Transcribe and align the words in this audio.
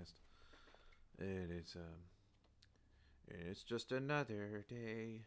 podcast. 0.00 0.12
It 1.18 1.50
is 1.50 1.76
um 1.76 2.00
it's 3.28 3.62
just 3.62 3.92
another 3.92 4.64
day. 4.68 5.22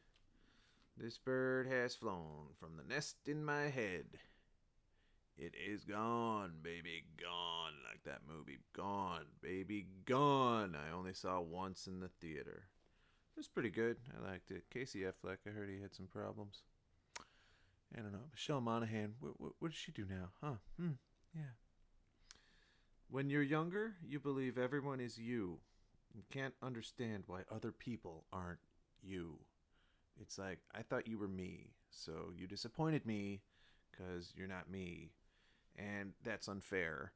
This 0.97 1.17
bird 1.17 1.67
has 1.67 1.95
flown 1.95 2.49
from 2.59 2.77
the 2.77 2.93
nest 2.93 3.15
in 3.25 3.43
my 3.43 3.63
head. 3.63 4.05
It 5.35 5.53
is 5.55 5.83
gone, 5.83 6.51
baby, 6.61 7.05
gone, 7.19 7.73
like 7.89 8.03
that 8.05 8.21
movie. 8.27 8.59
Gone, 8.75 9.25
baby, 9.41 9.87
gone. 10.05 10.75
I 10.75 10.95
only 10.95 11.13
saw 11.13 11.39
once 11.39 11.87
in 11.87 11.99
the 11.99 12.09
theater. 12.21 12.65
It 13.35 13.39
was 13.39 13.47
pretty 13.47 13.71
good. 13.71 13.97
I 14.15 14.29
liked 14.29 14.51
it. 14.51 14.65
Casey 14.71 14.99
Affleck, 14.99 15.37
I 15.47 15.49
heard 15.49 15.69
he 15.69 15.81
had 15.81 15.95
some 15.95 16.05
problems. 16.05 16.61
I 17.97 18.01
don't 18.01 18.11
know. 18.11 18.29
Michelle 18.31 18.61
Monaghan, 18.61 19.15
what, 19.19 19.39
what, 19.39 19.53
what 19.57 19.71
does 19.71 19.77
she 19.77 19.91
do 19.91 20.05
now? 20.07 20.29
Huh? 20.39 20.57
Hmm. 20.77 20.91
Yeah. 21.33 21.53
When 23.09 23.29
you're 23.29 23.43
younger, 23.43 23.93
you 24.05 24.19
believe 24.19 24.57
everyone 24.57 24.99
is 24.99 25.17
you. 25.17 25.59
You 26.13 26.23
can't 26.31 26.53
understand 26.61 27.23
why 27.27 27.41
other 27.51 27.71
people 27.71 28.25
aren't 28.33 28.59
you. 29.01 29.37
It's 30.19 30.37
like, 30.37 30.59
I 30.73 30.81
thought 30.81 31.07
you 31.07 31.17
were 31.17 31.27
me, 31.27 31.71
so 31.89 32.31
you 32.35 32.47
disappointed 32.47 33.05
me 33.05 33.41
because 33.91 34.33
you're 34.35 34.47
not 34.47 34.69
me. 34.69 35.11
And 35.77 36.13
that's 36.23 36.47
unfair. 36.47 37.13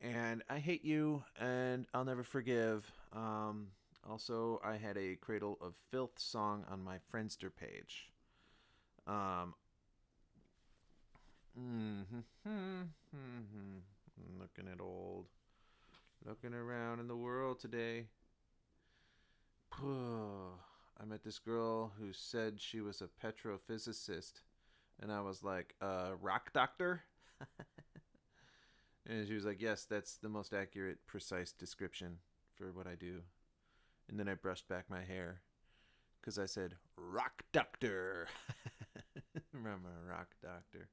And 0.00 0.42
I 0.50 0.58
hate 0.58 0.84
you, 0.84 1.24
and 1.40 1.86
I'll 1.94 2.04
never 2.04 2.22
forgive. 2.22 2.90
Um, 3.14 3.68
also, 4.08 4.60
I 4.64 4.76
had 4.76 4.96
a 4.98 5.16
Cradle 5.16 5.58
of 5.60 5.74
Filth 5.90 6.18
song 6.18 6.64
on 6.70 6.84
my 6.84 6.98
Friendster 7.12 7.50
page. 7.54 8.10
Um, 9.06 9.54
mm-hmm, 11.58 12.82
looking 14.38 14.70
at 14.70 14.80
old. 14.80 15.26
Looking 16.24 16.54
around 16.54 17.00
in 17.00 17.08
the 17.08 17.16
world 17.16 17.60
today. 17.60 18.06
I 19.82 21.04
met 21.04 21.22
this 21.22 21.38
girl 21.38 21.92
who 21.98 22.12
said 22.12 22.60
she 22.60 22.80
was 22.80 23.02
a 23.02 23.08
petrophysicist, 23.24 24.40
and 25.00 25.12
I 25.12 25.20
was 25.20 25.42
like, 25.42 25.74
uh, 25.80 26.12
rock 26.20 26.52
doctor? 26.52 27.02
and 29.06 29.28
she 29.28 29.34
was 29.34 29.44
like, 29.44 29.60
yes, 29.60 29.86
that's 29.88 30.16
the 30.16 30.28
most 30.30 30.54
accurate, 30.54 31.06
precise 31.06 31.52
description 31.52 32.18
for 32.54 32.72
what 32.72 32.86
I 32.86 32.94
do. 32.94 33.20
And 34.08 34.18
then 34.18 34.28
I 34.28 34.34
brushed 34.34 34.68
back 34.68 34.86
my 34.88 35.02
hair 35.02 35.42
because 36.20 36.38
I 36.38 36.46
said, 36.46 36.74
rock 36.96 37.42
doctor. 37.52 38.28
Remember, 39.52 39.90
rock 40.08 40.28
doctor. 40.42 40.88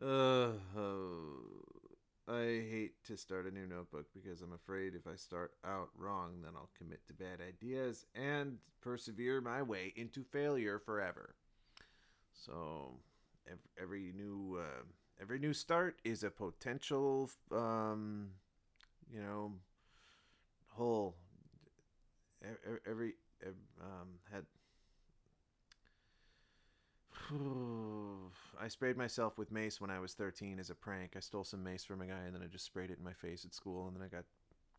Uh, 0.00 0.78
oh. 0.78 1.85
I 2.28 2.64
hate 2.68 3.04
to 3.04 3.16
start 3.16 3.46
a 3.46 3.52
new 3.52 3.66
notebook 3.66 4.06
because 4.12 4.42
I'm 4.42 4.52
afraid 4.52 4.94
if 4.94 5.06
I 5.06 5.14
start 5.14 5.52
out 5.64 5.90
wrong, 5.96 6.42
then 6.42 6.52
I'll 6.56 6.70
commit 6.76 7.06
to 7.06 7.14
bad 7.14 7.40
ideas 7.46 8.04
and 8.16 8.58
persevere 8.80 9.40
my 9.40 9.62
way 9.62 9.92
into 9.94 10.24
failure 10.24 10.80
forever. 10.80 11.36
So, 12.32 12.98
every, 13.80 14.12
new 14.16 14.58
uh, 14.60 14.82
every 15.20 15.38
new 15.38 15.52
start 15.52 16.00
is 16.04 16.24
a 16.24 16.30
potential, 16.30 17.30
um, 17.52 18.30
you 19.12 19.20
know, 19.20 19.52
whole. 20.68 21.14
Every, 22.42 22.80
every 22.88 23.12
um, 23.80 24.08
had 24.32 24.44
I 28.60 28.68
sprayed 28.68 28.96
myself 28.96 29.38
with 29.38 29.52
mace 29.52 29.80
when 29.80 29.90
I 29.90 29.98
was 29.98 30.14
13 30.14 30.58
as 30.58 30.70
a 30.70 30.74
prank. 30.74 31.14
I 31.16 31.20
stole 31.20 31.44
some 31.44 31.62
mace 31.62 31.84
from 31.84 32.00
a 32.00 32.06
guy 32.06 32.24
and 32.26 32.34
then 32.34 32.42
I 32.42 32.46
just 32.46 32.64
sprayed 32.64 32.90
it 32.90 32.98
in 32.98 33.04
my 33.04 33.12
face 33.12 33.44
at 33.44 33.54
school 33.54 33.86
and 33.86 33.96
then 33.96 34.02
I 34.02 34.08
got 34.08 34.24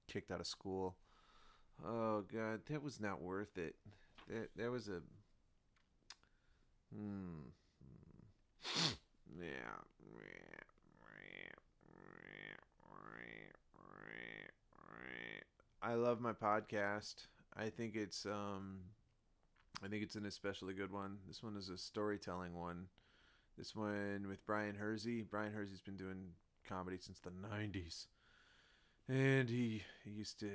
kicked 0.07 0.31
out 0.31 0.39
of 0.39 0.47
school. 0.47 0.95
Oh 1.85 2.23
god, 2.33 2.61
that 2.69 2.83
was 2.83 2.99
not 2.99 3.21
worth 3.21 3.57
it. 3.57 3.75
That 4.29 4.49
that 4.55 4.71
was 4.71 4.87
a 4.87 5.01
hmm. 6.93 7.49
Yeah. 9.39 9.77
I 15.87 15.93
love 15.93 16.19
my 16.19 16.33
podcast. 16.33 17.27
I 17.55 17.69
think 17.69 17.95
it's 17.95 18.25
um 18.25 18.79
I 19.83 19.87
think 19.87 20.03
it's 20.03 20.15
an 20.15 20.25
especially 20.25 20.73
good 20.73 20.91
one. 20.91 21.17
This 21.27 21.43
one 21.43 21.55
is 21.55 21.69
a 21.69 21.77
storytelling 21.77 22.55
one. 22.55 22.87
This 23.57 23.75
one 23.75 24.25
with 24.27 24.45
Brian 24.45 24.75
Hurzie. 24.75 25.23
Brian 25.29 25.53
Hurzie's 25.53 25.81
been 25.81 25.97
doing 25.97 26.29
comedy 26.67 26.97
since 26.99 27.19
the 27.19 27.29
90s. 27.29 28.07
And 29.07 29.49
he, 29.49 29.83
he 30.03 30.11
used 30.11 30.39
to 30.39 30.49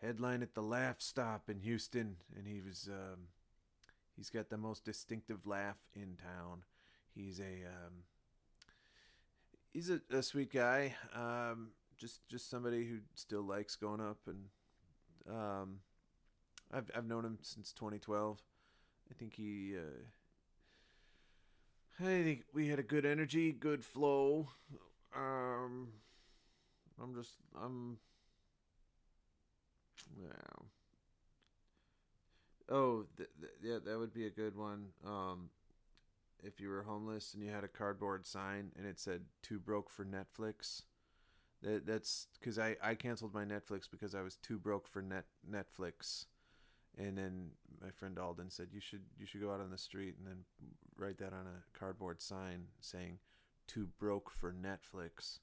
headline 0.00 0.42
at 0.42 0.54
the 0.54 0.62
Laff 0.62 1.00
Stop 1.00 1.50
in 1.50 1.60
Houston. 1.60 2.16
And 2.36 2.46
he 2.46 2.62
was, 2.66 2.88
um, 2.90 3.28
he's 4.16 4.30
got 4.30 4.48
the 4.48 4.56
most 4.56 4.84
distinctive 4.84 5.46
laugh 5.46 5.78
in 5.94 6.16
town. 6.16 6.64
He's 7.14 7.38
a, 7.38 7.66
um, 7.66 8.04
he's 9.74 9.90
a, 9.90 10.00
a 10.10 10.22
sweet 10.22 10.52
guy. 10.52 10.94
Um, 11.14 11.72
just, 11.98 12.26
just 12.28 12.48
somebody 12.48 12.86
who 12.86 12.98
still 13.14 13.42
likes 13.42 13.76
going 13.76 14.00
up 14.00 14.20
and, 14.26 14.46
um, 15.28 15.80
I've 16.72 16.90
I've 16.94 17.06
known 17.06 17.24
him 17.24 17.38
since 17.42 17.72
2012. 17.72 18.40
I 19.10 19.14
think 19.14 19.34
he. 19.34 19.74
Uh, 19.76 20.04
I 22.00 22.22
think 22.22 22.44
we 22.52 22.68
had 22.68 22.78
a 22.78 22.82
good 22.82 23.04
energy, 23.04 23.52
good 23.52 23.84
flow. 23.84 24.48
Um, 25.14 25.88
I'm 27.00 27.14
just 27.14 27.34
I'm. 27.62 27.98
Yeah. 30.18 30.64
Oh, 32.68 33.04
th- 33.16 33.28
th- 33.40 33.52
yeah, 33.62 33.78
that 33.84 33.98
would 33.98 34.14
be 34.14 34.26
a 34.26 34.30
good 34.30 34.56
one. 34.56 34.86
Um, 35.04 35.50
if 36.42 36.60
you 36.60 36.68
were 36.68 36.82
homeless 36.82 37.34
and 37.34 37.42
you 37.42 37.50
had 37.50 37.64
a 37.64 37.68
cardboard 37.68 38.26
sign 38.26 38.72
and 38.76 38.86
it 38.86 38.98
said 38.98 39.22
"Too 39.42 39.58
broke 39.58 39.90
for 39.90 40.04
Netflix," 40.04 40.82
that 41.62 41.86
that's 41.86 42.28
because 42.38 42.58
I 42.58 42.76
I 42.82 42.94
canceled 42.94 43.34
my 43.34 43.44
Netflix 43.44 43.90
because 43.90 44.14
I 44.14 44.22
was 44.22 44.36
too 44.36 44.58
broke 44.58 44.88
for 44.88 45.02
net 45.02 45.26
Netflix 45.48 46.26
and 46.98 47.16
then 47.16 47.50
my 47.80 47.90
friend 47.90 48.18
Alden 48.18 48.50
said 48.50 48.68
you 48.72 48.80
should 48.80 49.02
you 49.18 49.26
should 49.26 49.40
go 49.40 49.52
out 49.52 49.60
on 49.60 49.70
the 49.70 49.78
street 49.78 50.14
and 50.18 50.26
then 50.26 50.44
write 50.96 51.18
that 51.18 51.32
on 51.32 51.46
a 51.46 51.78
cardboard 51.78 52.20
sign 52.20 52.64
saying 52.80 53.18
"Too 53.66 53.88
broke 53.98 54.30
for 54.30 54.52
Netflix," 54.52 55.38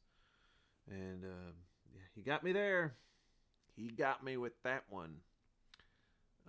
and 0.89 1.23
uh, 1.23 1.51
yeah, 1.93 2.01
he 2.15 2.21
got 2.21 2.43
me 2.43 2.51
there. 2.51 2.95
He 3.75 3.89
got 3.89 4.23
me 4.23 4.37
with 4.37 4.61
that 4.63 4.83
one. 4.89 5.17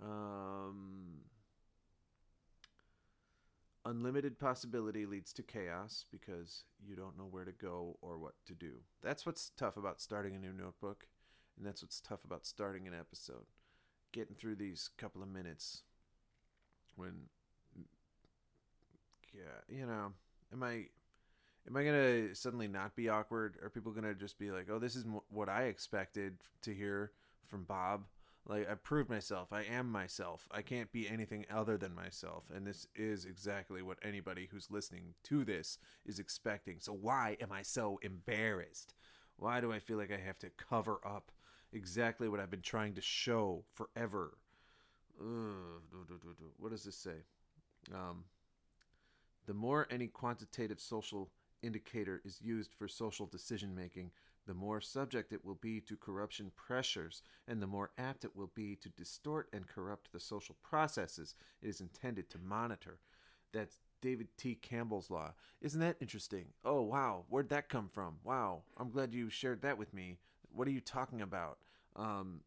Um, 0.01 1.19
unlimited 3.85 4.39
possibility 4.39 5.05
leads 5.05 5.31
to 5.33 5.43
chaos 5.43 6.05
because 6.11 6.63
you 6.83 6.95
don't 6.95 7.17
know 7.17 7.27
where 7.29 7.45
to 7.45 7.51
go 7.51 7.97
or 8.01 8.17
what 8.17 8.33
to 8.47 8.53
do. 8.53 8.73
That's 9.01 9.25
what's 9.25 9.51
tough 9.57 9.77
about 9.77 10.01
starting 10.01 10.35
a 10.35 10.39
new 10.39 10.53
notebook, 10.53 11.07
and 11.57 11.65
that's 11.65 11.81
what's 11.81 12.01
tough 12.01 12.25
about 12.25 12.45
starting 12.45 12.87
an 12.87 12.93
episode 12.93 13.45
getting 14.11 14.35
through 14.35 14.55
these 14.55 14.89
couple 14.97 15.21
of 15.21 15.29
minutes 15.29 15.83
when 16.95 17.13
yeah 19.33 19.41
you 19.69 19.85
know 19.85 20.11
am 20.53 20.63
i 20.63 20.85
am 21.67 21.75
i 21.75 21.83
gonna 21.83 22.33
suddenly 22.35 22.67
not 22.67 22.95
be 22.95 23.09
awkward? 23.09 23.57
Are 23.63 23.69
people 23.69 23.91
gonna 23.91 24.13
just 24.13 24.37
be 24.37 24.51
like 24.51 24.67
oh 24.69 24.79
this 24.79 24.95
is 24.95 25.05
what 25.29 25.49
i 25.49 25.63
expected 25.63 26.37
to 26.63 26.73
hear 26.73 27.11
from 27.45 27.63
bob? 27.63 28.05
Like 28.47 28.69
i 28.69 28.73
proved 28.73 29.09
myself. 29.09 29.53
I 29.53 29.63
am 29.63 29.91
myself. 29.91 30.47
I 30.51 30.61
can't 30.61 30.91
be 30.91 31.07
anything 31.07 31.45
other 31.53 31.77
than 31.77 31.93
myself. 31.93 32.45
And 32.53 32.65
this 32.65 32.87
is 32.95 33.25
exactly 33.25 33.81
what 33.81 33.99
anybody 34.03 34.47
who's 34.51 34.71
listening 34.71 35.13
to 35.25 35.45
this 35.45 35.77
is 36.05 36.19
expecting. 36.19 36.77
So 36.79 36.91
why 36.93 37.37
am 37.39 37.51
i 37.51 37.61
so 37.61 37.99
embarrassed? 38.01 38.93
Why 39.37 39.61
do 39.61 39.71
i 39.71 39.79
feel 39.79 39.97
like 39.97 40.11
i 40.11 40.17
have 40.17 40.39
to 40.39 40.49
cover 40.49 40.99
up 41.05 41.31
exactly 41.73 42.27
what 42.27 42.39
I've 42.39 42.51
been 42.51 42.61
trying 42.61 42.93
to 42.95 43.01
show 43.01 43.63
forever. 43.73 44.37
what 46.57 46.71
does 46.71 46.83
this 46.83 46.97
say? 46.97 47.23
Um, 47.93 48.25
the 49.45 49.53
more 49.53 49.87
any 49.89 50.07
quantitative 50.07 50.79
social 50.79 51.31
indicator 51.63 52.21
is 52.23 52.41
used 52.41 52.73
for 52.73 52.87
social 52.87 53.25
decision 53.25 53.75
making, 53.75 54.11
the 54.47 54.53
more 54.53 54.81
subject 54.81 55.33
it 55.33 55.45
will 55.45 55.55
be 55.55 55.79
to 55.81 55.95
corruption 55.95 56.51
pressures, 56.55 57.21
and 57.47 57.61
the 57.61 57.67
more 57.67 57.91
apt 57.97 58.25
it 58.25 58.35
will 58.35 58.51
be 58.55 58.75
to 58.77 58.89
distort 58.89 59.47
and 59.53 59.67
corrupt 59.67 60.11
the 60.11 60.19
social 60.19 60.55
processes 60.63 61.35
it 61.61 61.69
is 61.69 61.81
intended 61.81 62.29
to 62.29 62.39
monitor. 62.39 62.99
That's 63.53 63.77
David 64.01 64.29
T. 64.37 64.55
Campbell's 64.55 65.11
law. 65.11 65.33
Isn't 65.61 65.81
that 65.81 65.97
interesting? 66.01 66.45
Oh, 66.65 66.81
wow. 66.81 67.25
Where'd 67.29 67.49
that 67.49 67.69
come 67.69 67.87
from? 67.87 68.15
Wow. 68.23 68.63
I'm 68.77 68.89
glad 68.89 69.13
you 69.13 69.29
shared 69.29 69.61
that 69.61 69.77
with 69.77 69.93
me. 69.93 70.17
What 70.53 70.67
are 70.67 70.71
you 70.71 70.81
talking 70.81 71.21
about? 71.21 71.57
Um, 71.95 72.41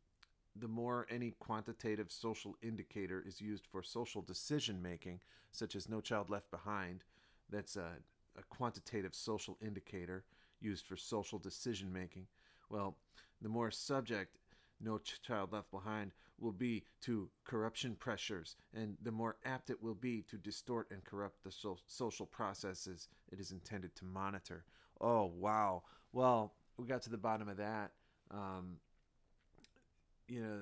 the 0.56 0.69
more 0.69 1.06
any 1.11 1.33
quantitative 1.33 2.12
social 2.12 2.56
indicator 2.62 3.23
is 3.27 3.41
used 3.41 3.67
for 3.67 3.83
social 3.83 4.23
decision 4.23 4.81
making, 4.81 5.21
such 5.51 5.75
as 5.75 5.89
No 5.89 6.01
Child 6.01 6.31
Left 6.31 6.51
Behind, 6.51 7.03
that's 7.51 7.77
a, 7.77 7.93
a 8.39 8.43
quantitative 8.49 9.15
social 9.15 9.56
indicator 9.61 10.25
used 10.61 10.87
for 10.87 10.97
social 10.97 11.39
decision 11.39 11.93
making. 11.93 12.27
well, 12.71 12.97
the 13.43 13.49
more 13.49 13.71
subject 13.71 14.39
No 14.81 14.99
Child 14.99 15.53
Left 15.53 15.71
Behind 15.71 16.12
will 16.39 16.53
be 16.53 16.85
to 17.03 17.29
corruption 17.45 17.95
pressures, 17.97 18.56
and 18.75 18.97
the 19.03 19.12
more 19.12 19.37
apt 19.45 19.71
it 19.71 19.83
will 19.83 19.95
be 19.95 20.23
to 20.23 20.37
distort 20.37 20.91
and 20.91 21.05
corrupt 21.05 21.43
the 21.45 21.51
so- 21.51 21.79
social 21.87 22.27
processes 22.27 23.09
it 23.31 23.41
is 23.41 23.51
intended 23.51 23.95
to 23.97 24.05
monitor. 24.05 24.65
Oh, 25.01 25.27
wow. 25.27 25.83
Well, 26.12 26.55
we 26.76 26.87
got 26.87 27.03
to 27.03 27.11
the 27.11 27.17
bottom 27.17 27.49
of 27.49 27.56
that. 27.59 27.93
Um, 28.31 28.79
you 30.29 30.41
know, 30.41 30.61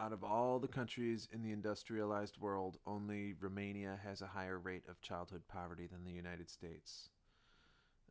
out 0.00 0.12
of 0.12 0.22
all 0.22 0.58
the 0.58 0.68
countries 0.68 1.28
in 1.32 1.42
the 1.42 1.52
industrialized 1.52 2.38
world, 2.38 2.78
only 2.86 3.34
Romania 3.40 3.98
has 4.04 4.22
a 4.22 4.26
higher 4.26 4.58
rate 4.58 4.84
of 4.88 5.00
childhood 5.00 5.42
poverty 5.48 5.86
than 5.86 6.04
the 6.04 6.12
United 6.12 6.48
States. 6.48 7.10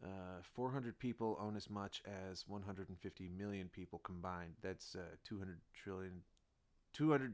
Uh, 0.04 0.42
400 0.54 1.00
people 1.00 1.40
own 1.42 1.56
as 1.56 1.70
much 1.70 2.04
as 2.30 2.48
150 2.48 3.30
million 3.36 3.70
people 3.70 4.00
combined. 4.00 4.54
That's 4.62 4.96
uh, 4.96 5.16
200 5.24 5.58
trillion. 5.74 6.22
200. 6.94 7.34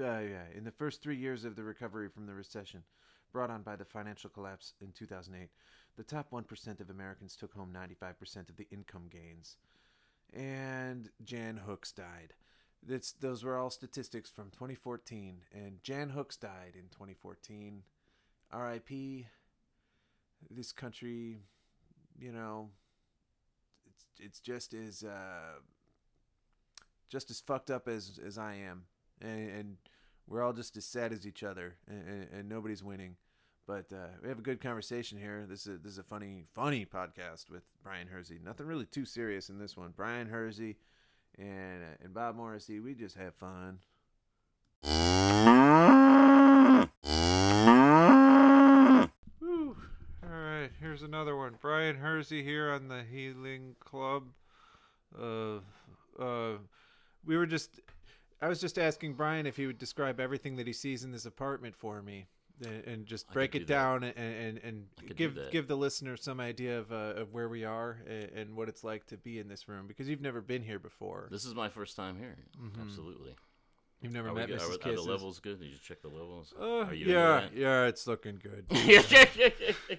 Uh, 0.00 0.04
yeah, 0.04 0.44
in 0.56 0.62
the 0.62 0.70
first 0.70 1.02
three 1.02 1.16
years 1.16 1.44
of 1.44 1.56
the 1.56 1.64
recovery 1.64 2.08
from 2.08 2.26
the 2.26 2.34
recession 2.34 2.84
brought 3.32 3.50
on 3.50 3.62
by 3.62 3.76
the 3.76 3.84
financial 3.84 4.30
collapse 4.30 4.74
in 4.80 4.92
2008, 4.92 5.48
the 5.96 6.02
top 6.04 6.30
1% 6.30 6.80
of 6.80 6.90
Americans 6.90 7.36
took 7.36 7.54
home 7.54 7.74
95% 7.74 8.48
of 8.48 8.56
the 8.56 8.68
income 8.70 9.08
gains. 9.10 9.56
And 10.32 11.10
Jan 11.24 11.56
Hooks 11.56 11.92
died. 11.92 12.34
That's, 12.86 13.12
those 13.12 13.42
were 13.42 13.58
all 13.58 13.70
statistics 13.70 14.30
from 14.30 14.50
2014, 14.50 15.40
and 15.52 15.82
Jan 15.82 16.10
Hooks 16.10 16.36
died 16.36 16.74
in 16.74 16.88
2014. 16.90 17.82
R.I.P. 18.52 19.26
This 20.50 20.72
country, 20.72 21.38
you 22.18 22.32
know, 22.32 22.70
it's 23.86 24.04
it's 24.20 24.40
just 24.40 24.72
as 24.72 25.02
uh, 25.02 25.58
just 27.08 27.30
as 27.30 27.40
fucked 27.40 27.70
up 27.70 27.88
as 27.88 28.18
as 28.24 28.38
I 28.38 28.54
am, 28.54 28.84
and, 29.20 29.50
and 29.50 29.76
we're 30.28 30.42
all 30.42 30.52
just 30.52 30.76
as 30.76 30.84
sad 30.84 31.12
as 31.12 31.26
each 31.26 31.42
other, 31.42 31.76
and, 31.88 32.08
and, 32.08 32.28
and 32.32 32.48
nobody's 32.48 32.84
winning. 32.84 33.16
But 33.66 33.92
uh, 33.92 34.08
we 34.22 34.28
have 34.28 34.38
a 34.38 34.42
good 34.42 34.60
conversation 34.60 35.18
here. 35.18 35.44
This 35.48 35.66
is 35.66 35.80
this 35.80 35.92
is 35.92 35.98
a 35.98 36.02
funny 36.02 36.44
funny 36.54 36.86
podcast 36.86 37.50
with 37.50 37.64
Brian 37.82 38.08
Hurzie. 38.08 38.42
Nothing 38.42 38.66
really 38.66 38.86
too 38.86 39.04
serious 39.04 39.50
in 39.50 39.58
this 39.58 39.76
one. 39.76 39.92
Brian 39.94 40.28
Hurzie 40.28 40.76
and 41.38 41.82
uh, 41.82 42.04
and 42.04 42.14
Bob 42.14 42.36
Morrissey. 42.36 42.80
We 42.80 42.94
just 42.94 43.16
have 43.16 43.34
fun. 43.34 43.80
All 44.84 44.90
right, 50.22 50.70
here's 50.80 51.02
another 51.02 51.36
one. 51.36 51.56
Brian 51.60 51.96
Hurzie 51.96 52.44
here 52.44 52.70
on 52.70 52.88
the 52.88 53.02
Healing 53.02 53.76
Club. 53.80 54.28
Uh, 55.20 55.58
uh, 56.18 56.58
we 57.24 57.36
were 57.36 57.46
just, 57.46 57.80
I 58.40 58.48
was 58.48 58.60
just 58.60 58.78
asking 58.78 59.14
Brian 59.14 59.46
if 59.46 59.56
he 59.56 59.66
would 59.66 59.78
describe 59.78 60.20
everything 60.20 60.56
that 60.56 60.66
he 60.66 60.72
sees 60.72 61.04
in 61.04 61.10
this 61.10 61.26
apartment 61.26 61.74
for 61.74 62.02
me, 62.02 62.26
and, 62.64 62.84
and 62.84 63.06
just 63.06 63.30
break 63.32 63.54
it 63.54 63.60
do 63.60 63.64
that. 63.66 63.74
down 63.74 64.04
and 64.04 64.14
and, 64.16 64.58
and 64.58 65.16
give 65.16 65.38
give 65.50 65.68
the 65.68 65.76
listener 65.76 66.16
some 66.16 66.40
idea 66.40 66.78
of 66.78 66.92
uh, 66.92 67.14
of 67.16 67.32
where 67.32 67.48
we 67.48 67.64
are 67.64 67.98
and, 68.08 68.30
and 68.34 68.56
what 68.56 68.68
it's 68.68 68.84
like 68.84 69.06
to 69.08 69.16
be 69.16 69.38
in 69.38 69.48
this 69.48 69.68
room 69.68 69.86
because 69.86 70.08
you've 70.08 70.20
never 70.20 70.40
been 70.40 70.62
here 70.62 70.78
before. 70.78 71.28
This 71.30 71.44
is 71.44 71.54
my 71.54 71.68
first 71.68 71.96
time 71.96 72.18
here. 72.18 72.36
Mhm. 72.60 72.80
Absolutely. 72.80 73.34
You've 74.00 74.12
never 74.12 74.28
Are, 74.28 74.32
we 74.34 74.40
met 74.40 74.48
good? 74.48 74.60
Mrs. 74.60 74.86
Are, 74.86 74.90
are 74.90 74.94
the 74.94 75.02
levels 75.02 75.40
good? 75.40 75.58
Did 75.58 75.70
you 75.70 75.78
check 75.82 76.02
the 76.02 76.08
levels? 76.08 76.54
Uh, 76.58 76.86
yeah, 76.92 77.48
yeah, 77.52 77.86
it's 77.86 78.06
looking 78.06 78.40
good. 78.40 78.64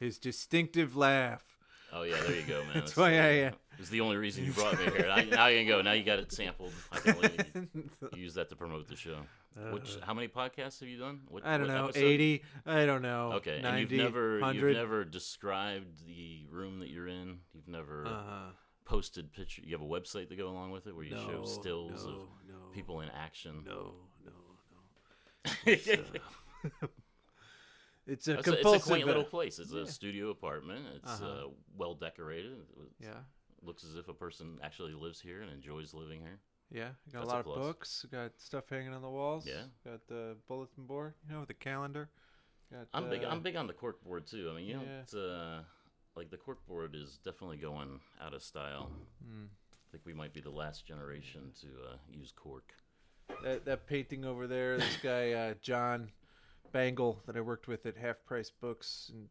His 0.00 0.18
distinctive 0.18 0.96
laugh. 0.96 1.44
Oh 1.92 2.02
yeah, 2.02 2.16
there 2.22 2.34
you 2.36 2.42
go, 2.42 2.62
man. 2.64 2.72
That's 2.74 2.96
why 2.96 3.18
I, 3.18 3.42
uh, 3.42 3.50
It's 3.80 3.88
the 3.88 4.00
only 4.02 4.16
reason 4.18 4.44
you 4.44 4.52
brought 4.52 4.78
me 4.78 4.84
here. 4.84 5.06
Now, 5.08 5.16
now 5.22 5.46
you 5.48 5.58
can 5.60 5.66
go. 5.68 5.82
Now 5.82 5.92
you 5.92 6.04
got 6.04 6.18
it 6.20 6.30
sampled. 6.40 6.72
I 6.92 6.98
can 7.00 7.68
you 7.74 8.08
use 8.22 8.34
that 8.34 8.48
to 8.50 8.56
promote 8.56 8.86
the 8.88 8.94
show. 8.96 9.16
Which? 9.72 9.96
Uh, 9.96 10.04
How 10.06 10.14
many 10.14 10.28
podcasts 10.28 10.78
have 10.80 10.88
you 10.88 10.98
done? 10.98 11.20
What, 11.28 11.44
I 11.44 11.58
don't 11.58 11.66
know, 11.66 11.86
episode? 11.86 12.04
80. 12.04 12.42
I 12.66 12.86
don't 12.86 13.02
know. 13.02 13.32
Okay, 13.36 13.60
90, 13.62 13.68
and 13.68 13.78
you've 13.90 14.00
never 14.04 14.38
100. 14.40 14.68
you've 14.68 14.76
never 14.76 15.04
described 15.04 16.06
the 16.06 16.46
room 16.50 16.78
that 16.80 16.88
you're 16.90 17.08
in. 17.08 17.38
You've 17.54 17.66
never 17.68 18.06
Uh-huh. 18.06 18.50
posted 18.84 19.32
picture. 19.32 19.62
You 19.64 19.72
have 19.72 19.82
a 19.82 19.90
website 19.90 20.28
to 20.28 20.36
go 20.36 20.48
along 20.48 20.70
with 20.72 20.86
it 20.86 20.94
where 20.94 21.04
you 21.04 21.14
no, 21.16 21.26
show 21.26 21.44
stills 21.44 22.04
no, 22.04 22.10
of 22.10 22.16
no, 22.48 22.54
people 22.74 23.00
in 23.00 23.08
action. 23.10 23.64
No, 23.66 23.94
no, 24.24 24.32
no. 25.46 25.52
it's, 25.64 25.88
It's, 28.06 28.26
uh, 28.28 28.32
it's 28.32 28.48
a 28.48 28.48
it's, 28.48 28.48
a, 28.48 28.60
it's 28.74 28.84
a 28.84 28.88
quaint 28.88 29.06
little 29.06 29.22
uh, 29.22 29.26
place. 29.26 29.58
It's 29.58 29.72
yeah. 29.72 29.82
a 29.82 29.86
studio 29.86 30.30
apartment. 30.30 30.84
It's 30.96 31.20
Uh-huh. 31.20 31.26
uh, 31.26 31.48
well 31.76 31.94
decorated. 31.94 32.52
It 32.52 32.88
Yeah, 33.00 33.10
looks 33.62 33.84
as 33.84 33.96
if 33.96 34.08
a 34.08 34.14
person 34.14 34.58
actually 34.62 34.92
lives 34.94 35.20
here 35.20 35.42
and 35.42 35.50
enjoys 35.52 35.92
living 35.94 36.20
here. 36.20 36.38
yeah. 36.70 36.88
Got 37.12 37.20
That's 37.20 37.24
a 37.24 37.26
a 37.26 37.28
lot 37.28 37.38
of 37.40 37.44
plus. 37.46 37.58
books. 37.58 38.06
Got 38.10 38.32
stuff 38.38 38.64
hanging 38.70 38.92
on 38.94 39.02
the 39.02 39.08
walls. 39.10 39.46
Yeah. 39.46 39.62
Got 39.84 40.06
the 40.08 40.36
bulletin 40.48 40.84
board. 40.86 41.14
You 41.28 41.34
know, 41.34 41.44
the 41.44 41.54
calendar. 41.54 42.08
Got. 42.72 42.86
I'm 42.94 43.10
big. 43.10 43.24
uh, 43.24 43.28
I'm 43.28 43.40
big 43.42 43.56
on 43.56 43.66
the 43.66 43.72
cork 43.72 44.02
board 44.04 44.26
too. 44.26 44.48
I 44.52 44.56
mean, 44.56 44.66
you 44.66 44.74
know, 44.74 44.82
Yeah. 44.82 45.00
it's, 45.00 45.14
uh, 45.14 45.62
like 46.16 46.30
the 46.30 46.36
cork 46.36 46.64
board 46.66 46.94
is 46.94 47.18
definitely 47.24 47.56
going 47.58 48.00
out 48.20 48.34
of 48.34 48.42
style. 48.42 48.90
mm. 49.24 49.46
I 49.46 49.86
think 49.92 50.04
we 50.06 50.12
might 50.14 50.32
be 50.32 50.40
the 50.40 50.50
last 50.50 50.86
generation 50.86 51.52
to 51.62 51.66
uh, 51.90 51.96
use 52.08 52.32
cork. 52.32 52.72
that 53.42 53.64
that 53.64 53.86
painting 53.86 54.24
over 54.24 54.46
there. 54.46 54.78
This 54.78 54.96
guy 55.02 55.32
uh, 55.32 55.54
John 55.60 56.10
Bangle 56.72 57.20
that 57.26 57.36
I 57.36 57.40
worked 57.40 57.66
with 57.66 57.84
at 57.86 57.96
Half 57.96 58.24
Price 58.24 58.50
Books 58.50 59.10
in 59.12 59.28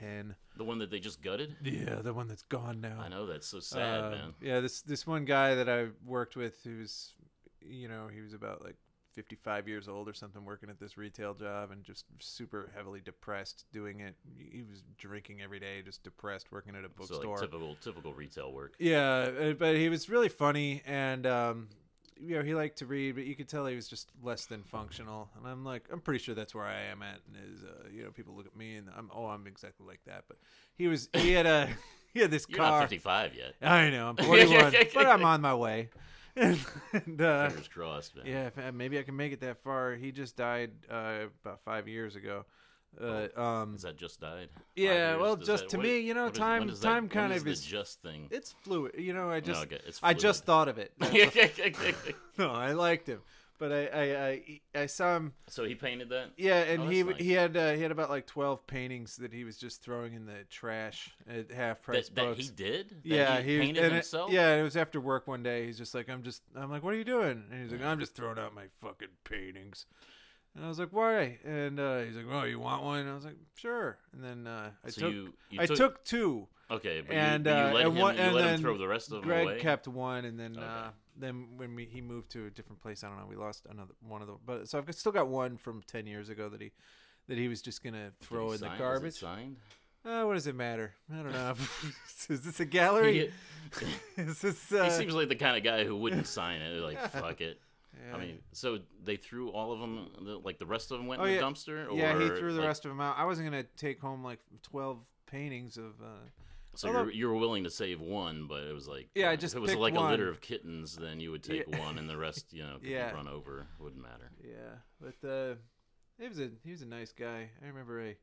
2010. 0.00 0.34
The 0.56 0.64
one 0.64 0.78
that 0.78 0.90
they 0.90 1.00
just 1.00 1.22
gutted. 1.22 1.56
Yeah, 1.62 1.96
the 2.02 2.12
one 2.12 2.28
that's 2.28 2.42
gone 2.42 2.80
now. 2.80 2.98
I 3.00 3.08
know 3.08 3.26
that's 3.26 3.46
so 3.46 3.60
sad, 3.60 4.04
Uh, 4.04 4.10
man. 4.10 4.34
Yeah, 4.40 4.60
this 4.60 4.82
this 4.82 5.06
one 5.06 5.24
guy 5.24 5.54
that 5.54 5.68
I 5.68 5.88
worked 6.04 6.36
with, 6.36 6.54
who's, 6.64 7.14
you 7.60 7.88
know, 7.88 8.08
he 8.12 8.20
was 8.20 8.34
about 8.34 8.62
like 8.62 8.76
55 9.16 9.68
years 9.68 9.88
old 9.88 10.08
or 10.08 10.14
something, 10.14 10.44
working 10.44 10.70
at 10.70 10.78
this 10.78 10.96
retail 10.96 11.34
job, 11.34 11.70
and 11.72 11.82
just 11.84 12.04
super 12.20 12.70
heavily 12.74 13.00
depressed 13.04 13.64
doing 13.72 14.00
it. 14.00 14.14
He 14.38 14.62
was 14.62 14.82
drinking 14.98 15.40
every 15.42 15.60
day, 15.60 15.82
just 15.82 16.02
depressed, 16.04 16.52
working 16.52 16.74
at 16.74 16.84
a 16.84 16.88
So 16.88 16.90
bookstore. 16.96 17.32
like 17.36 17.40
typical 17.40 17.76
typical 17.80 18.12
retail 18.14 18.52
work. 18.52 18.74
Yeah, 18.78 19.28
uh, 19.40 19.52
but 19.54 19.76
he 19.76 19.88
was 19.88 20.08
really 20.08 20.28
funny, 20.28 20.82
and 20.86 21.26
um, 21.26 21.68
you 22.22 22.36
know, 22.36 22.42
he 22.42 22.54
liked 22.54 22.78
to 22.78 22.86
read, 22.86 23.14
but 23.14 23.24
you 23.24 23.34
could 23.34 23.48
tell 23.48 23.66
he 23.66 23.74
was 23.74 23.88
just 23.88 24.10
less 24.22 24.46
than 24.46 24.62
functional. 24.62 25.30
And 25.36 25.46
I'm 25.46 25.64
like, 25.64 25.84
I'm 25.92 26.00
pretty 26.00 26.22
sure 26.22 26.34
that's 26.34 26.54
where 26.54 26.64
I 26.64 26.80
am 26.92 27.02
at. 27.02 27.20
And 27.26 27.36
is 27.54 27.62
uh, 27.64 27.88
you 27.92 28.04
know, 28.04 28.10
people 28.10 28.34
look 28.36 28.46
at 28.46 28.56
me 28.56 28.76
and 28.76 28.88
I'm, 28.96 29.10
oh, 29.14 29.26
I'm 29.26 29.46
exactly 29.46 29.86
like 29.86 30.00
that. 30.06 30.24
But 30.28 30.38
he 30.76 30.86
was, 30.88 31.08
he 31.14 31.32
had 31.32 31.46
a, 31.46 31.68
he 32.14 32.20
had 32.20 32.30
this 32.30 32.46
You're 32.48 32.58
car. 32.58 32.80
not 32.80 32.88
55 32.90 33.34
yet. 33.34 33.54
I 33.62 33.90
know, 33.90 34.08
I'm 34.08 34.16
41, 34.24 34.72
but 34.94 35.06
I'm 35.06 35.24
on 35.24 35.40
my 35.40 35.54
way. 35.54 35.88
and 36.36 36.58
uh, 37.20 37.48
Fingers 37.48 37.68
crossed, 37.68 38.16
man. 38.16 38.24
yeah, 38.26 38.50
uh, 38.68 38.72
maybe 38.72 38.98
I 38.98 39.02
can 39.02 39.16
make 39.16 39.32
it 39.32 39.40
that 39.40 39.58
far. 39.62 39.94
He 39.94 40.12
just 40.12 40.36
died 40.36 40.70
uh, 40.90 41.26
about 41.44 41.60
five 41.64 41.88
years 41.88 42.14
ago. 42.16 42.44
Uh, 43.00 43.28
um, 43.40 43.72
Has 43.72 43.82
that 43.82 43.96
just 43.96 44.20
died? 44.20 44.48
Yeah, 44.76 45.16
well, 45.16 45.36
just 45.36 45.64
that- 45.64 45.68
to 45.70 45.78
me, 45.78 46.00
you 46.00 46.14
know, 46.14 46.28
time 46.30 46.60
when 46.60 46.68
does 46.68 46.80
that- 46.80 46.88
time 46.88 47.08
kind 47.08 47.32
of 47.32 47.46
is 47.46 47.62
just 47.64 48.00
thing. 48.02 48.28
it's 48.30 48.52
fluid. 48.62 48.94
You 48.98 49.12
know, 49.12 49.28
I 49.30 49.40
just 49.40 49.62
okay, 49.62 49.78
it's 49.86 50.00
I 50.02 50.14
just 50.14 50.44
thought 50.44 50.68
of 50.68 50.78
it. 50.78 50.92
no, 52.38 52.50
I 52.50 52.72
liked 52.72 53.06
him, 53.06 53.20
but 53.58 53.72
I 53.72 53.86
I 53.86 54.02
I, 54.28 54.60
I 54.82 54.86
saw 54.86 55.16
him. 55.16 55.32
so 55.46 55.64
he 55.64 55.74
painted 55.74 56.08
that. 56.10 56.30
Yeah, 56.36 56.56
and 56.62 56.82
Oh, 56.82 56.88
he 56.88 57.02
nice. 57.02 57.16
he 57.18 57.32
had 57.32 57.56
uh, 57.56 57.72
he 57.72 57.82
had 57.82 57.90
about 57.92 58.10
like 58.10 58.26
twelve 58.26 58.66
paintings 58.66 59.16
that 59.16 59.32
he 59.32 59.44
was 59.44 59.56
just 59.56 59.82
throwing 59.82 60.14
in 60.14 60.26
the 60.26 60.44
trash 60.50 61.10
at 61.28 61.50
half 61.50 61.82
price 61.82 62.08
That, 62.08 62.36
that 62.36 62.36
he 62.38 62.48
did. 62.48 62.90
That 62.90 62.96
yeah, 63.04 63.40
he, 63.40 63.58
was- 63.58 63.66
painted 63.66 63.84
and 63.84 63.92
it- 63.92 63.96
himself. 63.96 64.30
yeah, 64.32 64.56
it 64.56 64.62
was 64.62 64.76
after 64.76 65.00
work 65.00 65.26
one 65.26 65.42
day. 65.42 65.66
He's 65.66 65.78
just 65.78 65.94
like, 65.94 66.08
I'm 66.10 66.22
just, 66.22 66.42
I'm 66.56 66.70
like, 66.70 66.82
what 66.82 66.92
are 66.94 66.98
you 66.98 67.04
doing? 67.04 67.44
And 67.50 67.62
he's 67.62 67.72
like, 67.72 67.82
I'm 67.82 68.00
just 68.00 68.14
throwing 68.14 68.38
out 68.38 68.54
my 68.54 68.64
fucking 68.80 69.08
paintings. 69.24 69.86
And 70.56 70.64
I 70.64 70.68
was 70.68 70.78
like, 70.80 70.92
why? 70.92 71.38
And 71.44 71.78
uh, 71.78 72.00
he's 72.00 72.16
like, 72.16 72.26
oh, 72.30 72.42
you 72.44 72.58
want 72.58 72.82
one? 72.82 73.00
And 73.00 73.08
I 73.10 73.14
was 73.14 73.24
like, 73.24 73.36
sure. 73.54 73.98
And 74.12 74.22
then 74.24 74.46
uh, 74.46 74.70
I 74.84 74.90
So 74.90 75.02
took, 75.02 75.12
you, 75.12 75.32
you 75.50 75.60
I 75.60 75.66
took, 75.66 75.76
took 75.76 76.04
two. 76.04 76.48
okay, 76.70 77.02
but 77.06 77.14
and, 77.14 77.46
you, 77.46 77.52
but 77.52 77.56
you 77.56 77.64
uh, 77.64 77.72
let 77.72 77.86
and 77.86 77.94
him, 77.96 78.00
one- 78.02 78.14
you 78.16 78.20
and 78.22 78.34
let 78.34 78.44
him 78.44 78.50
then 78.50 78.60
throw 78.60 78.76
the 78.78 78.88
rest 78.88 79.06
of 79.12 79.20
them 79.20 79.22
Greg 79.22 79.60
kept 79.60 79.86
one, 79.86 80.24
and 80.24 80.38
then 80.38 80.56
Okay. 80.56 80.66
uh, 80.66 80.88
then 81.16 81.46
when 81.56 81.74
we, 81.76 81.84
he 81.84 82.00
moved 82.00 82.30
to 82.32 82.46
a 82.46 82.50
different 82.50 82.80
place, 82.82 83.04
I 83.04 83.08
don't 83.08 83.18
know, 83.18 83.26
we 83.28 83.36
lost 83.36 83.66
another 83.70 83.92
one 84.00 84.22
of 84.22 84.26
them. 84.28 84.38
But 84.44 84.68
so 84.68 84.78
I've 84.78 84.86
got- 84.86 84.94
still 84.96 85.12
got 85.12 85.28
one 85.28 85.56
from 85.56 85.82
ten 85.86 86.06
years 86.06 86.28
ago 86.30 86.48
that 86.48 86.60
he 86.60 86.72
that 87.28 87.38
he 87.38 87.46
was 87.46 87.62
just 87.62 87.84
gonna 87.84 88.10
throw 88.20 88.50
in 88.52 88.58
sign- 88.58 88.72
the 88.72 88.78
garbage. 88.78 89.14
signed? 89.14 89.56
Uh, 90.04 90.22
what 90.24 90.32
does 90.34 90.46
it 90.46 90.54
matter? 90.56 90.94
I 91.12 91.16
don't 91.22 91.32
know. 91.32 91.54
Is 92.30 92.40
this 92.40 92.58
a 92.58 92.64
gallery? 92.64 93.30
He, 94.16 94.22
Is 94.22 94.40
this? 94.40 94.68
he 94.70 94.78
Uh, 94.78 94.88
seems 94.88 95.14
like 95.14 95.28
the 95.28 95.36
kind 95.36 95.56
of 95.58 95.62
guy 95.62 95.84
who 95.84 95.94
wouldn't 95.96 96.26
sign 96.26 96.60
it. 96.62 96.80
Like 96.82 96.98
fuck 97.10 97.40
it. 97.40 97.60
Yeah. 97.96 98.16
I 98.16 98.20
mean, 98.20 98.38
so 98.52 98.78
they 99.02 99.16
threw 99.16 99.50
all 99.50 99.72
of 99.72 99.80
them. 99.80 100.10
the- 100.22 100.38
Like 100.38 100.58
the 100.58 100.66
rest 100.66 100.90
of 100.90 100.98
them 100.98 101.06
went 101.06 101.20
Oh, 101.20 101.24
in 101.24 101.30
the 101.30 101.36
yeah. 101.36 101.42
dumpster. 101.42 101.88
Or, 101.90 101.96
yeah, 101.96 102.18
he 102.18 102.28
threw 102.28 102.52
the 102.52 102.60
like, 102.60 102.68
rest 102.68 102.84
of 102.84 102.90
them 102.90 103.00
out. 103.00 103.16
I 103.18 103.24
wasn't 103.24 103.46
gonna 103.50 103.64
take 103.76 104.00
home 104.00 104.22
like 104.24 104.40
twelve 104.62 104.98
paintings 105.26 105.76
of. 105.76 106.00
Uh, 106.00 106.28
So 106.76 106.88
although- 106.88 107.08
you 107.10 107.26
were 107.28 107.34
willing 107.36 107.64
to 107.64 107.70
save 107.70 108.00
one, 108.00 108.46
but 108.46 108.62
it 108.62 108.72
was 108.72 108.86
like 108.86 109.10
Yeah, 109.14 109.30
I 109.30 109.34
uh, 109.34 109.36
just 109.36 109.54
if 109.54 109.58
it 109.58 109.60
was 109.60 109.74
like 109.74 109.94
a 109.96 110.00
litter 110.00 110.28
of 110.28 110.40
kittens, 110.40 110.96
then 110.96 111.18
you 111.20 111.32
would 111.32 111.42
take 111.42 111.64
Yeah. 111.66 111.78
one, 111.84 111.98
and 111.98 112.08
the 112.08 112.16
rest, 112.16 112.52
you 112.52 112.62
know, 112.62 112.78
could 112.80 112.88
Yeah. 112.88 113.10
run 113.12 113.26
over. 113.28 113.66
Wouldn't 113.80 114.00
matter. 114.02 114.30
yeah, 114.42 114.76
but 115.00 115.28
uh, 115.28 115.56
he 116.18 116.28
was 116.28 116.38
a 116.38 116.50
he 116.62 116.70
was 116.70 116.82
a 116.82 116.86
nice 116.86 117.12
guy. 117.12 117.50
I 117.62 117.66
remember 117.66 118.00
I 118.00 118.16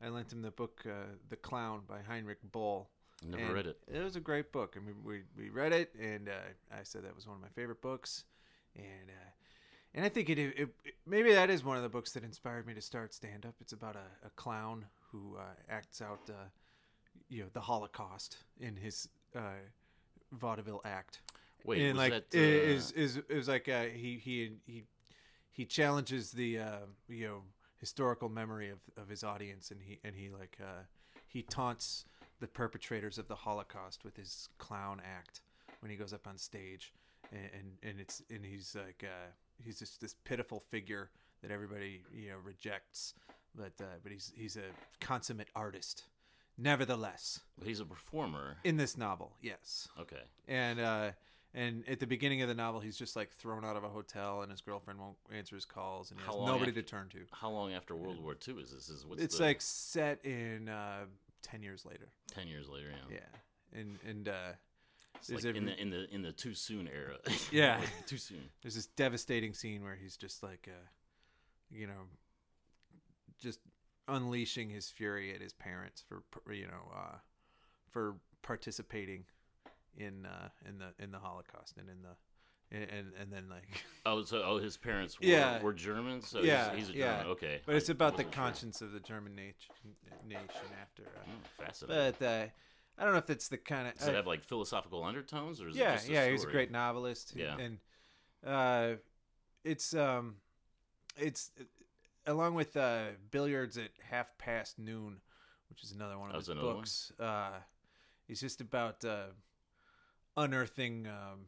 I 0.00 0.10
lent 0.10 0.32
him 0.32 0.42
the 0.42 0.52
book 0.52 0.86
uh, 0.86 1.06
The 1.28 1.36
Clown 1.36 1.82
by 1.88 2.00
Heinrich 2.02 2.38
Böll. 2.52 2.86
Never 3.26 3.52
read 3.52 3.66
it. 3.66 3.80
It 3.88 4.00
was 4.00 4.14
a 4.14 4.20
great 4.20 4.52
book. 4.52 4.76
I 4.76 4.80
mean, 4.80 5.02
we 5.02 5.24
we 5.36 5.50
read 5.50 5.72
it, 5.72 5.92
and 5.96 6.28
uh, 6.28 6.32
I 6.70 6.84
said 6.84 7.02
that 7.02 7.16
was 7.16 7.26
one 7.26 7.34
of 7.34 7.42
my 7.42 7.48
favorite 7.48 7.82
books, 7.82 8.24
and 8.78 9.10
uh, 9.10 9.30
and 9.94 10.04
I 10.04 10.08
think 10.08 10.30
it, 10.30 10.38
it, 10.38 10.58
it 10.58 10.94
maybe 11.06 11.32
that 11.32 11.50
is 11.50 11.64
one 11.64 11.76
of 11.76 11.82
the 11.82 11.88
books 11.88 12.12
that 12.12 12.24
inspired 12.24 12.66
me 12.66 12.74
to 12.74 12.80
start 12.80 13.12
stand 13.12 13.44
up. 13.46 13.54
It's 13.60 13.72
about 13.72 13.96
a, 13.96 14.26
a 14.26 14.30
clown 14.30 14.86
who 15.10 15.36
uh, 15.38 15.42
acts 15.68 16.02
out, 16.02 16.20
uh, 16.28 16.32
you 17.28 17.42
know, 17.42 17.48
the 17.52 17.60
Holocaust 17.60 18.38
in 18.60 18.76
his 18.76 19.08
uh, 19.34 19.60
vaudeville 20.32 20.82
act. 20.84 21.20
Wait, 21.64 21.82
and 21.82 21.98
like 21.98 22.12
that, 22.12 22.24
uh, 22.34 22.38
is 22.40 22.92
is 22.92 23.16
it 23.16 23.34
was 23.34 23.48
like 23.48 23.68
uh, 23.68 23.84
he 23.84 24.16
he 24.22 24.52
he 24.66 24.84
he 25.50 25.64
challenges 25.64 26.30
the 26.30 26.58
uh, 26.58 26.76
you 27.08 27.26
know 27.26 27.42
historical 27.80 28.28
memory 28.28 28.70
of, 28.70 28.78
of 28.96 29.08
his 29.08 29.24
audience, 29.24 29.70
and 29.70 29.80
he 29.82 29.98
and 30.04 30.14
he 30.14 30.30
like 30.30 30.56
uh, 30.60 30.82
he 31.26 31.42
taunts 31.42 32.04
the 32.40 32.46
perpetrators 32.46 33.18
of 33.18 33.26
the 33.26 33.34
Holocaust 33.34 34.04
with 34.04 34.16
his 34.16 34.48
clown 34.58 35.00
act 35.04 35.40
when 35.80 35.90
he 35.90 35.96
goes 35.96 36.12
up 36.12 36.26
on 36.26 36.38
stage, 36.38 36.92
and 37.32 37.50
and, 37.52 37.72
and 37.90 38.00
it's 38.00 38.22
and 38.30 38.44
he's 38.44 38.74
like 38.76 39.04
uh, 39.04 39.30
he's 39.62 39.78
just 39.78 40.00
this 40.00 40.14
pitiful 40.24 40.60
figure 40.60 41.10
that 41.42 41.50
everybody 41.50 42.02
you 42.12 42.30
know 42.30 42.36
rejects, 42.42 43.14
but 43.54 43.72
uh, 43.80 43.84
but 44.02 44.12
he's 44.12 44.32
he's 44.36 44.56
a 44.56 45.04
consummate 45.04 45.48
artist, 45.54 46.04
nevertheless 46.56 47.40
He's 47.64 47.80
a 47.80 47.84
performer. 47.84 48.56
in 48.64 48.76
this 48.76 48.96
novel, 48.96 49.32
yes 49.42 49.88
Okay. 50.00 50.22
and 50.46 50.80
uh 50.80 51.10
and 51.54 51.82
at 51.88 51.98
the 52.00 52.06
beginning 52.06 52.42
of 52.42 52.48
the 52.48 52.54
novel 52.54 52.80
he's 52.80 52.96
just 52.98 53.16
like 53.16 53.30
thrown 53.32 53.64
out 53.64 53.76
of 53.76 53.84
a 53.84 53.88
hotel 53.88 54.42
and 54.42 54.50
his 54.50 54.60
girlfriend 54.60 55.00
won't 55.00 55.16
answer 55.34 55.54
his 55.54 55.64
calls 55.64 56.10
and 56.10 56.20
he 56.20 56.26
How 56.26 56.32
has 56.32 56.46
nobody 56.46 56.70
after- 56.70 56.82
to 56.82 56.88
turn 56.88 57.08
to 57.10 57.20
How 57.32 57.50
long 57.50 57.72
after 57.72 57.96
World 57.96 58.22
War 58.22 58.36
II 58.46 58.54
is 58.60 58.70
this? 58.72 58.88
Is 58.88 59.06
what's 59.06 59.22
it's 59.22 59.38
the, 59.38 59.44
like 59.44 59.60
set 59.62 60.24
in 60.24 60.68
uh 60.68 61.04
10 61.42 61.62
years 61.62 61.84
later 61.86 62.08
ten 62.26 62.48
years 62.48 62.68
later? 62.68 62.88
Yeah. 63.10 63.16
yeah 63.18 63.80
and 63.80 63.98
and 64.06 64.28
uh 64.28 64.52
Like 65.30 65.44
in 65.44 65.64
the 65.66 65.80
in 65.80 65.90
the 65.90 66.14
in 66.14 66.22
the 66.22 66.32
too 66.32 66.54
soon 66.54 66.88
era. 66.88 67.16
Yeah. 67.52 67.78
Like, 67.78 68.06
too 68.06 68.18
soon. 68.18 68.48
there's 68.62 68.74
this 68.74 68.86
devastating 68.86 69.54
scene 69.54 69.82
where 69.82 69.96
he's 69.96 70.16
just 70.16 70.42
like 70.42 70.68
uh 70.68 70.86
you 71.70 71.86
know 71.86 72.08
just 73.38 73.60
unleashing 74.08 74.70
his 74.70 74.88
fury 74.88 75.34
at 75.34 75.40
his 75.40 75.52
parents 75.52 76.02
for 76.08 76.52
you 76.52 76.66
know 76.66 76.92
uh 76.96 77.16
for 77.90 78.16
participating 78.42 79.24
in 79.96 80.24
uh 80.26 80.48
in 80.66 80.78
the 80.78 80.92
in 81.02 81.10
the 81.10 81.18
holocaust 81.18 81.76
and 81.78 81.88
in 81.88 82.02
the 82.02 82.16
and 82.76 82.90
and, 82.90 83.12
and 83.20 83.32
then 83.32 83.44
like 83.50 83.84
Oh, 84.06 84.22
so 84.24 84.42
oh, 84.44 84.56
his 84.58 84.76
parents 84.78 85.20
were, 85.20 85.26
Yeah. 85.26 85.62
were 85.62 85.74
Germans. 85.74 86.28
So 86.28 86.40
Yeah, 86.40 86.70
he's, 86.74 86.86
he's 86.86 86.96
a 86.96 86.98
yeah. 86.98 87.16
German. 87.18 87.32
Okay. 87.32 87.60
But 87.66 87.74
it's 87.74 87.88
about 87.90 88.12
the 88.16 88.22
wasn't 88.22 88.34
sure. 88.34 88.42
conscience 88.42 88.80
of 88.80 88.92
the 88.92 89.00
German 89.00 89.34
nation, 89.34 89.74
nation 90.26 90.68
after. 90.80 91.02
Uh, 91.02 91.24
Hmm, 91.24 91.62
fascinating. 91.64 92.14
but 92.18 92.26
uh, 92.26 92.46
I 92.98 93.04
don't 93.04 93.12
know 93.12 93.18
if 93.18 93.30
it's 93.30 93.48
the 93.48 93.58
kind 93.58 93.88
of. 93.88 93.94
Does 93.96 94.08
it 94.08 94.14
have 94.14 94.26
like 94.26 94.42
philosophical 94.42 95.04
undertones, 95.04 95.60
or 95.60 95.68
is 95.68 95.76
yeah, 95.76 95.92
it 95.92 95.96
just 95.96 96.08
a 96.08 96.12
yeah, 96.12 96.26
he 96.26 96.32
was 96.32 96.40
a 96.40 96.42
story? 96.42 96.52
great 96.52 96.70
novelist. 96.70 97.34
Yeah. 97.36 97.56
and 97.56 97.78
uh, 98.46 98.94
it's 99.64 99.94
um, 99.94 100.36
it's 101.16 101.50
along 102.26 102.54
with 102.54 102.76
uh, 102.76 103.06
billiards 103.30 103.78
at 103.78 103.90
half 104.10 104.36
past 104.38 104.78
noon, 104.78 105.20
which 105.68 105.82
is 105.82 105.92
another 105.92 106.18
one 106.18 106.30
of 106.30 106.36
his 106.36 106.48
another 106.48 106.74
books. 106.74 107.12
Uh, 107.18 107.58
it's 108.28 108.40
just 108.40 108.60
about 108.60 109.04
uh, 109.04 109.26
unearthing 110.36 111.06
um, 111.06 111.46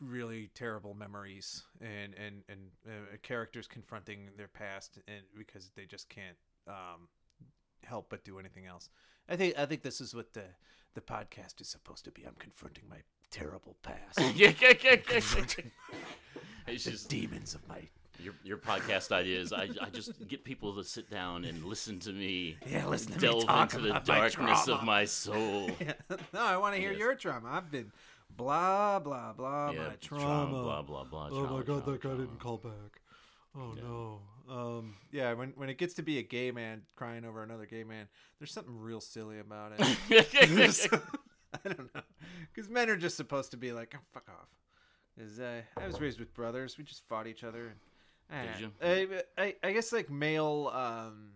really 0.00 0.50
terrible 0.54 0.94
memories 0.94 1.62
and 1.80 2.14
and 2.14 2.42
and 2.48 2.60
uh, 2.86 3.16
characters 3.22 3.66
confronting 3.66 4.30
their 4.36 4.48
past 4.48 4.98
and 5.06 5.22
because 5.36 5.70
they 5.76 5.84
just 5.84 6.08
can't 6.08 6.36
um, 6.66 7.08
help 7.84 8.08
but 8.08 8.24
do 8.24 8.38
anything 8.38 8.66
else. 8.66 8.88
I 9.28 9.36
think 9.36 9.58
I 9.58 9.66
think 9.66 9.82
this 9.82 10.00
is 10.00 10.14
what 10.14 10.32
the 10.32 10.44
the 10.94 11.00
podcast 11.00 11.60
is 11.60 11.68
supposed 11.68 12.04
to 12.04 12.10
be. 12.10 12.24
I'm 12.24 12.34
confronting 12.38 12.84
my 12.90 12.98
terrible 13.30 13.76
past, 13.82 14.18
yeah, 14.36 14.52
yeah, 14.60 14.72
yeah, 14.82 14.96
yeah. 15.10 15.20
It's 16.68 16.84
the 16.84 16.90
just 16.92 17.08
demons 17.08 17.54
of 17.54 17.66
my 17.68 17.88
your 18.20 18.34
your 18.44 18.56
podcast 18.56 19.10
ideas. 19.10 19.52
I, 19.52 19.68
I 19.80 19.90
just 19.90 20.28
get 20.28 20.44
people 20.44 20.74
to 20.76 20.84
sit 20.84 21.10
down 21.10 21.44
and 21.44 21.64
listen 21.64 21.98
to 22.00 22.12
me 22.12 22.56
yeah. 22.70 22.86
Listen 22.86 23.12
to 23.12 23.18
me 23.18 23.20
delve 23.20 23.46
talk 23.46 23.74
into 23.74 23.84
the 23.88 23.90
about 23.96 24.06
my 24.08 24.18
darkness 24.18 24.68
of 24.68 24.84
my 24.84 25.04
soul. 25.04 25.70
yeah. 25.80 25.94
no, 26.32 26.40
I 26.40 26.56
want 26.56 26.74
to 26.76 26.80
hear 26.80 26.92
Yes. 26.92 27.00
your 27.00 27.14
trauma. 27.16 27.48
I've 27.50 27.70
been 27.70 27.90
blah 28.36 29.00
blah 29.00 29.32
blah 29.32 29.70
yeah, 29.72 29.88
my 29.88 29.94
trauma. 30.00 30.62
blah 30.62 30.82
blah 30.82 31.04
blah. 31.04 31.28
oh 31.32 31.42
my 31.42 31.62
god, 31.62 31.66
trauma, 31.66 31.80
that 31.80 31.90
guy 31.90 31.96
trauma. 32.08 32.18
didn't 32.18 32.38
call 32.38 32.58
back. 32.58 33.01
Oh 33.56 33.74
Yeah. 33.76 33.82
no. 33.82 34.20
Um. 34.48 34.96
Yeah. 35.10 35.32
When 35.34 35.52
when 35.56 35.68
it 35.68 35.78
gets 35.78 35.94
to 35.94 36.02
be 36.02 36.18
a 36.18 36.22
gay 36.22 36.50
man 36.50 36.82
crying 36.96 37.24
over 37.24 37.42
another 37.42 37.66
gay 37.66 37.84
man, 37.84 38.08
there's 38.38 38.52
something 38.52 38.76
real 38.78 39.00
silly 39.00 39.38
about 39.38 39.72
it. 39.78 39.80
I 41.64 41.68
don't 41.68 41.94
know, 41.94 42.02
because 42.52 42.70
men 42.70 42.88
are 42.88 42.96
just 42.96 43.16
supposed 43.16 43.50
to 43.50 43.56
be 43.58 43.72
like, 43.72 43.94
oh, 43.94 44.00
fuck 44.12 44.26
off. 44.28 44.48
Because 45.14 45.38
uh, 45.38 45.60
I 45.78 45.86
was 45.86 46.00
raised 46.00 46.18
with 46.18 46.32
brothers. 46.32 46.78
We 46.78 46.84
just 46.84 47.06
fought 47.06 47.26
each 47.26 47.44
other. 47.44 47.74
And, 48.30 48.72
Did 48.80 49.18
uh, 49.18 49.22
I, 49.38 49.42
I, 49.42 49.54
I 49.62 49.72
guess 49.72 49.92
like 49.92 50.08
male 50.10 50.70
um, 50.74 51.32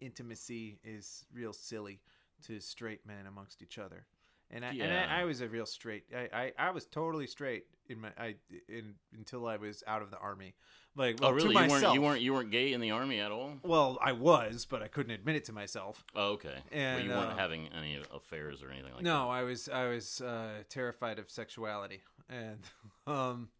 intimacy 0.00 0.78
is 0.84 1.24
real 1.34 1.52
silly 1.52 2.00
to 2.46 2.60
straight 2.60 3.04
men 3.04 3.26
amongst 3.26 3.60
each 3.60 3.78
other. 3.78 4.06
And 4.50 4.64
I, 4.64 4.70
and 4.70 4.92
I, 4.92 5.20
I 5.20 5.24
was 5.24 5.40
a 5.42 5.48
real 5.48 5.66
straight. 5.66 6.04
I, 6.16 6.28
I, 6.58 6.68
I 6.68 6.70
was 6.70 6.86
totally 6.86 7.26
straight 7.26 7.66
in 7.88 8.00
my 8.00 8.08
I 8.18 8.36
in 8.68 8.94
until 9.14 9.46
I 9.46 9.56
was 9.56 9.82
out 9.86 10.00
of 10.00 10.10
the 10.10 10.18
army. 10.18 10.54
Like 10.96 11.20
well, 11.20 11.30
oh 11.30 11.32
really? 11.34 11.48
You 11.50 11.54
myself. 11.54 11.82
weren't 11.82 11.94
you 11.94 12.02
weren't 12.02 12.20
you 12.22 12.32
weren't 12.32 12.50
gay 12.50 12.72
in 12.72 12.80
the 12.80 12.90
army 12.92 13.20
at 13.20 13.30
all? 13.30 13.52
Well, 13.62 13.98
I 14.02 14.12
was, 14.12 14.64
but 14.64 14.82
I 14.82 14.88
couldn't 14.88 15.12
admit 15.12 15.36
it 15.36 15.44
to 15.46 15.52
myself. 15.52 16.02
Oh 16.16 16.32
okay. 16.32 16.56
but 16.70 16.76
And, 16.78 17.04
you 17.04 17.10
weren't 17.10 17.32
uh, 17.32 17.36
having 17.36 17.68
any 17.78 18.00
affairs 18.14 18.62
or 18.62 18.70
anything 18.70 18.92
like 18.94 19.02
that. 19.02 19.04
no, 19.04 19.28
I 19.28 19.42
was 19.42 19.68
I 19.68 19.86
was 19.88 20.20
uh, 20.22 20.62
terrified 20.70 21.18
of 21.18 21.30
sexuality, 21.30 22.00
and 22.30 22.60
um, 23.06 23.50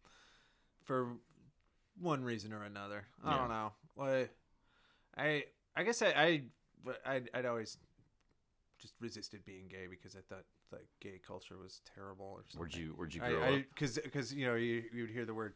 for 0.83 1.17
one 1.99 2.23
reason 2.23 2.51
or 2.51 2.63
another, 2.63 3.05
I 3.23 3.31
Yeah. 3.31 3.37
don't 3.37 3.49
know. 3.49 3.71
Well, 3.95 4.25
I 5.15 5.43
I 5.75 5.83
guess 5.83 6.01
I 6.01 6.07
I 6.07 6.43
I'd, 7.05 7.29
I'd 7.33 7.45
always 7.45 7.77
just 8.79 8.95
resisted 8.99 9.45
being 9.45 9.67
gay 9.67 9.85
because 9.87 10.15
I 10.15 10.21
thought 10.27 10.45
like 10.71 10.87
gay 10.99 11.19
culture 11.25 11.57
was 11.57 11.81
terrible 11.95 12.25
or 12.25 12.41
something. 12.47 12.59
Where'd 12.59 12.75
you 12.75 12.93
Where'd 12.95 13.13
you 13.13 13.21
grow 13.21 13.41
I 13.43 13.53
up? 13.55 13.61
because 13.73 13.97
because 13.99 14.33
you 14.33 14.45
know 14.45 14.55
you 14.55 14.83
you 14.93 15.01
would 15.03 15.11
hear 15.11 15.25
the 15.25 15.33
word 15.33 15.53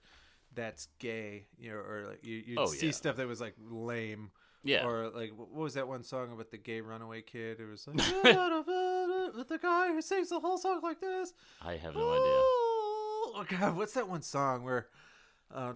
that's 0.55 0.87
gay 0.99 1.47
you 1.57 1.71
know 1.71 1.77
or 1.77 2.05
like 2.09 2.25
you 2.25 2.43
you'd 2.45 2.59
Oh, 2.59 2.67
see 2.67 2.87
yeah. 2.87 2.91
stuff 2.91 3.15
that 3.17 3.27
was 3.27 3.41
like 3.41 3.55
lame 3.59 4.31
Yeah. 4.63 4.85
or 4.85 5.09
like 5.09 5.31
what 5.35 5.49
was 5.51 5.73
that 5.73 5.87
one 5.87 6.03
song 6.03 6.31
about 6.31 6.51
the 6.51 6.57
gay 6.57 6.81
runaway 6.81 7.21
kid? 7.21 7.59
It 7.59 7.65
was 7.69 7.87
like 7.87 7.97
with 9.35 9.47
the 9.49 9.59
guy 9.61 9.87
who 9.91 10.01
sings 10.01 10.29
the 10.29 10.39
whole 10.39 10.57
song 10.57 10.81
like 10.83 10.99
this. 11.01 11.33
I 11.61 11.73
have 11.77 11.95
no 11.95 12.11
idea. 12.11 12.41
Oh 13.35 13.45
God, 13.49 13.75
what's 13.77 13.93
that 13.93 14.07
one 14.07 14.21
song 14.21 14.63
where? 14.63 14.87
Uh, 15.53 15.73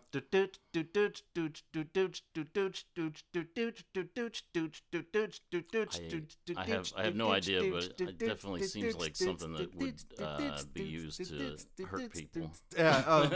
I 6.58 6.66
have 6.66 6.94
I 6.96 7.04
have 7.04 7.16
no 7.16 7.32
idea, 7.32 7.72
but 7.72 7.84
it 8.00 8.18
definitely 8.18 8.64
seems 8.64 8.96
like 8.96 9.16
something 9.16 9.54
that 9.54 9.76
would 9.76 10.04
uh, 10.20 10.58
be 10.74 10.84
used 10.84 11.24
to 11.26 11.86
hurt 11.86 12.12
people. 12.12 12.52
Yeah. 12.78 12.98
Um, 13.08 13.34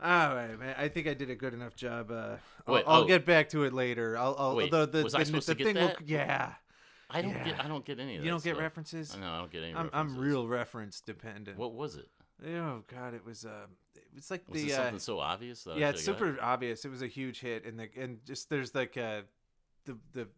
all 0.00 0.34
right, 0.34 0.58
man. 0.58 0.74
I 0.76 0.88
think 0.88 1.06
I 1.06 1.14
did 1.14 1.30
a 1.30 1.36
good 1.36 1.54
enough 1.54 1.76
job. 1.76 2.10
Uh, 2.10 2.36
I'll, 2.66 2.74
Wait, 2.74 2.84
I'll 2.86 3.02
oh. 3.02 3.06
get 3.06 3.24
back 3.24 3.48
to 3.50 3.62
it 3.62 3.72
later. 3.72 4.18
I'll, 4.18 4.34
I'll 4.38 4.56
Wait, 4.56 4.70
the, 4.70 4.86
the, 4.86 5.04
was 5.04 5.12
the, 5.12 5.20
I 5.20 5.22
supposed 5.22 5.48
the 5.48 5.54
to 5.54 5.58
get 5.58 5.66
thing 5.66 5.76
will- 5.76 5.88
that? 5.88 6.06
yeah. 6.06 6.52
I 7.10 7.22
don't 7.22 7.30
Yeah. 7.30 7.44
get 7.44 7.64
I 7.64 7.68
don't 7.68 7.84
get 7.84 8.00
any 8.00 8.16
of 8.16 8.22
that. 8.22 8.24
You 8.24 8.30
don't 8.32 8.42
get 8.42 8.54
stuff. 8.54 8.62
references. 8.62 9.16
No, 9.16 9.30
I 9.30 9.38
don't 9.38 9.50
get 9.52 9.62
any. 9.62 9.74
I'm 9.74 9.90
I'm 9.92 10.18
real 10.18 10.48
reference 10.48 11.00
dependent. 11.00 11.58
What 11.58 11.74
was 11.74 11.94
it? 11.96 12.08
Oh 12.46 12.82
God, 12.92 13.14
it 13.14 13.24
was 13.24 13.44
uh, 13.44 13.66
it 13.96 14.02
was 14.14 14.30
like 14.30 14.42
Was 14.48 14.62
the 14.62 14.68
it 14.70 14.72
uh, 14.72 14.76
something 14.76 14.98
so 14.98 15.20
obvious? 15.20 15.66
I 15.66 15.76
yeah, 15.76 15.90
it's 15.90 16.04
super 16.04 16.36
obvious. 16.40 16.84
It 16.84 16.90
was 16.90 17.02
a 17.02 17.06
huge 17.06 17.40
hit, 17.40 17.64
and 17.64 17.78
the 17.78 17.88
and 17.98 18.18
just 18.26 18.50
there's 18.50 18.74
like 18.74 18.96
uh, 18.96 19.22
the 19.84 19.98
the 20.12 20.28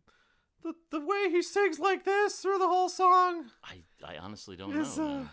the 0.62 0.74
the 0.90 1.00
way 1.00 1.30
he 1.30 1.42
sings 1.42 1.78
like 1.78 2.04
this 2.04 2.40
through 2.40 2.58
the 2.58 2.66
whole 2.68 2.88
song 2.88 3.46
I 3.64 3.82
I 4.04 4.18
honestly 4.18 4.56
don't 4.56 4.76
is 4.76 4.98
know. 4.98 5.06
uh. 5.20 5.24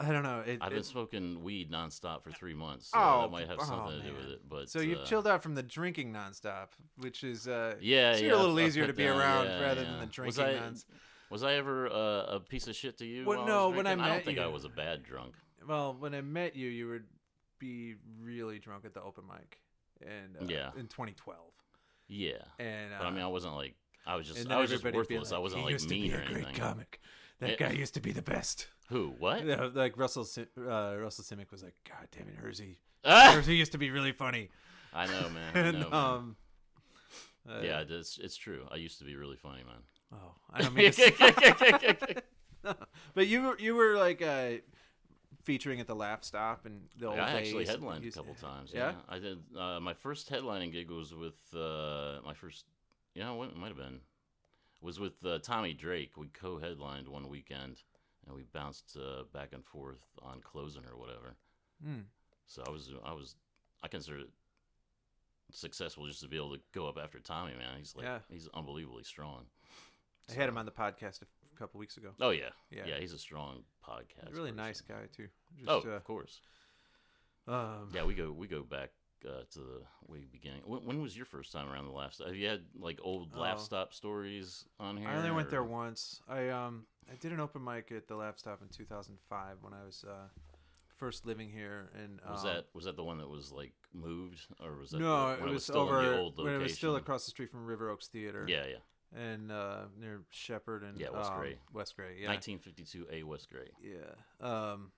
I 0.00 0.12
don't 0.12 0.22
know. 0.22 0.44
It, 0.46 0.58
I've 0.60 0.70
been 0.70 0.84
smoking 0.84 1.42
weed 1.42 1.72
nonstop 1.72 2.22
for 2.22 2.30
three 2.30 2.54
months, 2.54 2.90
so 2.92 2.98
Oh, 3.00 3.22
that 3.22 3.32
might 3.32 3.48
have 3.48 3.58
oh, 3.60 3.64
something 3.64 4.00
to 4.00 4.06
do 4.08 4.14
with 4.14 4.26
it. 4.26 4.48
But 4.48 4.70
so 4.70 4.78
you've 4.78 5.00
uh, 5.00 5.04
chilled 5.04 5.26
out 5.26 5.42
from 5.42 5.56
the 5.56 5.62
drinking 5.64 6.12
nonstop, 6.12 6.68
which 6.98 7.24
is 7.24 7.48
uh, 7.48 7.74
Yeah, 7.80 8.12
so 8.14 8.20
yeah. 8.20 8.26
you're 8.26 8.34
a 8.34 8.36
I've- 8.38 8.42
little 8.46 8.58
I've 8.60 8.66
easier 8.68 8.82
cut 8.84 8.86
to 8.86 8.92
be 8.92 9.02
down, 9.04 9.18
around 9.18 9.44
yeah, 9.46 9.60
rather 9.60 9.82
yeah. 9.82 9.86
than 9.90 9.98
the 9.98 10.06
Was 10.06 10.36
drinking 10.36 10.44
I, 10.44 10.52
nonstop. 10.52 10.84
Was 11.30 11.42
I 11.42 11.54
ever 11.54 11.88
uh, 11.88 12.36
a 12.36 12.40
piece 12.40 12.66
of 12.68 12.74
shit 12.76 12.98
to 12.98 13.04
you? 13.06 13.26
Well, 13.26 13.46
no, 13.46 13.70
I 13.72 13.76
when 13.76 13.86
I 13.86 13.94
drinking? 13.94 14.00
I 14.04 14.08
don't 14.08 14.24
think 14.24 14.38
I 14.38 14.46
was 14.46 14.64
a 14.64 14.68
bad 14.70 15.02
drunk. 15.02 15.34
Well, 15.66 15.94
when 15.98 16.14
I 16.14 16.20
met 16.22 16.56
you, 16.56 16.68
you 16.68 16.88
would 16.88 17.04
be 17.58 17.96
really 18.20 18.58
drunk 18.58 18.84
at 18.84 18.94
the 18.94 19.02
open 19.02 19.24
mic, 19.26 19.60
and 20.00 20.36
uh, 20.40 20.44
Yeah. 20.46 20.70
in 20.78 20.86
2012, 20.86 21.38
Yeah, 22.06 22.32
and 22.58 22.92
uh, 22.94 22.98
but 22.98 23.06
I 23.06 23.10
mean, 23.10 23.22
I 23.22 23.26
wasn't 23.26 23.54
like 23.54 23.74
I 24.06 24.16
was 24.16 24.26
just 24.26 24.50
I 24.50 24.58
was 24.58 24.70
just 24.70 24.84
be 24.84 24.90
worthless. 24.90 25.32
I 25.32 25.38
wasn't 25.38 25.60
he 25.60 25.64
like 25.66 25.72
used 25.72 25.88
to 25.88 25.94
mean 25.94 26.10
be 26.10 26.16
or 26.16 26.20
a 26.20 26.24
great 26.24 26.36
anything. 26.44 26.54
comic. 26.54 27.00
That 27.40 27.50
Yeah. 27.60 27.68
guy 27.68 27.72
used 27.74 27.94
to 27.94 28.00
be 28.00 28.12
the 28.12 28.22
best. 28.22 28.68
Who? 28.88 29.10
What? 29.18 29.44
Yeah, 29.44 29.68
like 29.74 29.98
Russell 29.98 30.26
uh, 30.56 30.96
Russell 30.98 31.24
Simic 31.24 31.50
was 31.50 31.62
like, 31.62 31.74
God 31.88 32.08
damn 32.10 32.28
it, 32.28 32.42
Hurzie. 32.42 32.76
Ah! 33.04 33.32
Hurzie 33.34 33.56
used 33.56 33.72
to 33.72 33.78
be 33.78 33.90
really 33.90 34.12
funny. 34.12 34.48
I 34.92 35.06
know, 35.06 35.28
man. 35.30 35.52
I 35.54 35.58
and 35.68 35.80
know, 35.80 35.90
man. 35.90 35.92
um, 35.92 36.36
Uh, 37.48 37.60
yeah, 37.62 37.84
it's 37.88 38.18
it's 38.18 38.36
true. 38.36 38.66
I 38.70 38.76
used 38.76 38.98
to 38.98 39.04
be 39.04 39.16
really 39.16 39.36
funny, 39.36 39.62
man. 39.64 39.82
Oh, 40.12 40.34
I 40.52 40.62
don't 40.62 40.74
mean. 40.74 40.92
To 40.92 42.22
but 43.14 43.26
you 43.26 43.42
were 43.42 43.58
you 43.58 43.74
were 43.74 43.96
like 43.96 44.22
uh, 44.22 44.50
featuring 45.44 45.80
at 45.80 45.86
the 45.86 45.94
Laff 45.94 46.24
Stop 46.24 46.66
and 46.66 46.82
the 46.98 47.06
old 47.06 47.18
I 47.18 47.38
actually 47.38 47.66
headlined 47.66 48.04
a 48.04 48.10
couple 48.10 48.34
times. 48.34 48.72
Yeah? 48.74 48.90
Yeah, 48.90 48.94
I 49.08 49.18
did. 49.18 49.38
Uh, 49.56 49.80
my 49.80 49.94
first 49.94 50.30
headlining 50.30 50.72
gig 50.72 50.90
was 50.90 51.14
with 51.14 51.38
uh, 51.54 52.20
my 52.24 52.34
first. 52.34 52.64
You 53.14 53.22
know 53.22 53.34
what? 53.34 53.50
It 53.50 53.56
might 53.56 53.68
have 53.68 53.76
been. 53.76 54.00
Was 54.80 55.00
with 55.00 55.24
uh, 55.24 55.38
Tommy 55.40 55.74
Drake. 55.74 56.12
We 56.16 56.28
co-headlined 56.28 57.08
one 57.08 57.28
weekend, 57.28 57.82
and 58.26 58.36
we 58.36 58.44
bounced 58.44 58.96
uh, 58.96 59.24
back 59.32 59.48
and 59.52 59.64
forth 59.64 60.04
on 60.22 60.40
closing 60.40 60.82
or 60.84 60.96
whatever. 60.96 61.34
Hmm. 61.84 62.02
So 62.46 62.62
I 62.66 62.70
was, 62.70 62.92
I 63.04 63.12
was, 63.12 63.34
I 63.82 63.88
consider 63.88 64.18
it 64.18 64.30
successful 65.50 66.06
just 66.06 66.20
to 66.20 66.28
be 66.28 66.36
able 66.36 66.54
to 66.54 66.60
go 66.72 66.88
up 66.88 66.98
after 67.02 67.18
Tommy. 67.18 67.52
Man, 67.52 67.76
he's 67.78 67.94
like, 67.96 68.04
Yeah. 68.04 68.18
he's 68.30 68.48
unbelievably 68.54 69.04
strong. 69.04 69.46
I 70.30 70.34
had 70.34 70.48
him 70.48 70.58
on 70.58 70.66
the 70.66 70.72
podcast 70.72 71.22
a 71.22 71.58
couple 71.58 71.78
weeks 71.80 71.96
ago. 71.96 72.10
Oh 72.20 72.30
yeah, 72.30 72.50
Yeah. 72.70 72.82
yeah, 72.86 72.98
he's 72.98 73.12
a 73.12 73.18
strong 73.18 73.64
podcast. 73.86 74.30
Really 74.32 74.50
person. 74.50 74.56
nice 74.56 74.80
guy 74.80 75.06
too. 75.14 75.28
Just, 75.58 75.68
Oh, 75.70 75.82
uh, 75.86 75.90
of 75.94 76.04
course. 76.04 76.40
um, 77.46 77.90
Yeah, 77.94 78.04
we 78.04 78.14
go 78.14 78.30
we 78.32 78.46
go 78.46 78.62
back 78.62 78.90
uh, 79.26 79.42
to 79.52 79.58
the 79.58 79.80
way 80.06 80.20
beginning. 80.30 80.62
When, 80.64 80.84
when 80.84 81.02
was 81.02 81.16
your 81.16 81.26
first 81.26 81.52
time 81.52 81.68
around 81.68 81.86
the 81.86 81.92
Laff 81.92 82.14
Stop? 82.14 82.28
Have 82.28 82.36
you 82.36 82.46
had 82.48 82.62
like 82.78 83.00
old 83.02 83.34
laugh 83.34 83.56
Oh. 83.58 83.62
stop 83.62 83.94
stories 83.94 84.64
on 84.78 84.96
here? 84.96 85.08
I 85.08 85.16
only 85.16 85.30
went 85.30 85.50
there 85.50 85.64
once. 85.64 86.20
I 86.28 86.48
um 86.50 86.86
I 87.10 87.14
did 87.16 87.32
an 87.32 87.40
open 87.40 87.64
mic 87.64 87.90
at 87.90 88.06
the 88.06 88.16
Laff 88.16 88.38
Stop 88.38 88.60
in 88.62 88.68
2005 88.68 89.56
when 89.62 89.72
I 89.72 89.82
was 89.84 90.04
uh, 90.06 90.28
first 90.98 91.24
living 91.26 91.48
here. 91.50 91.90
And 92.00 92.20
Was 92.30 92.44
um, 92.44 92.46
that 92.54 92.66
was 92.74 92.84
that 92.84 92.96
the 92.96 93.04
one 93.04 93.18
that 93.18 93.28
was 93.28 93.50
like 93.50 93.72
moved, 93.94 94.40
or 94.62 94.76
was 94.76 94.90
that 94.90 95.00
no? 95.00 95.34
the, 95.34 95.40
when 95.40 95.50
it 95.50 95.52
was, 95.54 95.64
still 95.64 95.78
over 95.78 96.02
the 96.02 96.18
old 96.18 96.36
when 96.38 96.54
it 96.54 96.58
was 96.58 96.74
still 96.74 96.96
across 96.96 97.24
the 97.24 97.30
street 97.30 97.50
from 97.50 97.64
River 97.64 97.88
Oaks 97.90 98.08
Theater. 98.08 98.44
Yeah, 98.46 98.66
yeah. 98.68 98.76
And 99.16 99.50
uh, 99.50 99.84
near 99.98 100.22
Shepherd 100.30 100.82
and 100.82 100.98
Yeah, 101.00 101.10
West 101.10 101.30
um, 101.30 101.38
Gray. 101.38 101.56
West 101.72 101.96
Gray. 101.96 102.16
Yeah, 102.20 102.28
1952 102.28 103.06
A 103.12 103.22
West 103.22 103.48
Gray. 103.50 103.70
Yeah. 103.82 104.46
Um 104.46 104.92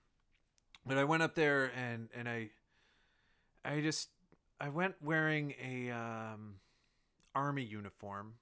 but 0.85 0.97
I 0.97 1.03
went 1.03 1.23
up 1.23 1.35
there 1.35 1.71
and 1.75 2.09
and 2.15 2.27
I 2.27 2.49
I 3.63 3.81
just 3.81 4.09
I 4.59 4.69
went 4.69 4.95
wearing 5.01 5.53
a 5.63 5.91
um 5.91 6.55
army 7.35 7.63
uniform. 7.63 8.33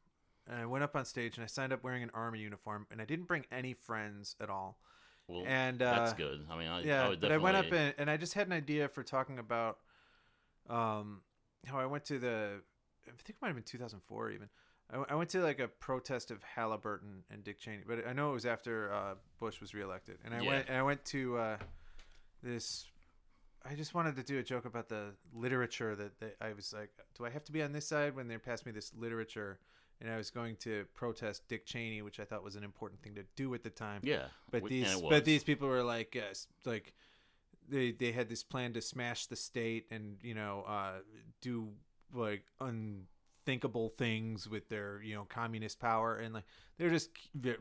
And 0.47 0.59
I 0.59 0.65
went 0.65 0.83
up 0.83 0.95
on 0.95 1.05
stage 1.05 1.37
and 1.37 1.43
I 1.43 1.47
signed 1.47 1.71
up 1.71 1.83
wearing 1.83 2.01
an 2.01 2.09
army 2.11 2.39
uniform 2.39 2.87
and 2.89 2.99
I 2.99 3.05
didn't 3.05 3.27
bring 3.27 3.45
any 3.51 3.73
friends 3.73 4.35
at 4.41 4.49
all. 4.49 4.79
Well, 5.27 5.43
and 5.45 5.79
uh 5.81 5.99
that's 5.99 6.13
good. 6.13 6.43
I 6.49 6.57
mean, 6.57 6.67
I, 6.67 6.81
yeah, 6.81 7.05
I 7.05 7.09
would 7.09 7.21
but 7.21 7.31
I 7.31 7.37
went 7.37 7.55
up 7.55 7.71
and, 7.71 7.93
and 7.99 8.09
I 8.09 8.17
just 8.17 8.33
had 8.33 8.47
an 8.47 8.53
idea 8.53 8.87
for 8.87 9.03
talking 9.03 9.37
about 9.37 9.77
um 10.69 11.21
how 11.67 11.77
I 11.79 11.85
went 11.85 12.05
to 12.05 12.17
the 12.17 12.61
I 13.07 13.11
think 13.21 13.29
it 13.29 13.35
might 13.41 13.49
have 13.49 13.55
been 13.55 13.63
2004 13.63 14.31
even. 14.31 14.49
I, 14.89 14.93
w- 14.93 15.05
I 15.09 15.15
went 15.15 15.29
to 15.31 15.41
like 15.41 15.59
a 15.59 15.67
protest 15.67 16.31
of 16.31 16.41
Halliburton 16.43 17.23
and 17.31 17.43
Dick 17.43 17.59
Cheney, 17.59 17.83
but 17.87 18.07
I 18.07 18.13
know 18.13 18.31
it 18.31 18.33
was 18.33 18.45
after 18.45 18.91
uh, 18.93 19.15
Bush 19.39 19.61
was 19.61 19.73
reelected, 19.73 20.17
and 20.25 20.33
I 20.33 20.41
Yeah. 20.41 20.47
went 20.47 20.67
and 20.69 20.77
I 20.77 20.81
went 20.83 21.05
to 21.05 21.37
uh, 21.37 21.57
this. 22.43 22.87
I 23.65 23.75
just 23.75 23.93
wanted 23.93 24.15
to 24.15 24.23
do 24.23 24.39
a 24.39 24.43
joke 24.43 24.65
about 24.65 24.87
the 24.87 25.13
literature 25.33 25.95
that 25.95 26.19
they, 26.19 26.31
I 26.41 26.53
was 26.53 26.73
like, 26.73 26.89
do 27.17 27.25
I 27.25 27.29
have 27.29 27.43
to 27.43 27.51
be 27.51 27.61
on 27.61 27.73
this 27.73 27.85
side 27.87 28.15
when 28.15 28.27
they 28.27 28.37
passed 28.37 28.65
me 28.65 28.71
this 28.71 28.91
literature? 28.97 29.59
And 30.01 30.09
I 30.09 30.15
was 30.15 30.29
going 30.31 30.55
to 30.61 30.85
protest 30.95 31.45
Dick 31.49 31.65
Cheney, 31.65 32.01
which 32.01 32.21
I 32.21 32.23
thought 32.23 32.41
was 32.41 32.55
an 32.55 32.63
important 32.63 33.01
thing 33.01 33.15
to 33.15 33.23
do 33.35 33.53
at 33.53 33.63
the 33.63 33.69
time 33.69 33.99
yeah, 34.01 34.27
but 34.49 34.63
these 34.69 34.85
but 35.09 35.25
these 35.25 35.43
people 35.43 35.67
were 35.67 35.83
like 35.83 36.15
uh, 36.17 36.33
like 36.63 36.93
they 37.67 37.91
they 37.91 38.13
had 38.13 38.29
this 38.29 38.41
plan 38.43 38.71
to 38.73 38.81
smash 38.81 39.25
the 39.25 39.35
state 39.35 39.87
and 39.91 40.17
you 40.23 40.33
know 40.33 40.63
uh 40.67 40.99
do 41.41 41.67
like 42.13 42.43
unthinkable 43.49 43.89
things 43.89 44.47
with 44.47 44.69
their 44.69 45.01
you 45.01 45.15
know 45.15 45.25
communist 45.27 45.79
power 45.79 46.17
and 46.17 46.35
like 46.35 46.43
they're 46.77 46.91
just 46.91 47.09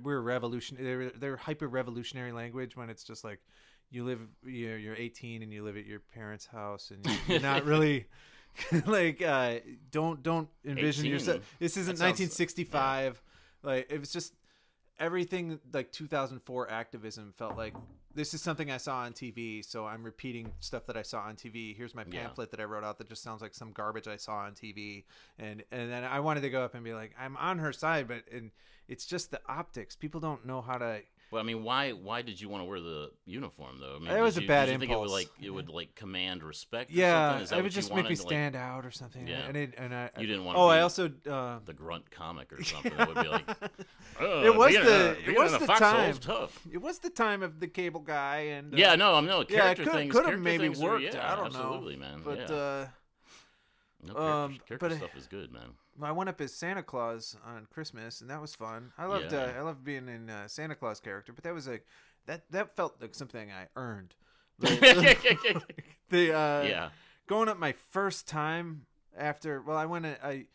we're 0.03 0.21
revolution 0.21 0.77
they're 0.79 1.11
they're 1.11 1.37
hyper 1.37 1.67
revolutionary 1.67 2.31
language 2.31 2.77
when 2.77 2.91
it's 2.91 3.03
just 3.05 3.25
like 3.25 3.41
you 3.91 4.05
live 4.05 4.21
you're, 4.45 4.77
you're 4.77 4.95
18 4.95 5.43
and 5.43 5.51
you 5.51 5.65
live 5.65 5.79
at 5.79 5.87
your 5.87 6.01
parents 6.01 6.45
house 6.45 6.91
and 6.91 7.09
you're, 7.27 7.41
not 7.41 7.65
really 7.73 8.07
like 8.87 9.23
uh 9.23 9.57
don't 9.91 10.23
don't 10.23 10.49
envision 10.63 11.07
18? 11.07 11.11
yourself 11.11 11.57
this 11.59 11.79
isn't 11.79 11.97
sounds- 11.97 12.21
1965 12.21 13.23
like 13.63 13.91
it 13.91 13.99
was 13.99 14.13
just 14.13 14.35
everything 15.01 15.59
like 15.73 15.91
2004 15.91 16.71
activism 16.71 17.33
felt 17.39 17.57
like 17.57 17.75
this 18.19 18.35
is 18.35 18.43
something 18.43 18.69
I 18.69 18.79
saw 18.79 18.97
on 18.99 19.13
TV, 19.13 19.65
so 19.65 19.87
I'm 19.87 20.03
repeating 20.03 20.53
stuff 20.59 20.87
that 20.87 20.97
I 20.97 21.03
saw 21.03 21.21
on 21.21 21.37
TV. 21.37 21.73
Here's 21.77 21.95
my 21.95 22.05
Yeah. 22.05 22.23
pamphlet 22.23 22.51
that 22.51 22.59
I 22.59 22.65
wrote 22.65 22.83
out 22.83 22.99
that 22.99 23.09
just 23.09 23.23
sounds 23.23 23.41
like 23.41 23.55
some 23.55 23.71
garbage 23.71 24.09
I 24.09 24.17
saw 24.17 24.39
on 24.39 24.55
TV, 24.55 25.05
and 25.39 25.63
and 25.71 25.89
then 25.91 26.03
I 26.03 26.19
wanted 26.19 26.41
to 26.41 26.51
go 26.51 26.63
up 26.65 26.75
and 26.75 26.83
be 26.83 26.93
like, 26.93 27.15
I'm 27.17 27.37
on 27.37 27.61
her 27.61 27.73
side, 27.73 28.09
but 28.09 28.27
and 28.33 28.51
it's 28.89 29.07
just 29.07 29.31
the 29.31 29.41
optics. 29.49 29.95
People 29.95 30.19
don't 30.21 30.45
know 30.45 30.61
how 30.61 30.79
to. 30.79 31.03
Well, 31.31 31.43
I 31.43 31.45
mean, 31.45 31.63
why 31.63 31.91
why 31.93 32.23
did 32.23 32.41
you 32.41 32.49
want 32.49 32.63
to 32.63 32.65
wear 32.65 32.81
the 32.81 33.11
uniform 33.27 33.81
though? 33.81 33.97
I 33.97 33.99
mean, 33.99 34.09
It 34.11 34.21
was 34.23 34.37
did 34.37 34.45
a 34.45 34.47
bad 34.47 34.67
did 34.67 34.73
you 34.73 34.79
think 34.79 34.93
it 34.93 34.95
would 34.99 35.03
impulse. 35.11 35.13
like 35.21 35.29
it 35.45 35.51
would 35.51 35.69
like 35.69 35.95
command 35.95 36.43
respect? 36.43 36.91
Or 36.91 36.95
Yeah, 36.95 37.29
something? 37.29 37.43
Is 37.45 37.51
that 37.51 37.59
it 37.59 37.63
would 37.65 37.73
just 37.73 37.91
make 37.91 37.97
me 37.97 38.03
wanted, 38.05 38.19
like, 38.21 38.27
stand 38.29 38.57
out 38.57 38.87
or 38.87 38.91
something. 38.91 39.27
Yeah. 39.27 39.41
and, 39.47 39.57
it, 39.57 39.75
and 39.77 39.95
I, 39.95 40.11
You 40.19 40.27
didn't 40.27 40.47
wanna 40.47 40.59
Oh, 40.59 40.69
I 40.69 40.81
also. 40.81 41.11
Uh, 41.31 41.59
the 41.67 41.75
grunt 41.75 42.11
comic 42.11 42.51
or 42.53 42.65
something 42.65 42.93
that 42.97 43.09
would 43.15 43.23
be 43.23 43.29
like. 43.29 43.47
"Oh, 44.21 44.43
It 44.45 44.57
was 44.57 44.73
the- 44.73 45.17
a, 45.27 45.31
it 45.31 45.37
was 45.37 45.53
the 45.59 45.67
time. 45.67 46.15
tough. 46.19 46.67
it 46.73 46.79
was 46.81 46.99
the 47.01 47.11
time 47.11 47.43
of 47.43 47.61
the 47.61 47.67
cable 47.69 48.01
guy, 48.01 48.37
and 48.57 48.73
uh, 48.73 48.77
Yeah, 48.79 48.95
no, 48.95 49.15
I'm 49.15 49.27
no 49.27 49.39
yeah, 49.41 49.43
it 49.43 49.49
character 49.49 49.85
could 49.85 49.93
things. 49.93 50.13
could 50.15 50.27
have 50.27 50.41
maybe 50.41 50.65
things 50.65 50.81
are- 50.81 50.85
worked. 50.93 51.03
yeah, 51.05 51.31
I 51.31 51.37
don't 51.37 51.53
know, 51.53 51.59
absolutely, 51.61 51.97
man. 51.97 52.23
But 52.25 52.39
yeah. 52.39 52.57
uh, 52.57 52.87
no, 54.03 54.15
character, 54.15 54.23
um, 54.23 54.59
character 54.67 54.79
but- 54.89 54.97
stuff 54.97 55.17
is 55.17 55.27
good, 55.27 55.53
man. 55.53 55.75
I 56.03 56.13
went 56.13 56.29
up 56.29 56.41
as 56.41 56.55
Santa 56.55 56.83
Claus 56.83 57.37
on 57.45 57.67
Christmas, 57.73 58.21
and 58.21 58.31
that 58.31 58.41
was 58.41 58.55
fun. 58.55 58.93
I 58.99 59.07
loved 59.07 59.33
Yeah. 59.33 59.43
uh, 59.45 59.53
I 59.59 59.61
loved 59.63 59.85
being 59.85 60.09
in 60.09 60.31
uh, 60.31 60.49
Santa 60.49 60.75
Claus 60.75 61.01
character, 61.01 61.33
but 61.33 61.45
that 61.45 61.55
was 61.55 61.67
like 61.67 61.87
that 62.27 62.43
that 62.51 62.77
felt 62.77 63.01
like 63.01 63.15
something 63.15 63.51
I 63.51 63.67
earned. 63.77 64.15
The, 66.11 66.33
uh, 66.33 66.63
yeah, 66.63 66.89
going 67.27 67.49
up 67.51 67.59
my 67.59 67.75
first 67.91 68.27
time 68.27 68.87
after 69.17 69.61
well, 69.61 69.77
I 69.77 69.85
went 69.85 70.07
I 70.07 70.47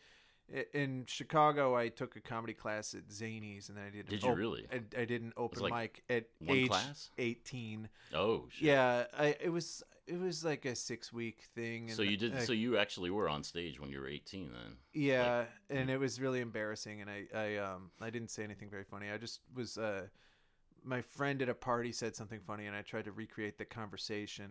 in 0.72 1.04
Chicago. 1.06 1.76
I 1.76 1.88
took 1.88 2.16
a 2.16 2.20
comedy 2.20 2.54
class 2.54 2.94
at 2.94 3.08
Zanies, 3.08 3.68
and 3.68 3.76
then 3.78 3.84
I 3.86 3.90
did. 3.90 4.08
Did 4.08 4.22
you 4.22 4.30
op- 4.30 4.36
really? 4.36 4.66
I, 4.72 5.00
I 5.00 5.04
did 5.04 5.22
an 5.22 5.32
open 5.36 5.62
like 5.62 5.72
mic 5.72 6.02
at 6.08 6.24
age 6.48 6.68
class? 6.68 7.10
eighteen. 7.18 7.88
Oh, 8.14 8.46
shit. 8.50 8.66
Yeah, 8.66 9.04
I 9.18 9.36
it 9.40 9.50
was 9.50 9.82
it 10.06 10.18
was 10.20 10.44
like 10.44 10.64
a 10.66 10.74
six 10.74 11.12
week 11.12 11.44
thing. 11.54 11.88
So 11.90 12.02
you 12.02 12.16
did. 12.16 12.34
I- 12.36 12.44
so 12.44 12.52
you 12.52 12.76
actually 12.76 13.10
were 13.10 13.28
on 13.28 13.42
stage 13.42 13.80
when 13.80 13.90
you 13.90 14.00
were 14.00 14.08
18, 14.08 14.50
then. 14.52 14.76
yeah, 14.92 15.44
and 15.70 15.88
it 15.88 15.98
was 15.98 16.20
really 16.20 16.40
embarrassing, 16.40 17.00
and 17.00 17.10
I, 17.10 17.24
I, 17.34 17.56
um, 17.56 17.90
I 18.00 18.10
didn't 18.10 18.30
say 18.30 18.44
anything 18.44 18.68
very 18.68 18.84
funny. 18.84 19.10
I 19.10 19.16
just 19.16 19.40
was, 19.54 19.78
uh, 19.78 20.06
my 20.84 21.00
friend 21.00 21.40
at 21.40 21.48
a 21.48 21.54
party 21.54 21.90
said 21.90 22.14
something 22.14 22.40
funny, 22.46 22.66
and 22.66 22.76
I 22.76 22.82
tried 22.82 23.06
to 23.06 23.12
recreate 23.12 23.56
the 23.56 23.64
conversation, 23.64 24.50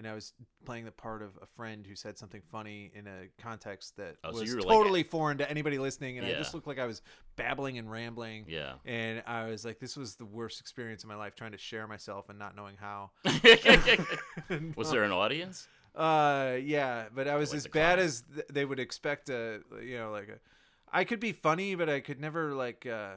and 0.00 0.08
I 0.08 0.14
was 0.14 0.32
playing 0.64 0.86
the 0.86 0.90
part 0.92 1.20
of 1.22 1.38
a 1.42 1.46
friend 1.46 1.86
who 1.86 1.94
said 1.94 2.16
something 2.18 2.40
funny 2.50 2.90
in 2.94 3.06
a 3.06 3.28
context 3.40 3.96
that 3.98 4.16
Oh, 4.24 4.32
was 4.32 4.42
you 4.48 4.56
were 4.56 4.62
like- 4.62 4.68
totally 4.68 5.02
foreign 5.02 5.36
to 5.38 5.50
anybody 5.50 5.78
listening, 5.78 6.16
and 6.18 6.26
I 6.26 6.32
just 6.32 6.54
looked 6.54 6.66
like 6.66 6.78
I 6.78 6.86
was 6.86 7.02
babbling 7.36 7.76
and 7.76 7.90
rambling. 7.90 8.46
Yeah. 8.48 8.74
And 8.86 9.22
I 9.26 9.44
was 9.50 9.64
like, 9.64 9.78
this 9.78 9.96
was 9.96 10.16
the 10.16 10.24
worst 10.24 10.58
experience 10.60 11.02
in 11.04 11.08
my 11.08 11.16
life, 11.16 11.34
trying 11.34 11.52
to 11.52 11.58
share 11.58 11.86
myself 11.86 12.30
and 12.30 12.38
not 12.38 12.56
knowing 12.56 12.76
how. 12.80 13.10
Was 14.76 14.90
there 14.90 15.04
an 15.04 15.12
audience? 15.12 15.68
uh, 15.94 16.56
yeah, 16.62 17.06
but 17.14 17.26
I 17.28 17.36
was 17.36 17.50
Like 17.50 17.56
as 17.58 17.66
bad 17.66 17.94
clown. 17.96 17.98
as 18.06 18.22
th- 18.34 18.46
they 18.50 18.64
would 18.64 18.78
expect. 18.80 19.28
A 19.28 19.60
you 19.82 19.98
know, 19.98 20.10
like 20.12 20.28
a, 20.28 20.38
I 20.92 21.04
could 21.04 21.20
be 21.20 21.32
funny, 21.32 21.74
but 21.74 21.88
I 21.88 22.00
could 22.00 22.20
never 22.20 22.54
like. 22.54 22.86
uh 22.86 23.14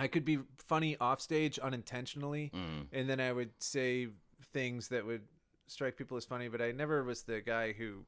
I 0.00 0.06
could 0.06 0.24
be 0.24 0.38
funny 0.58 0.96
off 1.00 1.20
stage 1.20 1.58
unintentionally, 1.58 2.52
Mm. 2.54 2.86
and 2.92 3.10
then 3.10 3.20
I 3.20 3.32
would 3.32 3.50
say 3.58 4.08
things 4.52 4.88
that 4.88 5.04
would 5.04 5.22
strike 5.68 5.96
people 5.96 6.16
as 6.16 6.24
funny. 6.24 6.48
But 6.48 6.60
I 6.60 6.72
never 6.72 7.04
was 7.04 7.22
the 7.22 7.40
guy 7.40 7.72
who, 7.72 8.04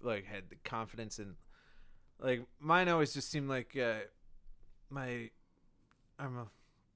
like, 0.00 0.24
had 0.24 0.44
the 0.48 0.56
confidence 0.64 1.18
and 1.18 1.34
like 2.22 2.46
mine 2.60 2.88
always 2.88 3.12
just 3.12 3.30
seemed 3.30 3.48
like 3.48 3.76
uh, 3.76 4.00
my. 4.88 5.30
I'm 6.18 6.36
a, 6.36 6.46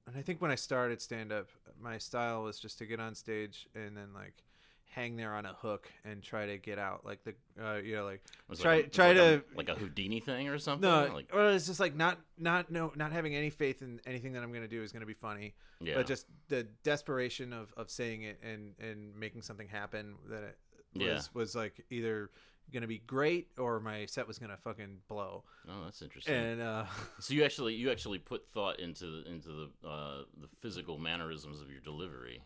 and 0.07 0.15
I 0.17 0.21
think 0.21 0.41
when 0.41 0.51
I 0.51 0.55
started 0.55 1.01
stand 1.01 1.31
up, 1.31 1.49
my 1.79 1.97
style 1.97 2.43
was 2.43 2.59
just 2.59 2.77
to 2.79 2.85
get 2.85 2.99
on 2.99 3.13
stage 3.13 3.67
and 3.75 3.97
then 3.97 4.13
like 4.13 4.43
hang 4.89 5.15
there 5.15 5.33
on 5.35 5.45
a 5.45 5.53
hook 5.53 5.87
and 6.05 6.23
try 6.23 6.45
to 6.47 6.57
get 6.57 6.79
out 6.79 7.05
like 7.05 7.19
the 7.23 7.33
uh, 7.63 7.75
you 7.75 7.95
know 7.95 8.03
like 8.05 8.21
Was 8.49 8.59
try 8.59 8.77
like 8.77 8.87
a, 8.87 8.89
try 8.89 9.07
like 9.09 9.17
a- 9.17 9.37
to 9.37 9.43
like 9.55 9.69
a 9.69 9.75
Houdini 9.75 10.19
thing 10.19 10.47
or 10.49 10.57
something. 10.57 10.89
no 10.89 11.09
like, 11.13 11.29
or 11.33 11.49
it's 11.49 11.67
just 11.67 11.79
like 11.79 11.95
not 11.95 12.17
not 12.37 12.71
no 12.71 12.91
not 12.95 13.11
having 13.11 13.35
any 13.35 13.49
faith 13.49 13.81
in 13.81 13.99
anything 14.07 14.33
that 14.33 14.43
I'm 14.43 14.51
gonna 14.51 14.67
do 14.67 14.81
is 14.81 14.91
gonna 14.91 15.05
be 15.05 15.13
funny 15.13 15.53
yeah. 15.79 15.95
but 15.95 16.07
just 16.07 16.25
the 16.47 16.63
desperation 16.83 17.53
of 17.53 17.73
of 17.77 17.89
saying 17.91 18.23
it 18.23 18.39
and 18.41 18.73
and 18.79 19.15
making 19.15 19.41
something 19.43 19.67
happen 19.67 20.15
that 20.29 20.43
it 20.43 20.57
was 20.95 21.05
Yeah. 21.05 21.21
was 21.33 21.55
like 21.55 21.85
either 21.91 22.31
gonna 22.73 22.87
be 22.87 22.97
great 22.99 23.47
or 23.57 23.79
my 23.79 24.05
set 24.07 24.27
was 24.27 24.39
gonna 24.39 24.57
fucking 24.57 24.97
blow 25.07 25.43
oh, 25.69 25.83
that's 25.85 26.01
interesting. 26.01 26.33
and 26.33 26.61
uh 26.61 26.85
so 27.19 27.33
you 27.33 27.43
actually 27.43 27.75
you 27.75 27.91
actually 27.91 28.19
put 28.19 28.47
thought 28.49 28.79
into 28.79 29.05
the, 29.23 29.29
into 29.29 29.49
the 29.83 29.87
uh, 29.87 30.23
the 30.41 30.47
physical 30.59 30.97
mannerisms 30.97 31.61
of 31.61 31.69
your 31.69 31.79
delivery. 31.81 32.41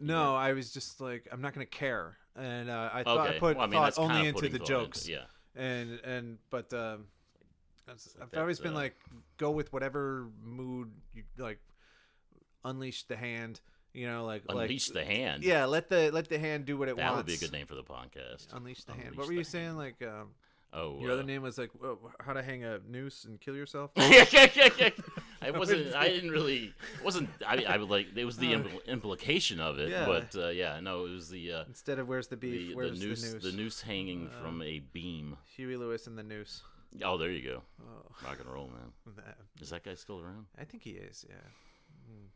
No 0.00 0.34
I 0.34 0.52
was 0.52 0.72
just 0.72 1.00
like 1.00 1.26
I'm 1.32 1.40
not 1.40 1.54
gonna 1.54 1.66
care 1.66 2.16
and 2.34 2.68
uh, 2.68 2.90
I 2.92 3.02
thought 3.02 3.26
Okay. 3.26 3.36
I 3.36 3.38
put 3.38 3.56
well, 3.56 3.64
I 3.64 3.68
mean, 3.68 3.80
thought 3.80 3.98
only 3.98 4.28
into 4.28 4.48
the 4.48 4.58
jokes 4.58 5.08
yeah. 5.08 5.24
and 5.54 6.00
and 6.04 6.38
but 6.50 6.72
um 6.74 7.06
like 7.88 7.96
I've 8.20 8.30
that, 8.30 8.40
always 8.40 8.58
been 8.58 8.72
uh, 8.72 8.76
like, 8.76 8.96
go 9.36 9.52
with 9.52 9.72
whatever 9.72 10.26
mood 10.42 10.90
you 11.14 11.22
like. 11.38 11.60
Unleash 12.64 13.04
the 13.04 13.14
hand, 13.14 13.60
you 13.94 14.08
know, 14.08 14.24
like 14.24 14.42
Unleash 14.48 14.88
like, 14.88 15.06
the 15.06 15.14
hand. 15.14 15.44
Yeah, 15.44 15.66
let 15.66 15.88
the 15.88 16.10
let 16.10 16.28
the 16.28 16.38
hand 16.38 16.64
do 16.64 16.76
what 16.76 16.88
it 16.88 16.96
that 16.96 17.02
wants. 17.02 17.12
That 17.12 17.16
would 17.18 17.26
be 17.26 17.34
a 17.34 17.48
good 17.48 17.52
name 17.52 17.66
for 17.66 17.76
the 17.76 17.84
podcast. 17.84 18.48
Unleash 18.52 18.82
the 18.82 18.92
hand. 18.92 19.14
What 19.14 19.28
were 19.28 19.32
you 19.32 19.44
saying? 19.44 19.76
Like, 19.76 20.02
um, 20.02 20.30
Oh, 20.72 20.98
your 21.00 21.10
uh, 21.10 21.14
other 21.14 21.22
name 21.22 21.42
was 21.42 21.58
like 21.58 21.70
how 22.20 22.32
to 22.32 22.42
hang 22.42 22.64
a 22.64 22.80
noose 22.88 23.24
and 23.24 23.40
kill 23.40 23.54
yourself. 23.54 23.92
I 25.42 25.50
wasn't. 25.58 25.94
I 25.94 26.08
didn't 26.08 26.30
really. 26.30 26.72
Wasn't. 27.04 27.28
I. 27.46 27.64
I 27.68 27.76
would 27.76 27.88
like. 27.90 28.08
It 28.16 28.24
was 28.24 28.36
the 28.38 28.52
impl- 28.52 28.84
implication 28.86 29.60
of 29.60 29.78
it. 29.78 29.90
yeah. 29.90 30.06
But 30.06 30.34
uh, 30.36 30.48
yeah. 30.48 30.80
No. 30.80 31.06
It 31.06 31.10
was 31.10 31.28
the. 31.28 31.52
Uh, 31.52 31.64
Instead 31.68 31.98
of 31.98 32.08
where's 32.08 32.28
the 32.28 32.36
beef, 32.36 32.74
the, 32.76 32.82
the 32.82 32.90
noose, 32.90 33.22
the 33.22 33.34
noose? 33.34 33.42
the 33.44 33.52
noose 33.52 33.80
hanging 33.82 34.28
Uh, 34.28 34.42
from 34.42 34.62
a 34.62 34.78
beam. 34.78 35.36
Huey 35.56 35.76
Lewis 35.76 36.06
and 36.06 36.16
the 36.18 36.22
noose. 36.22 36.62
Oh, 37.04 37.18
there 37.18 37.30
you 37.30 37.46
go. 37.46 37.62
Oh, 37.82 38.06
Rock 38.24 38.38
and 38.40 38.48
roll, 38.50 38.68
man. 38.68 39.14
Is 39.60 39.70
that 39.70 39.84
guy 39.84 39.94
still 39.94 40.20
around? 40.20 40.46
I 40.58 40.64
think 40.64 40.82
he 40.82 40.90
is. 40.92 41.26
Yeah. 41.28 41.34
Mm. 42.10 42.28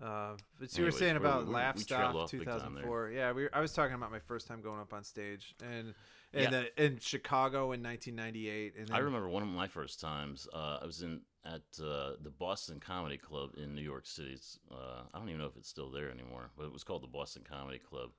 Uh, 0.00 0.36
but 0.60 0.78
you 0.78 0.84
were 0.84 0.90
saying 0.92 1.16
about 1.16 1.46
we- 1.46 1.52
Laff 1.54 1.78
Stop 1.78 2.14
off 2.14 2.30
big 2.30 2.44
time 2.44 2.74
there. 2.74 2.84
2004. 2.84 3.10
Yeah, 3.10 3.32
we, 3.32 3.48
I 3.52 3.60
was 3.60 3.72
talking 3.72 3.94
about 3.94 4.12
my 4.12 4.20
first 4.20 4.46
time 4.46 4.62
going 4.62 4.80
up 4.80 4.92
on 4.92 5.02
stage 5.04 5.54
and 5.60 5.92
and 6.32 6.42
Yeah. 6.44 6.50
the, 6.76 6.84
in 6.84 6.98
Chicago 7.00 7.72
in 7.72 7.82
1998. 7.82 8.74
And 8.78 8.88
then, 8.88 8.96
I 8.96 9.00
remember 9.00 9.28
one 9.28 9.42
of 9.42 9.48
my 9.48 9.66
first 9.66 9.98
times. 10.00 10.46
Uh, 10.52 10.78
I 10.82 10.86
was 10.86 11.02
in 11.02 11.20
at 11.44 11.62
uh, 11.82 12.12
the 12.22 12.30
Boston 12.38 12.80
Comedy 12.80 13.16
Club 13.16 13.50
in 13.56 13.74
New 13.74 13.82
York 13.82 14.06
City. 14.06 14.32
It's, 14.32 14.58
uh, 14.70 15.02
I 15.12 15.18
don't 15.18 15.28
even 15.28 15.40
know 15.40 15.46
if 15.46 15.56
it's 15.56 15.68
still 15.68 15.90
there 15.90 16.10
anymore, 16.10 16.50
but 16.56 16.64
it 16.64 16.72
was 16.72 16.84
called 16.84 17.02
the 17.02 17.06
Boston 17.08 17.42
Comedy 17.48 17.78
Club. 17.78 18.10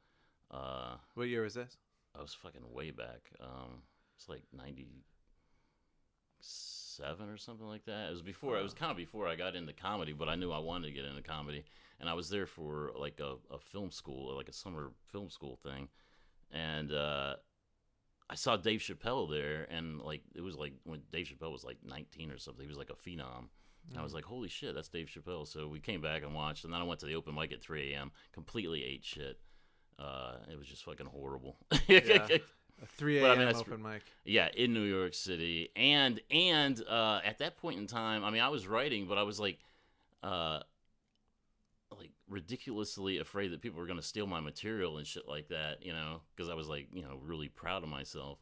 Uh, 0.52 0.96
What 1.14 1.28
year 1.28 1.44
was 1.44 1.54
this? 1.54 1.78
I 2.18 2.22
was 2.22 2.34
fucking 2.34 2.74
way 2.74 2.92
back. 2.92 3.30
Um, 3.40 3.84
it's 4.16 4.28
like 4.28 4.44
ninety 4.52 5.04
seven 6.42 7.30
or 7.30 7.38
something 7.38 7.68
like 7.68 7.86
that. 7.86 8.08
It 8.10 8.12
was 8.12 8.22
before. 8.22 8.58
It 8.58 8.64
was 8.64 8.74
kind 8.74 8.92
of 8.92 8.98
before 8.98 9.28
I 9.28 9.36
got 9.36 9.56
into 9.56 9.74
comedy, 9.74 10.14
but 10.14 10.28
I 10.28 10.36
knew 10.36 10.52
I 10.52 10.60
wanted 10.60 10.88
to 10.88 10.94
get 10.94 11.06
into 11.06 11.22
comedy, 11.22 11.64
and 12.00 12.10
I 12.10 12.14
was 12.14 12.30
there 12.30 12.48
for 12.48 12.92
like 12.98 13.20
a, 13.20 13.36
a 13.54 13.60
film 13.60 13.92
school, 13.92 14.36
like 14.36 14.50
a 14.50 14.54
summer 14.54 14.92
film 15.12 15.30
school 15.30 15.58
thing, 15.62 15.88
and 16.52 16.92
uh, 16.92 17.36
I 18.30 18.36
saw 18.36 18.58
Dave 18.58 18.80
Chappelle 18.80 19.30
there, 19.30 19.68
and 19.72 20.00
like 20.02 20.22
it 20.36 20.42
was 20.42 20.56
like 20.56 20.74
when 20.84 21.02
Dave 21.12 21.28
Chappelle 21.28 21.52
was 21.52 21.64
like 21.64 21.78
nineteen 21.84 22.32
or 22.32 22.38
something. 22.38 22.64
He 22.64 22.70
was 22.70 22.78
like 22.78 22.92
a 22.92 22.94
phenom. 23.10 23.48
And 23.90 23.98
I 23.98 24.04
was 24.04 24.14
like, 24.14 24.26
"Holy 24.26 24.50
shit, 24.50 24.76
that's 24.76 24.90
Dave 24.90 25.08
Chappelle!" 25.08 25.48
So 25.48 25.68
we 25.68 25.80
came 25.80 26.02
back 26.02 26.22
and 26.24 26.36
watched, 26.36 26.64
and 26.64 26.72
then 26.74 26.80
I 26.82 26.84
went 26.84 27.00
to 27.00 27.08
the 27.08 27.16
open 27.16 27.34
mic 27.34 27.52
at 27.52 27.62
3 27.62 27.94
a.m. 27.94 28.12
Completely 28.34 28.84
ate 28.84 29.04
shit. 29.04 29.40
Uh, 29.98 30.36
it 30.52 30.58
was 30.58 30.68
just 30.68 30.84
fucking 30.84 31.08
horrible. 31.08 31.58
Yeah. 31.88 32.28
A 32.82 32.86
3 32.86 33.20
But, 33.20 33.32
I 33.32 33.34
a.m. 33.34 33.40
mean, 33.48 33.56
open 33.58 33.82
mic. 33.82 34.04
yeah, 34.24 34.48
in 34.56 34.74
New 34.74 34.84
York 34.84 35.14
City, 35.14 35.70
and 35.76 36.22
and 36.32 36.82
uh, 36.88 37.20
at 37.26 37.40
that 37.40 37.58
point 37.58 37.78
in 37.78 37.88
time, 37.88 38.24
I 38.24 38.30
mean, 38.30 38.42
I 38.42 38.48
was 38.48 38.68
writing, 38.68 39.06
but 39.06 39.18
I 39.18 39.24
was 39.24 39.38
like, 39.38 39.60
uh, 40.24 40.60
like 40.60 40.64
ridiculously 42.30 43.18
afraid 43.18 43.52
that 43.52 43.62
people 43.62 43.80
were 43.80 43.88
going 43.88 44.00
to 44.00 44.06
steal 44.06 44.28
my 44.28 44.40
material 44.40 44.98
and 44.98 45.08
shit 45.08 45.28
like 45.28 45.50
that, 45.50 45.84
you 45.86 45.94
know, 45.94 46.22
because 46.36 46.50
I 46.50 46.54
was 46.54 46.68
like, 46.68 46.88
you 46.94 47.02
know, 47.02 47.20
really 47.22 47.50
proud 47.50 47.84
of 47.84 47.90
myself, 47.90 48.40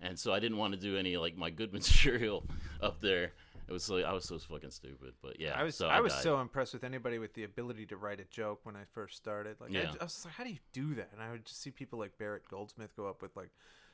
and 0.00 0.18
so 0.18 0.32
I 0.32 0.40
didn't 0.40 0.58
want 0.58 0.74
to 0.74 0.80
do 0.80 0.96
any 0.96 1.16
like 1.16 1.36
my 1.36 1.50
good 1.50 1.72
material 1.80 2.44
up 2.82 3.00
there. 3.00 3.32
It 3.68 3.72
was 3.72 3.88
like 3.88 4.04
I 4.04 4.12
was 4.12 4.24
so 4.24 4.36
fucking 4.38 4.70
stupid, 4.70 5.14
but 5.22 5.38
yeah, 5.38 5.52
I 5.56 5.62
was 5.62 5.76
so 5.76 5.86
I, 5.86 6.00
was 6.00 6.12
died. 6.12 6.22
so 6.22 6.40
impressed 6.40 6.72
with 6.72 6.82
anybody 6.82 7.18
with 7.18 7.34
the 7.34 7.44
ability 7.44 7.86
to 7.86 7.96
write 7.96 8.18
a 8.18 8.24
joke 8.24 8.60
when 8.64 8.74
I 8.74 8.82
first 8.92 9.16
started. 9.16 9.60
Like 9.60 9.70
I, 9.70 9.74
Yeah. 9.74 9.92
I 10.00 10.04
was 10.04 10.24
like, 10.24 10.34
how 10.34 10.42
do 10.42 10.50
you 10.50 10.58
do 10.72 10.94
that? 10.96 11.10
And 11.12 11.22
I 11.22 11.30
would 11.30 11.44
just 11.44 11.62
see 11.62 11.70
people 11.70 11.98
like 11.98 12.18
Barrett 12.18 12.48
Goldsmith 12.50 12.96
go 12.96 13.06
up 13.08 13.22
with 13.22 13.36
like 13.36 13.50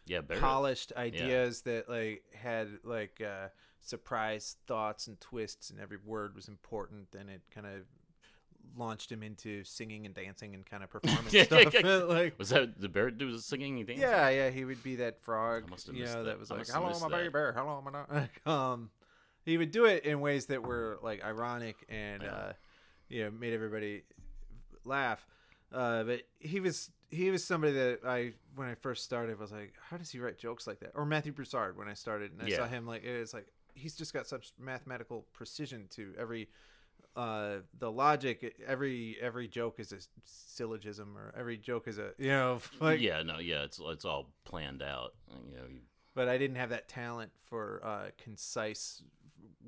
yeah, 0.07 0.23
Barrett. 0.23 0.43
polished 0.43 0.93
ideas 0.97 1.63
that 1.63 1.91
like 1.91 2.23
had 2.33 2.69
like 2.85 3.21
uh, 3.21 3.49
surprise 3.81 4.57
thoughts 4.67 5.09
and 5.09 5.21
twists, 5.21 5.69
and 5.71 5.79
every 5.81 5.99
word 6.05 6.35
was 6.35 6.49
important, 6.49 7.15
and 7.19 7.29
it 7.29 7.43
kind 7.55 7.67
of 7.67 7.83
launched 8.77 9.11
him 9.13 9.23
into 9.23 9.63
singing 9.65 10.07
and 10.07 10.15
dancing 10.15 10.55
and 10.55 10.65
kind 10.67 10.83
of 10.83 10.91
performance 10.91 11.33
Yeah, 11.33 11.45
stuff. 11.45 11.73
yeah, 11.75 11.81
yeah. 11.85 11.95
like, 12.05 12.39
was 12.39 12.49
that 12.51 12.81
the 12.81 12.89
Barrett 12.89 13.19
dude 13.19 13.33
was 13.33 13.45
singing 13.45 13.79
and 13.79 13.87
dancing? 13.87 14.03
yeah, 14.03 14.29
yeah, 14.29 14.51
he 14.51 14.65
would 14.65 14.83
be 14.83 14.97
that 14.97 15.21
frog, 15.23 15.65
I 15.67 15.71
must 15.71 15.87
have 15.87 15.97
you 15.97 16.05
know, 16.05 16.13
that. 16.15 16.25
that 16.25 16.39
was 16.39 16.51
I 16.51 16.57
like, 16.57 16.69
"Hello, 16.69 16.99
my 17.01 17.09
baby, 17.09 17.31
hello, 17.33 17.83
my." 17.85 17.93
dog." 17.93 18.29
um, 18.47 18.91
he 19.45 19.59
would 19.59 19.71
do 19.71 19.85
it 19.85 20.05
in 20.05 20.21
ways 20.21 20.47
that 20.47 20.63
were 20.63 20.99
like 21.03 21.25
ironic 21.25 21.77
and 21.89 22.23
uh, 22.25 22.53
you 23.09 23.25
know 23.25 23.31
made 23.31 23.53
everybody 23.55 24.03
laugh. 24.85 25.27
Uh, 25.73 26.05
but 26.05 26.23
he 26.39 26.61
was 26.61 26.91
he 27.11 27.31
was 27.31 27.45
somebody 27.45 27.73
that 27.73 28.01
I 28.07 28.33
when 28.55 28.69
I 28.69 28.75
first 28.75 29.05
started 29.05 29.39
was 29.39 29.53
like, 29.53 29.73
how 29.91 29.97
does 29.97 30.11
he 30.11 30.19
write 30.19 30.39
jokes 30.39 30.67
like 30.67 30.81
that? 30.81 30.93
Or 30.95 31.05
Matthew 31.05 31.33
Broussard 31.33 31.77
when 31.77 31.89
I 31.89 31.95
started 31.95 32.33
and 32.33 32.43
I 32.43 32.55
saw 32.57 32.67
him 32.67 32.87
like 32.87 33.05
it's 33.05 33.35
like 33.35 33.47
he's 33.75 33.95
just 33.95 34.13
got 34.15 34.27
such 34.27 34.53
mathematical 34.59 35.27
precision 35.33 35.87
to 35.91 36.13
every 36.19 36.49
uh 37.17 37.57
the 37.79 37.91
logic 37.91 38.57
every 38.67 39.17
every 39.21 39.49
joke 39.49 39.81
is 39.81 39.93
a 39.93 39.97
syllogism 40.25 41.17
or 41.17 41.35
every 41.37 41.57
joke 41.57 41.89
is 41.89 41.99
a 41.99 42.11
you 42.19 42.29
know 42.29 42.61
like 42.81 43.01
yeah, 43.01 43.23
no, 43.23 43.39
yeah, 43.39 43.63
it's 43.63 43.81
it's 43.83 44.05
all 44.05 44.31
planned 44.45 44.83
out. 44.83 45.15
You 45.51 45.57
know, 45.57 45.67
you, 45.69 45.81
but 46.15 46.29
I 46.29 46.39
didn't 46.39 46.57
have 46.57 46.71
that 46.71 46.89
talent 46.89 47.31
for 47.43 47.81
uh 47.85 48.11
concise 48.23 49.03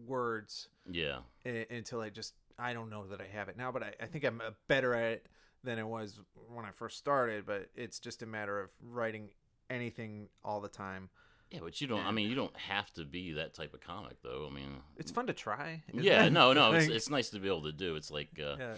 words 0.06 0.68
yeah. 0.90 1.18
until 1.44 2.00
I 2.00 2.10
just 2.10 2.34
I 2.58 2.72
don't 2.72 2.90
know 2.90 3.06
that 3.06 3.20
I 3.20 3.26
have 3.26 3.48
it 3.48 3.56
now, 3.56 3.70
but 3.70 3.82
I, 3.82 3.92
I 4.00 4.06
think 4.06 4.24
I'm 4.24 4.40
uh, 4.40 4.50
better 4.66 4.94
at 4.94 5.12
it 5.12 5.26
than 5.64 5.78
I 5.78 5.84
was 5.84 6.20
when 6.52 6.64
I 6.64 6.70
first 6.70 6.98
started. 6.98 7.46
But 7.46 7.68
it's 7.74 7.98
just 7.98 8.22
a 8.22 8.26
matter 8.26 8.60
of 8.60 8.70
writing 8.82 9.28
anything 9.70 10.28
all 10.44 10.60
the 10.60 10.68
time. 10.68 11.08
Yeah, 11.50 11.60
but 11.62 11.80
you 11.80 11.86
don't. 11.86 12.04
I 12.04 12.10
mean, 12.10 12.28
you 12.28 12.34
don't 12.34 12.56
have 12.56 12.92
to 12.94 13.04
be 13.04 13.32
that 13.32 13.54
type 13.54 13.72
of 13.72 13.80
comic, 13.80 14.22
though. 14.22 14.46
I 14.50 14.54
mean, 14.54 14.80
It's 14.96 15.10
fun 15.10 15.26
to 15.28 15.32
try. 15.32 15.82
yeah, 15.92 16.24
it? 16.24 16.32
no, 16.32 16.52
no, 16.52 16.72
it's, 16.74 16.88
it's 16.88 17.10
nice 17.10 17.30
to 17.30 17.38
be 17.38 17.48
able 17.48 17.62
to 17.62 17.72
do. 17.72 17.96
It's 17.96 18.10
like 18.10 18.38
uh, 18.38 18.56
yeah. 18.58 18.74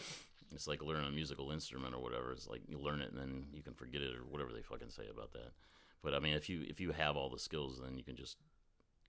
it's 0.55 0.69
like 0.69 0.83
learning 0.83 1.09
a 1.09 1.11
musical 1.11 1.51
instrument 1.51 1.95
or 1.95 2.03
whatever. 2.03 2.31
It's 2.33 2.49
like 2.49 2.63
you 2.69 2.79
learn 2.79 3.01
it 3.01 3.11
and 3.11 3.19
then 3.19 3.47
you 3.53 3.63
can 3.63 3.75
forget 3.75 4.03
it 4.03 4.15
or 4.15 4.21
whatever 4.21 4.53
they 4.53 4.63
fucking 4.63 4.91
say 4.91 5.05
about 5.11 5.33
that. 5.33 5.51
But 6.03 6.15
I 6.15 6.21
mean, 6.21 6.35
if 6.35 6.49
you 6.49 6.65
if 6.69 6.81
you 6.81 6.93
have 6.93 7.17
all 7.17 7.29
the 7.29 7.39
skills, 7.39 7.81
then 7.83 7.97
you 7.97 8.05
can 8.05 8.17
just 8.17 8.37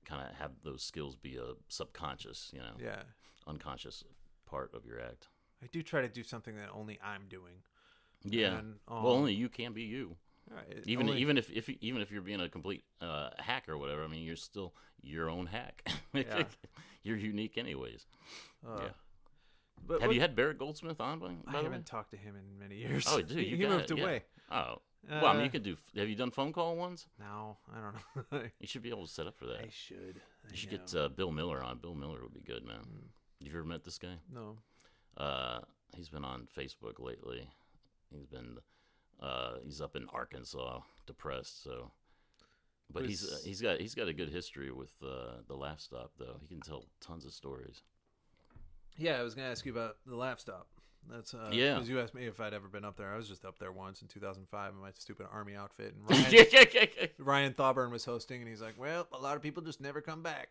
kind 0.05 0.27
of 0.27 0.35
have 0.37 0.51
those 0.63 0.81
skills 0.81 1.15
be 1.15 1.37
a 1.37 1.53
subconscious, 1.67 2.49
you 2.53 2.59
know, 2.59 2.73
yeah. 2.79 3.03
unconscious 3.47 4.03
part 4.45 4.71
of 4.73 4.85
your 4.85 4.99
act. 4.99 5.27
I 5.63 5.67
do 5.71 5.83
try 5.83 6.01
to 6.01 6.09
do 6.09 6.23
something 6.23 6.55
that 6.55 6.69
only 6.73 6.99
I'm 7.03 7.25
doing. 7.29 7.61
Yeah. 8.23 8.57
And, 8.57 8.75
well, 8.89 8.99
um, 8.99 9.05
only 9.05 9.33
you 9.33 9.49
can 9.49 9.73
be 9.73 9.83
you. 9.83 10.15
Right, 10.49 10.83
Even 10.85 11.07
only- 11.09 11.21
even 11.21 11.37
if, 11.37 11.49
if 11.51 11.69
even 11.69 12.01
if 12.01 12.11
you're 12.11 12.21
being 12.21 12.41
a 12.41 12.49
complete 12.49 12.83
uh, 12.99 13.29
hack 13.37 13.69
or 13.69 13.77
whatever, 13.77 14.03
I 14.03 14.07
mean, 14.07 14.23
you're 14.23 14.35
still 14.35 14.73
your 15.01 15.29
own 15.29 15.45
hack. 15.47 15.87
Yeah. 16.13 16.43
you're 17.03 17.15
unique, 17.17 17.57
anyways. 17.57 18.05
uh, 18.67 18.79
yeah. 18.81 18.87
But 19.87 20.01
Have 20.01 20.09
what- 20.09 20.15
you 20.15 20.21
had 20.21 20.35
Barrett 20.35 20.57
Goldsmith 20.57 20.99
on? 20.99 21.19
By, 21.19 21.27
by 21.27 21.33
I 21.47 21.51
the 21.51 21.57
way? 21.59 21.63
haven't 21.63 21.85
talked 21.85 22.11
to 22.11 22.17
him 22.17 22.35
in 22.35 22.59
many 22.59 22.75
years. 22.77 23.05
Oh, 23.09 23.21
dude, 23.21 23.37
you 23.47 23.55
he 23.57 23.65
moved 23.65 23.91
it, 23.91 23.97
yeah. 23.97 24.03
away. 24.03 24.23
Oh, 24.51 24.81
well, 25.09 25.25
I 25.25 25.31
mean, 25.33 25.41
Uh, 25.41 25.43
you 25.45 25.49
could 25.49 25.63
do. 25.63 25.77
Have 25.95 26.09
you 26.09 26.15
done 26.15 26.31
phone 26.31 26.51
call 26.53 26.75
ones? 26.75 27.07
No, 27.19 27.57
I 27.73 27.79
don't 27.81 28.31
know. 28.43 28.49
You 28.59 28.67
should 28.67 28.83
be 28.83 28.89
able 28.89 29.07
to 29.07 29.11
set 29.11 29.25
up 29.27 29.37
for 29.37 29.45
that. 29.47 29.59
I 29.61 29.69
should. 29.71 30.21
You 30.51 30.57
should 30.57 30.69
I 30.69 30.71
get 30.73 30.95
uh, 30.95 31.07
Bill 31.09 31.31
Miller 31.31 31.63
on. 31.63 31.77
Bill 31.79 31.95
Miller 31.95 32.19
would 32.21 32.33
be 32.33 32.41
good, 32.41 32.65
man. 32.65 32.77
Mm, 32.81 33.07
Have 33.39 33.47
you 33.47 33.51
ever 33.51 33.63
met 33.63 33.83
this 33.83 33.97
guy? 33.97 34.17
no. 34.31 34.57
Uh, 35.17 35.59
he's 35.95 36.09
been 36.09 36.23
on 36.25 36.47
Facebook 36.57 36.99
lately. 36.99 37.49
He's 38.13 38.25
been, 38.27 38.57
uh, 39.21 39.53
he's 39.63 39.81
up 39.81 39.95
in 39.95 40.07
Arkansas, 40.13 40.79
depressed. 41.05 41.63
So, 41.63 41.91
but 42.91 43.05
he's 43.05 43.31
uh, 43.31 43.37
he's 43.43 43.61
got 43.61 43.79
he's 43.79 43.95
got 43.95 44.07
a 44.07 44.13
good 44.13 44.29
history 44.29 44.71
with 44.71 44.93
uh, 45.03 45.41
the 45.47 45.55
Laff 45.55 45.79
Stop 45.79 46.11
though. 46.17 46.37
He 46.41 46.47
can 46.47 46.61
tell 46.61 46.85
tons 46.99 47.25
of 47.25 47.33
stories. 47.33 47.81
Yeah, 48.97 49.19
I 49.19 49.23
was 49.23 49.35
gonna 49.35 49.49
ask 49.49 49.65
you 49.65 49.71
about 49.71 49.97
the 50.05 50.15
Laff 50.15 50.39
Stop. 50.39 50.67
That's 51.09 51.33
uh, 51.33 51.49
Yeah. 51.51 51.75
Because 51.75 51.89
you 51.89 51.99
asked 51.99 52.13
me 52.13 52.25
if 52.27 52.39
I'd 52.39 52.53
ever 52.53 52.67
been 52.67 52.85
up 52.85 52.95
there. 52.97 53.11
I 53.11 53.17
was 53.17 53.27
just 53.27 53.43
up 53.43 53.57
there 53.57 53.71
once 53.71 54.01
in 54.01 54.07
2005 54.07 54.73
in 54.73 54.79
my 54.79 54.91
stupid 54.97 55.25
army 55.31 55.55
outfit, 55.55 55.95
and 55.95 56.09
Ryan. 56.33 56.87
Ryan 57.17 57.53
Thauburn 57.53 57.91
was 57.91 58.05
hosting, 58.05 58.41
and 58.41 58.49
he's 58.49 58.61
like, 58.61 58.75
"Well, 58.77 59.07
a 59.11 59.17
lot 59.17 59.35
of 59.35 59.41
people 59.41 59.63
just 59.63 59.81
never 59.81 60.01
come 60.01 60.21
back." 60.21 60.49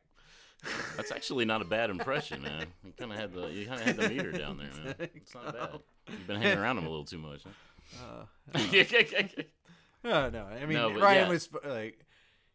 That's 0.97 1.11
actually 1.11 1.47
not 1.47 1.63
a 1.63 1.65
bad 1.65 1.89
impression, 1.89 2.43
man. 2.43 2.67
You 2.85 2.93
kind 2.99 3.13
of 3.13 3.19
had 3.19 3.33
the 3.33 3.47
you 3.47 3.67
kind 3.67 3.81
of 3.81 3.87
had 3.87 3.97
the 3.97 4.09
meter 4.09 4.33
down 4.33 4.59
there, 4.59 4.85
man. 4.85 4.95
It's 5.15 5.35
not 5.35 5.55
bad. 5.55 5.81
You've 6.09 6.27
been 6.27 6.41
hanging 6.43 6.59
around 6.59 6.79
him 6.79 6.87
a 6.87 6.91
little 6.91 7.05
too 7.05 7.19
much. 7.19 7.43
Huh? 7.45 7.51
Uh, 7.99 8.25
oh, 10.05 10.31
no, 10.31 10.47
I 10.63 10.67
mean 10.67 10.77
No, 10.77 10.91
Ryan 10.99 11.25
yeah. 11.25 11.29
was 11.29 11.49
like, 11.65 12.05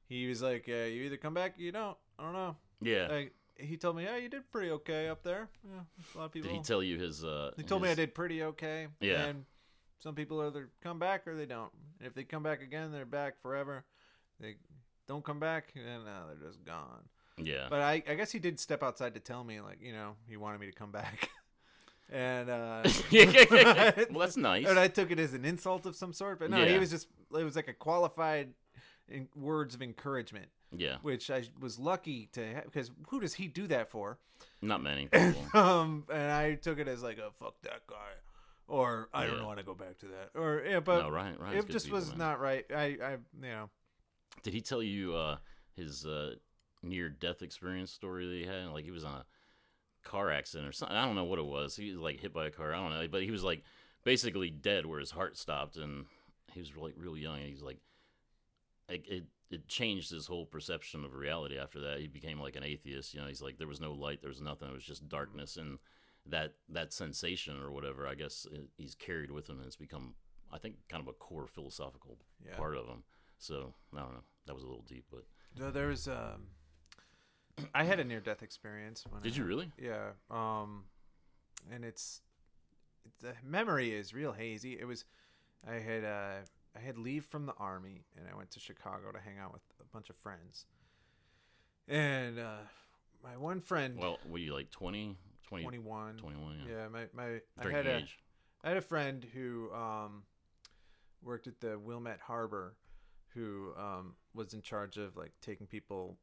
he 0.08 0.28
was 0.28 0.42
like, 0.42 0.66
uh, 0.70 0.72
"You 0.86 1.04
either 1.04 1.18
come 1.18 1.34
back, 1.34 1.58
or 1.58 1.62
you 1.62 1.72
don't." 1.72 1.98
I 2.20 2.24
don't 2.24 2.34
know. 2.34 2.56
Yeah. 2.82 3.08
Like, 3.08 3.34
he 3.58 3.78
told 3.78 3.96
me, 3.98 4.04
"Yeah, 4.04 4.18
you 4.18 4.30
did 4.30 4.50
pretty 4.52 4.72
okay 4.72 5.08
up 5.10 5.24
there." 5.24 5.50
Yeah, 5.64 5.82
a 6.16 6.18
lot 6.18 6.26
of 6.26 6.32
people. 6.32 6.50
Did 6.50 6.58
he 6.58 6.64
tell 6.64 6.84
you 6.84 7.00
his? 7.00 7.24
Uh, 7.24 7.52
He 7.58 7.64
told 7.64 7.82
me 7.82 7.90
I 7.90 7.96
did 7.96 8.14
pretty 8.14 8.44
okay. 8.44 8.88
Yeah. 9.00 9.26
And 9.26 9.46
some 10.00 10.14
people 10.16 10.42
either 10.42 10.70
come 10.82 11.00
back 11.00 11.28
or 11.28 11.36
they 11.36 11.46
don't. 11.46 11.72
And 12.00 12.08
if 12.08 12.14
they 12.14 12.24
come 12.24 12.44
back 12.44 12.62
again, 12.62 12.92
they're 12.92 13.06
back 13.06 13.42
forever. 13.42 13.84
They 14.40 14.56
don't 15.08 15.24
come 15.24 15.40
back, 15.40 15.74
and 15.76 16.08
uh, 16.08 16.28
they're 16.40 16.48
just 16.50 16.64
gone. 16.66 17.04
Yeah. 17.38 17.68
But 17.70 17.82
I, 17.82 18.04
I 18.08 18.16
guess 18.16 18.32
he 18.32 18.40
did 18.40 18.60
step 18.60 18.84
outside 18.84 19.14
to 19.16 19.20
tell 19.20 19.44
me, 19.44 19.60
like, 19.62 19.80
you 19.82 19.92
know, 19.94 20.16
he 20.28 20.38
wanted 20.38 20.60
me 20.60 20.68
to 20.68 20.72
come 20.74 20.92
back. 20.92 21.30
and 22.12 22.50
uh, 22.50 22.84
Yeah, 23.10 23.24
yeah, 23.32 23.46
yeah. 23.52 23.92
well, 24.12 24.20
that's 24.20 24.38
nice. 24.38 24.68
and 24.68 24.78
I 24.80 24.88
took 24.88 25.12
it 25.12 25.20
as 25.20 25.34
an 25.34 25.46
insult 25.46 25.86
of 25.86 25.96
some 25.96 26.14
sort. 26.14 26.40
But 26.40 26.50
no, 26.52 26.64
he 26.66 26.78
was 26.78 26.90
just, 26.92 27.08
it 27.38 27.44
was 27.44 27.56
like 27.56 27.68
a 27.68 27.74
qualified 27.74 28.50
in, 29.10 29.28
words 29.36 29.76
of 29.76 29.82
encouragement, 29.82 30.48
Yeah, 30.72 30.98
which 31.02 31.30
I 31.32 31.44
was 31.60 31.78
lucky 31.80 32.30
to 32.34 32.46
have 32.56 32.66
because 32.66 32.92
who 33.10 33.20
does 33.20 33.34
he 33.36 33.48
do 33.48 33.68
that 33.68 33.90
for? 33.90 34.20
not 34.62 34.82
many 34.82 35.06
people. 35.12 35.42
um, 35.54 36.04
and 36.12 36.32
I 36.32 36.56
took 36.56 36.80
it 36.80 36.88
as 36.88 37.02
like 37.04 37.18
a 37.20 37.32
fuck 37.40 37.56
that 37.64 37.86
guy, 37.88 37.96
or 38.68 39.10
I 39.14 39.26
Yeah. 39.26 39.32
don't 39.32 39.46
want 39.46 39.60
to 39.60 39.66
go 39.66 39.74
back 39.76 39.98
to 40.00 40.08
that, 40.08 40.32
or 40.40 40.64
yeah, 40.68 40.80
but 40.80 41.02
no, 41.04 41.10
Ryan. 41.10 41.38
Ryan's 41.40 41.66
it 41.66 41.72
just 41.72 41.86
people, 41.86 42.00
was 42.00 42.10
man. 42.10 42.18
not 42.18 42.40
right. 42.40 42.66
I, 42.76 42.84
I, 42.84 43.12
you 43.12 43.18
know, 43.42 43.70
Did 44.44 44.54
he 44.54 44.62
tell 44.62 44.82
you 44.84 45.16
uh, 45.16 45.38
his 45.76 46.06
uh, 46.06 46.36
near 46.84 47.10
death 47.10 47.42
experience 47.44 47.92
story 47.92 48.26
that 48.28 48.34
he 48.36 48.44
had? 48.46 48.68
Like 48.74 48.84
he 48.86 48.92
was 48.92 49.04
on 49.04 49.14
a 49.14 49.26
car 50.06 50.32
accident 50.32 50.70
or 50.70 50.72
something. 50.72 50.96
I 50.96 51.06
don't 51.06 51.16
know 51.16 51.26
what 51.26 51.40
it 51.40 51.46
was. 51.46 51.76
He 51.76 51.92
was 51.92 52.00
like 52.00 52.22
hit 52.22 52.34
by 52.34 52.46
a 52.46 52.52
car. 52.52 52.74
I 52.74 52.78
don't 52.78 52.92
know, 52.92 53.08
but 53.10 53.24
he 53.24 53.32
was 53.32 53.44
like 53.44 53.64
basically 54.06 54.50
dead 54.50 54.86
where 54.86 55.00
his 55.00 55.12
heart 55.12 55.38
stopped, 55.38 55.76
and 55.76 56.06
he 56.54 56.62
was 56.62 56.72
like 56.78 56.94
real 56.96 57.18
young. 57.18 57.40
And 57.40 57.50
he's 57.50 57.62
like, 57.64 57.80
like 58.90 59.08
it. 59.08 59.24
It 59.52 59.68
changed 59.68 60.10
his 60.10 60.26
whole 60.26 60.48
perception 60.48 61.06
of 61.06 61.14
reality 61.14 61.60
after 61.60 61.80
that. 61.82 62.00
He 62.00 62.08
became 62.08 62.40
like 62.40 62.56
an 62.56 62.64
atheist. 62.64 63.14
You 63.14 63.22
know, 63.22 63.28
he's 63.28 63.44
like 63.44 63.60
there 63.60 63.68
was 63.68 63.80
no 63.80 63.94
light, 63.94 64.20
there 64.22 64.30
was 64.30 64.42
nothing. 64.42 64.68
It 64.68 64.74
was 64.74 64.84
just 64.84 65.08
darkness, 65.08 65.56
and 65.56 65.78
that 66.26 66.56
that 66.70 66.92
sensation 66.92 67.62
or 67.62 67.72
whatever. 67.72 68.08
I 68.08 68.16
guess 68.16 68.48
uh, 68.52 68.62
he's 68.76 68.96
carried 68.96 69.30
with 69.30 69.48
him, 69.48 69.58
and 69.58 69.68
it's 69.68 69.76
become, 69.76 70.16
I 70.52 70.58
think, 70.58 70.76
kind 70.90 71.02
of 71.02 71.08
a 71.08 71.14
core 71.14 71.46
philosophical 71.48 72.18
yeah. 72.44 72.56
part 72.58 72.76
of 72.76 72.88
him. 72.88 73.04
So 73.38 73.76
I 73.94 74.00
don't 74.00 74.14
know. 74.14 74.24
That 74.48 74.56
was 74.56 74.64
a 74.64 74.68
little 74.68 74.86
deep, 74.88 75.06
but 75.12 75.26
No, 75.58 75.72
there 75.72 75.88
was 75.88 76.08
um, 76.08 76.48
I 77.74 77.84
had 77.84 78.00
a 78.00 78.04
near 78.04 78.20
death 78.20 78.44
experience. 78.44 79.06
When 79.10 79.22
did 79.22 79.34
I, 79.34 79.36
you 79.36 79.44
really? 79.46 79.72
Yeah. 79.82 80.10
Um, 80.30 80.86
and 81.74 81.84
it's 81.84 82.22
the 83.22 83.34
memory 83.44 83.94
is 83.94 84.14
real 84.14 84.34
hazy. 84.34 84.78
It 84.80 84.86
was 84.86 85.06
I 85.68 85.76
had 85.76 86.04
uh 86.04 86.42
I 86.76 86.80
had 86.80 86.98
leave 86.98 87.26
from 87.26 87.46
the 87.46 87.54
army 87.58 88.06
and 88.18 88.28
I 88.32 88.36
went 88.36 88.52
to 88.52 88.60
Chicago 88.60 89.12
to 89.12 89.20
hang 89.20 89.38
out 89.38 89.54
with 89.54 89.62
a 89.80 89.86
bunch 89.94 90.10
of 90.10 90.16
friends. 90.18 90.66
And 91.88 92.40
uh 92.40 92.58
my 93.24 93.38
one 93.38 93.62
friend 93.62 93.98
Well, 93.98 94.20
were 94.28 94.38
you 94.38 94.54
like 94.54 94.70
20, 94.72 95.18
20 95.48 95.64
21 95.64 96.18
21, 96.18 96.60
yeah. 96.68 96.76
yeah, 96.76 96.88
my 96.88 97.06
my 97.14 97.40
I 97.60 97.72
had 97.72 97.88
a 97.88 97.98
age. 97.98 98.20
I 98.64 98.70
had 98.70 98.78
a 98.78 98.82
friend 98.82 99.26
who 99.34 99.72
um, 99.74 100.24
worked 101.22 101.46
at 101.46 101.60
the 101.60 101.78
Wilmette 101.78 102.20
Harbor, 102.20 102.76
who 103.36 103.74
um, 103.78 104.16
was 104.34 104.56
in 104.56 104.62
charge 104.64 104.98
of 104.98 105.16
like 105.16 105.34
taking 105.42 105.68
people 105.68 106.18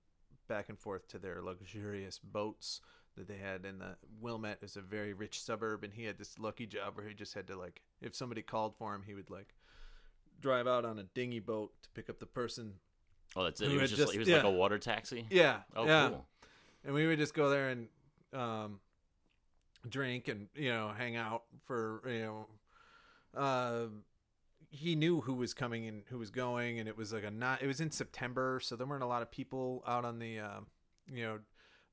back 0.53 0.69
and 0.69 0.79
forth 0.79 1.09
to 1.09 1.19
their 1.19 1.41
luxurious 1.41 2.19
boats 2.19 2.83
that 3.17 3.27
they 3.27 3.38
had. 3.38 3.65
in 3.65 3.79
the 3.79 3.97
Wilmette 4.21 4.59
is 4.61 4.77
a 4.77 4.83
very 4.83 5.15
rich 5.15 5.41
suburb, 5.41 5.83
and 5.83 5.95
he 5.95 6.05
had 6.05 6.19
this 6.19 6.38
lucky 6.38 6.67
job 6.67 6.95
where 6.95 7.09
he 7.09 7.15
just 7.15 7.33
had 7.33 7.47
to 7.47 7.57
like, 7.57 7.81
if 8.03 8.15
somebody 8.15 8.43
called 8.43 8.75
for 8.77 8.95
him, 8.95 9.03
he 9.07 9.15
would 9.15 9.31
like 9.31 9.55
drive 10.43 10.67
out 10.67 10.85
on 10.85 10.99
a 10.99 11.05
dinghy 11.15 11.41
boat 11.41 11.73
to 11.83 11.88
pick 11.95 12.11
up 12.11 12.19
the 12.19 12.27
person. 12.27 12.75
Oh, 13.35 13.45
that's 13.45 13.62
it. 13.62 13.71
He 13.71 13.79
was 13.79 13.88
just, 13.88 13.97
just- 13.97 14.09
like, 14.09 14.12
he 14.12 14.19
was 14.19 14.29
yeah. 14.29 14.37
like 14.37 14.45
a 14.45 14.51
water 14.51 14.79
taxi. 14.79 15.27
Yeah. 15.31 15.61
Oh, 15.75 15.87
yeah. 15.87 16.09
cool. 16.11 16.27
and 16.85 16.95
we 16.95 17.07
would 17.07 17.19
just 17.19 17.33
go 17.33 17.49
there 17.49 17.71
and 17.71 17.88
um, 18.35 18.79
drink 19.88 20.29
and 20.29 20.49
you 20.55 20.71
know 20.71 20.93
hang 20.95 21.17
out 21.17 21.45
for 21.65 22.03
you 22.07 22.21
know. 22.21 22.47
Uh, 23.35 23.87
he 24.73 24.97
knew 24.97 25.21
who 25.21 25.35
was 25.35 25.55
coming 25.55 25.87
and 25.87 26.03
who 26.09 26.19
was 26.19 26.31
going, 26.31 26.81
and 26.81 26.89
it 26.89 26.97
was 26.97 27.13
like 27.13 27.25
a 27.25 27.31
not. 27.31 27.63
It 27.63 27.67
was 27.67 27.81
in 27.81 27.91
September, 27.91 28.59
so 28.63 28.75
there 28.75 28.87
weren't 28.87 29.03
a 29.03 29.07
lot 29.07 29.23
of 29.23 29.31
people 29.31 29.85
out 29.87 30.05
on 30.05 30.19
the 30.19 30.41
um, 30.41 30.67
you 31.13 31.23
know 31.25 31.39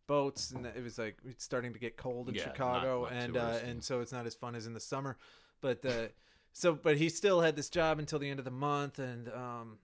boats, 0.08 0.52
and 0.52 0.66
it 0.66 0.84
was 0.84 0.98
like 0.98 1.18
it's 1.26 1.44
starting 1.44 1.74
to 1.74 1.80
get 1.80 1.98
cold 1.98 2.30
in 2.30 2.36
Yeah, 2.36 2.44
Chicago, 2.44 3.04
not 3.04 3.12
and 3.12 3.38
uh, 3.38 3.58
and 3.66 3.84
so 3.84 4.02
it's 4.02 4.14
not 4.14 4.26
as 4.26 4.36
fun 4.36 4.56
as 4.56 4.66
in 4.66 4.74
the 4.74 4.80
summer. 4.80 5.18
But 5.62 5.86
uh, 5.86 6.08
so, 6.54 6.74
but 6.74 6.98
he 6.98 7.10
still 7.10 7.42
had 7.42 7.56
this 7.56 7.70
job 7.70 8.00
until 8.00 8.20
the 8.20 8.30
end 8.30 8.40
of 8.40 8.46
the 8.46 8.52
month, 8.52 9.00
and 9.00 9.28
um, 9.30 9.80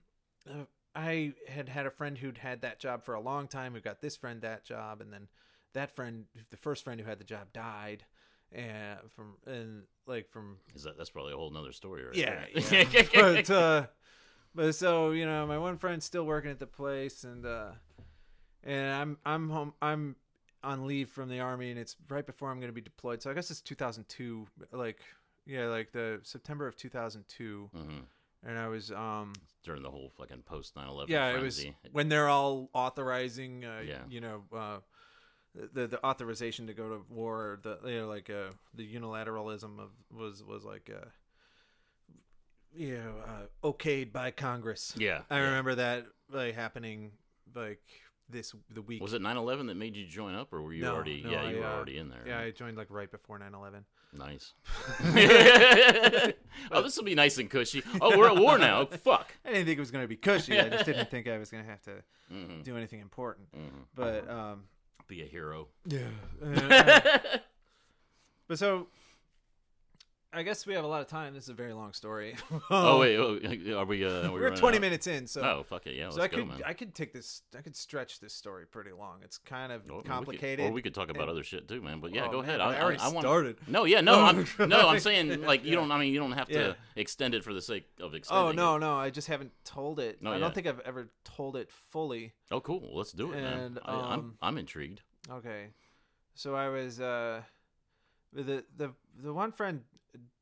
uh, 0.50 0.66
I 0.96 1.34
had 1.50 1.68
had 1.70 1.86
a 1.86 1.92
friend 1.92 2.18
who'd 2.18 2.38
had 2.38 2.62
that 2.62 2.80
job 2.80 3.04
for 3.04 3.14
a 3.14 3.20
long 3.22 3.48
time 3.50 3.74
who 3.74 3.82
got 3.82 4.02
this 4.02 4.16
friend 4.16 4.42
that 4.42 4.64
job, 4.66 5.02
and 5.02 5.12
then 5.12 5.28
that 5.74 5.94
friend, 5.96 6.26
the 6.50 6.58
first 6.58 6.84
friend 6.86 7.00
who 7.02 7.08
had 7.08 7.20
the 7.20 7.26
job, 7.26 7.52
died, 7.54 8.06
and 8.52 9.00
from 9.16 9.36
and 9.46 9.84
like 10.06 10.30
from 10.30 10.58
Is 10.76 10.84
that 10.84 10.98
that's 10.98 11.10
probably 11.10 11.34
a 11.34 11.38
whole 11.38 11.52
nother 11.52 11.72
story, 11.74 12.04
right? 12.06 12.16
yeah, 12.16 12.46
yeah. 12.92 13.04
but 13.14 13.50
uh, 13.50 13.88
but 14.54 14.74
so 14.76 15.12
you 15.12 15.26
know, 15.26 15.46
my 15.48 15.58
one 15.58 15.78
friend's 15.78 16.06
still 16.06 16.26
working 16.26 16.52
at 16.52 16.60
the 16.60 16.68
place, 16.68 17.24
and 17.24 17.46
uh, 17.46 17.72
and 18.64 18.88
I'm 18.94 19.18
I'm 19.26 19.50
home 19.50 19.74
I'm 19.82 20.16
on 20.64 20.88
leave 20.88 21.10
from 21.10 21.30
the 21.30 21.40
army, 21.40 21.70
and 21.70 21.80
it's 21.80 21.96
right 22.10 22.26
before 22.26 22.50
I'm 22.52 22.58
going 22.60 22.70
to 22.70 22.74
be 22.74 22.82
deployed. 22.82 23.22
So 23.22 23.30
I 23.30 23.34
guess 23.34 23.52
it's 23.52 23.62
2002, 23.62 24.48
like 24.72 25.00
yeah, 25.46 25.66
like 25.68 25.92
the 25.92 26.20
September 26.24 26.68
of 26.68 26.76
2002, 26.76 27.70
Mhm. 27.76 28.02
and 28.48 28.58
I 28.58 28.68
was 28.68 28.92
um 28.92 29.34
During 29.64 29.84
the 29.84 29.92
whole 29.92 30.12
fucking 30.18 30.44
post 30.44 30.76
9/11 30.76 31.10
yeah, 31.10 31.30
it 31.36 31.42
was 31.42 31.64
when 31.92 32.10
they're 32.10 32.30
all 32.30 32.70
authorizing, 32.74 33.64
uh, 33.66 33.82
Yeah. 33.86 34.02
you 34.10 34.22
know, 34.22 34.44
uh, 34.54 34.78
the 35.74 35.88
the 35.88 36.06
authorization 36.06 36.68
to 36.68 36.74
go 36.74 36.90
to 36.90 37.02
war, 37.10 37.60
the 37.64 37.80
you 37.86 38.02
know, 38.02 38.08
like 38.08 38.30
uh, 38.30 38.52
the 38.74 38.88
unilateralism 38.88 39.80
of 39.80 39.90
was 40.12 40.44
was 40.44 40.64
like, 40.64 40.90
uh, 40.94 41.06
you 42.76 42.96
know, 42.98 43.16
uh, 43.26 43.68
okayed 43.72 44.12
by 44.12 44.32
Congress. 44.32 44.94
yeah. 44.98 45.22
I 45.30 45.38
yeah. 45.38 45.44
remember 45.44 45.76
that 45.76 46.06
like 46.32 46.56
happening 46.56 47.12
like 47.56 47.82
this 48.30 48.54
the 48.70 48.82
week. 48.82 49.02
Was 49.02 49.14
it 49.14 49.22
9/11 49.22 49.68
that 49.68 49.76
made 49.76 49.96
you 49.96 50.06
join 50.06 50.36
up, 50.36 50.52
or 50.52 50.62
were 50.62 50.74
you 50.74 50.84
No, 50.84 50.96
already? 50.96 51.22
no, 51.24 51.30
yeah, 51.32 51.50
you 51.50 51.58
were 51.60 51.66
uh, 51.66 51.76
already 51.76 51.98
in 51.98 52.10
there. 52.10 52.24
Yeah, 52.28 52.40
I 52.40 52.52
joined 52.52 52.76
like 52.78 52.88
right 52.90 53.10
before 53.10 53.40
9/11. 53.40 53.84
Nice. 54.18 54.54
oh, 56.72 56.82
this 56.82 56.96
will 56.96 57.04
be 57.04 57.16
nice 57.16 57.38
and 57.38 57.50
cushy. 57.50 57.84
Oh, 58.00 58.18
we're 58.18 58.30
at 58.30 58.38
war 58.38 58.58
now. 58.58 58.86
Fuck. 59.04 59.34
I 59.44 59.50
didn't 59.50 59.66
think 59.66 59.78
it 59.78 59.82
was 59.82 59.92
going 59.92 60.04
to 60.04 60.08
be 60.08 60.16
cushy. 60.16 60.58
I 60.58 60.70
just 60.70 60.86
didn't 60.86 61.10
think 61.12 61.28
I 61.28 61.38
was 61.38 61.52
going 61.52 61.64
to 61.64 61.70
have 61.70 61.82
to 61.84 62.04
hmm 62.30 62.62
do 62.64 62.78
anything 62.78 63.02
important. 63.02 63.48
hmm 63.54 63.82
But 63.94 64.30
um, 64.30 64.64
Be 65.08 65.22
a 65.22 65.26
hero. 65.26 65.68
yeah. 65.86 66.08
Uh, 66.46 67.38
but 68.48 68.60
so, 68.60 68.88
I 70.38 70.44
guess 70.44 70.66
we 70.66 70.74
have 70.74 70.84
a 70.84 70.88
lot 70.88 71.02
of 71.02 71.08
time. 71.08 71.34
This 71.34 71.44
is 71.46 71.50
a 71.50 71.54
very 71.54 71.74
long 71.74 71.94
story. 71.94 72.36
oh 72.70 73.00
wait, 73.00 73.16
oh, 73.18 73.40
are 73.80 73.86
we? 73.86 74.04
Uh, 74.06 74.28
are 74.28 74.32
we 74.34 74.42
we're 74.42 74.50
20 74.56 74.78
out? 74.78 74.82
minutes 74.82 75.08
in, 75.08 75.28
so 75.28 75.42
Oh 75.42 75.64
fuck 75.64 75.88
it, 75.88 75.96
yeah. 75.96 76.10
So 76.10 76.22
I 76.22 76.28
go, 76.28 76.38
could 76.38 76.48
man. 76.48 76.62
I 76.66 76.74
could 76.74 76.94
take 76.94 77.14
this 77.14 77.42
I 77.58 77.62
could 77.62 77.76
stretch 77.76 78.20
this 78.20 78.34
story 78.34 78.66
pretty 78.66 78.92
long. 78.92 79.20
It's 79.24 79.38
kind 79.38 79.72
of 79.72 79.84
Or 79.90 79.98
we 79.98 80.02
could- 80.04 80.12
complicated. 80.12 80.66
or 80.66 80.72
we 80.72 80.82
could 80.82 80.94
talk 80.94 81.10
about 81.10 81.24
and- 81.24 81.32
other 81.32 81.44
shit 81.44 81.68
too, 81.68 81.82
man. 81.82 82.00
But 82.02 82.14
yeah, 82.14 82.26
Oh, 82.28 82.32
go 82.32 82.40
ahead. 82.42 82.60
I, 82.60 82.74
I 82.76 82.82
already 82.82 83.00
I, 83.00 83.08
want. 83.08 83.22
started. 83.22 83.58
No, 83.68 83.86
yeah, 83.86 84.02
no, 84.02 84.16
Oh, 84.16 84.24
I'm 84.26 84.46
no, 84.70 84.90
I'm 84.90 85.00
saying 85.00 85.42
like 85.44 85.64
you 85.64 85.72
Yeah. 85.72 85.76
don't. 85.78 85.92
I 85.92 86.00
mean, 86.00 86.12
you 86.14 86.20
don't 86.20 86.34
have 86.34 86.48
to 86.50 86.54
Yeah. 86.54 86.74
extend 86.96 87.34
it 87.34 87.44
for 87.44 87.54
the 87.54 87.62
sake 87.62 87.86
of 88.02 88.14
extending. 88.14 88.48
Oh 88.48 88.52
no, 88.52 88.76
it. 88.76 88.80
no, 88.80 88.96
I 88.98 89.10
just 89.12 89.28
haven't 89.28 89.52
told 89.64 90.00
it. 90.00 90.22
No, 90.22 90.32
I 90.32 90.34
yeah. 90.34 90.40
don't 90.40 90.54
think 90.54 90.68
I've 90.68 90.82
ever 90.82 91.10
told 91.24 91.56
it 91.56 91.72
fully. 91.72 92.34
Oh, 92.52 92.60
cool. 92.60 92.82
Well, 92.82 92.98
let's 92.98 93.12
do 93.14 93.32
it, 93.32 93.42
man. 93.42 93.58
And, 93.60 93.80
I, 93.86 93.94
I'm 93.94 94.20
um, 94.20 94.38
I'm 94.42 94.58
intrigued. 94.58 95.02
Okay, 95.32 95.68
so 96.34 96.56
I 96.56 96.68
was 96.70 97.00
uh, 97.00 97.42
the 98.34 98.64
the 98.76 98.92
the 99.24 99.34
one 99.34 99.52
friend 99.54 99.82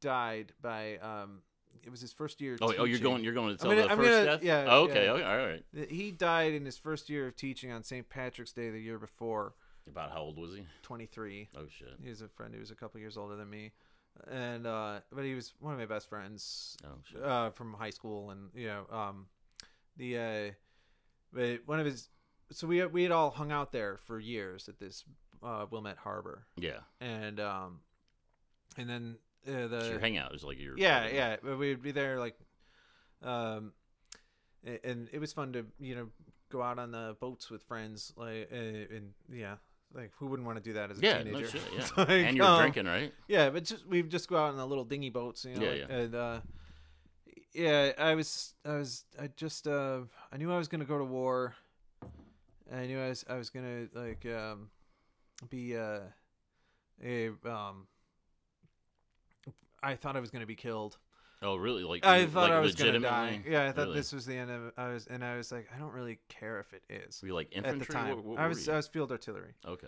died 0.02 0.54
by 0.62 0.98
um, 0.98 1.42
it 1.84 1.90
was 1.90 2.00
his 2.02 2.14
first 2.14 2.40
year. 2.42 2.58
Oh, 2.62 2.74
oh, 2.80 2.84
you're 2.86 3.00
going. 3.00 3.24
You're 3.24 3.34
going 3.34 3.56
to 3.56 3.62
tell 3.62 3.72
gonna- 3.72 3.84
the 3.84 3.92
I'm 3.92 3.98
1st 3.98 4.04
gonna- 4.04 4.26
death. 4.26 4.44
yeah, 4.44 4.66
Oh, 4.70 4.84
okay. 4.84 5.06
yeah. 5.06 5.12
okay, 5.12 5.24
all 5.24 5.38
right. 5.38 5.90
He 5.90 6.12
died 6.12 6.54
in 6.54 6.66
his 6.66 6.78
first 6.78 7.10
year 7.10 7.28
of 7.28 7.36
teaching 7.36 7.72
on 7.72 7.84
St. 7.84 8.08
Patrick's 8.10 8.54
Day 8.54 8.70
the 8.70 8.80
year 8.80 8.98
before. 9.00 9.54
About 9.88 10.12
how 10.12 10.20
old 10.22 10.38
was 10.40 10.54
he? 10.56 10.66
23. 10.84 11.50
Oh 11.58 11.66
shit. 11.68 11.90
He 12.02 12.10
was 12.10 12.22
a 12.22 12.30
friend 12.30 12.54
who 12.54 12.60
was 12.62 12.72
a 12.72 12.76
couple 12.76 13.02
years 13.02 13.18
older 13.18 13.36
than 13.36 13.50
me, 13.50 13.74
and 14.32 14.66
uh, 14.66 15.02
but 15.12 15.26
he 15.26 15.36
was 15.36 15.54
one 15.60 15.74
of 15.74 15.80
my 15.80 15.86
best 15.86 16.08
friends 16.08 16.78
Oh 16.86 17.00
shit. 17.04 17.22
uh, 17.22 17.50
from 17.50 17.74
high 17.74 17.90
school, 17.90 18.30
and 18.30 18.50
you 18.56 18.68
know, 18.68 18.86
um, 18.90 19.26
the 19.98 20.18
uh, 20.18 20.52
but 21.34 21.62
one 21.68 21.80
of 21.82 21.86
his. 21.86 22.08
So 22.52 22.66
we 22.68 22.86
we 22.86 23.04
had 23.04 23.12
all 23.12 23.30
hung 23.32 23.52
out 23.52 23.74
there 23.74 23.98
for 23.98 24.20
years 24.22 24.70
at 24.70 24.80
this 24.80 25.04
uh, 25.44 25.66
Wilmette 25.70 25.98
Harbor, 25.98 26.46
Yeah. 26.56 26.80
and 27.02 27.42
um, 27.42 27.80
and 28.78 28.90
then 28.90 29.18
uh, 29.48 29.68
the 29.68 29.78
It's 29.78 29.90
your 29.90 30.00
hangout 30.00 30.34
is 30.34 30.44
like 30.44 30.60
your. 30.60 30.78
yeah, 30.78 31.08
yeah. 31.08 31.36
but 31.44 31.58
We'd 31.58 31.82
be 31.82 31.92
there 31.92 32.20
like, 32.20 32.36
um, 33.22 33.74
and 34.64 35.10
it 35.12 35.20
was 35.20 35.34
fun 35.34 35.54
to 35.54 35.66
you 35.80 35.96
know 35.96 36.08
go 36.50 36.62
out 36.62 36.80
on 36.80 36.92
the 36.92 37.16
boats 37.20 37.50
with 37.50 37.64
friends, 37.64 38.14
like, 38.16 38.50
uh, 38.52 38.56
and 38.56 39.14
yeah, 39.32 39.56
like 39.94 40.12
who 40.18 40.28
wouldn't 40.28 40.46
want 40.46 40.58
to 40.58 40.64
do 40.64 40.74
that 40.74 40.92
as 40.92 41.00
a 41.00 41.02
Yeah, 41.02 41.18
teenager? 41.24 41.42
no 41.42 41.48
shit. 41.48 41.62
Yeah. 41.76 41.88
Like, 41.98 42.10
and 42.10 42.38
you're 42.38 42.46
um, 42.46 42.60
drinking, 42.60 42.86
right? 42.86 43.14
Yeah, 43.28 43.50
but 43.50 43.64
just 43.64 43.86
we 43.88 44.04
just 44.04 44.30
go 44.30 44.38
out 44.38 44.50
on 44.50 44.58
the 44.58 44.66
little 44.68 44.86
dinghy 44.86 45.10
boats, 45.10 45.46
you 45.46 45.56
know. 45.56 45.62
Yeah, 45.64 45.86
yeah. 45.90 45.96
And 45.96 46.16
uh, 46.16 46.40
yeah, 47.54 47.92
I 47.98 48.16
was, 48.16 48.54
I 48.66 48.76
was, 48.78 49.06
I 49.20 49.30
just, 49.36 49.68
uh, 49.68 50.02
I 50.32 50.38
knew 50.38 50.52
I 50.52 50.58
was 50.58 50.68
gonna 50.68 50.86
go 50.86 50.98
to 50.98 51.04
war. 51.04 51.56
I 52.74 52.86
knew 52.88 53.00
I 53.00 53.10
was, 53.10 53.26
I 53.30 53.36
was 53.36 53.50
gonna 53.50 53.88
like, 53.94 54.26
um, 54.26 54.70
be 55.50 55.76
uh, 55.78 56.00
a 57.04 57.28
um. 57.46 57.88
I 59.84 59.96
thought 59.96 60.16
I 60.16 60.20
was 60.20 60.32
gonna 60.32 60.46
be 60.46 60.56
killed. 60.56 60.98
Oh, 61.42 61.56
really? 61.58 61.84
Like 61.84 62.06
I 62.06 62.26
thought 62.26 62.50
like 62.50 62.52
I 62.54 62.60
was 62.62 62.74
gonna 62.76 63.00
die. 63.00 63.42
Yeah, 63.46 63.66
I 63.68 63.72
thought 63.74 63.88
Really? 63.88 63.96
this 63.98 64.14
was 64.14 64.26
the 64.26 64.36
end 64.38 64.50
of. 64.50 64.72
I 64.78 64.88
was, 64.94 65.08
and 65.08 65.24
I 65.26 65.36
was 65.36 65.52
like, 65.52 65.68
I 65.76 65.78
don't 65.78 65.92
really 65.92 66.20
care 66.30 66.60
if 66.62 66.74
it 66.74 66.84
is. 66.90 67.22
Were 67.22 67.28
you 67.28 67.34
like 67.34 67.50
At 67.52 67.66
infantry? 67.66 67.88
the 67.88 67.94
time, 67.94 68.16
What, 68.16 68.24
what 68.26 68.40
I 68.40 68.48
was, 68.48 68.66
you? 68.66 68.72
I 68.74 68.78
was 68.78 68.88
field 68.88 69.12
artillery 69.12 69.54
Okay. 69.68 69.88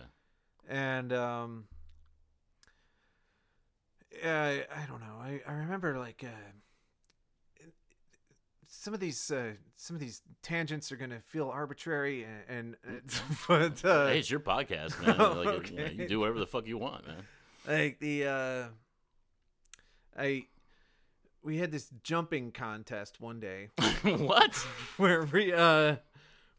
and 0.68 1.12
um 1.12 1.64
yeah 4.22 4.44
I, 4.44 4.82
I 4.82 4.86
don't 4.86 5.00
know 5.00 5.16
i, 5.20 5.40
I 5.46 5.52
remember 5.52 5.98
like 5.98 6.24
uh, 6.24 6.28
some 8.68 8.94
of 8.94 9.00
these 9.00 9.30
uh, 9.30 9.52
some 9.76 9.94
of 9.96 10.00
these 10.00 10.22
tangents 10.42 10.90
are 10.92 10.96
gonna 10.96 11.20
feel 11.20 11.48
arbitrary 11.48 12.26
and, 12.48 12.76
and 12.86 13.02
but 13.48 13.84
uh, 13.84 14.06
hey, 14.08 14.18
it's 14.18 14.30
your 14.30 14.40
podcast, 14.40 15.00
man. 15.04 15.16
Like, 15.46 15.70
you, 15.70 15.76
know, 15.76 15.84
you 15.86 16.08
do 16.08 16.20
whatever 16.20 16.38
the 16.38 16.46
fuck 16.46 16.66
you 16.66 16.78
want, 16.78 17.06
man. 17.06 17.22
like 17.66 17.98
the 18.00 18.26
uh 18.26 18.64
I 20.18 20.46
we 21.42 21.58
had 21.58 21.70
this 21.70 21.90
jumping 22.02 22.50
contest 22.52 23.20
one 23.20 23.38
day 23.40 23.68
what? 24.02 24.54
where 24.96 25.24
we 25.24 25.52
uh 25.52 25.96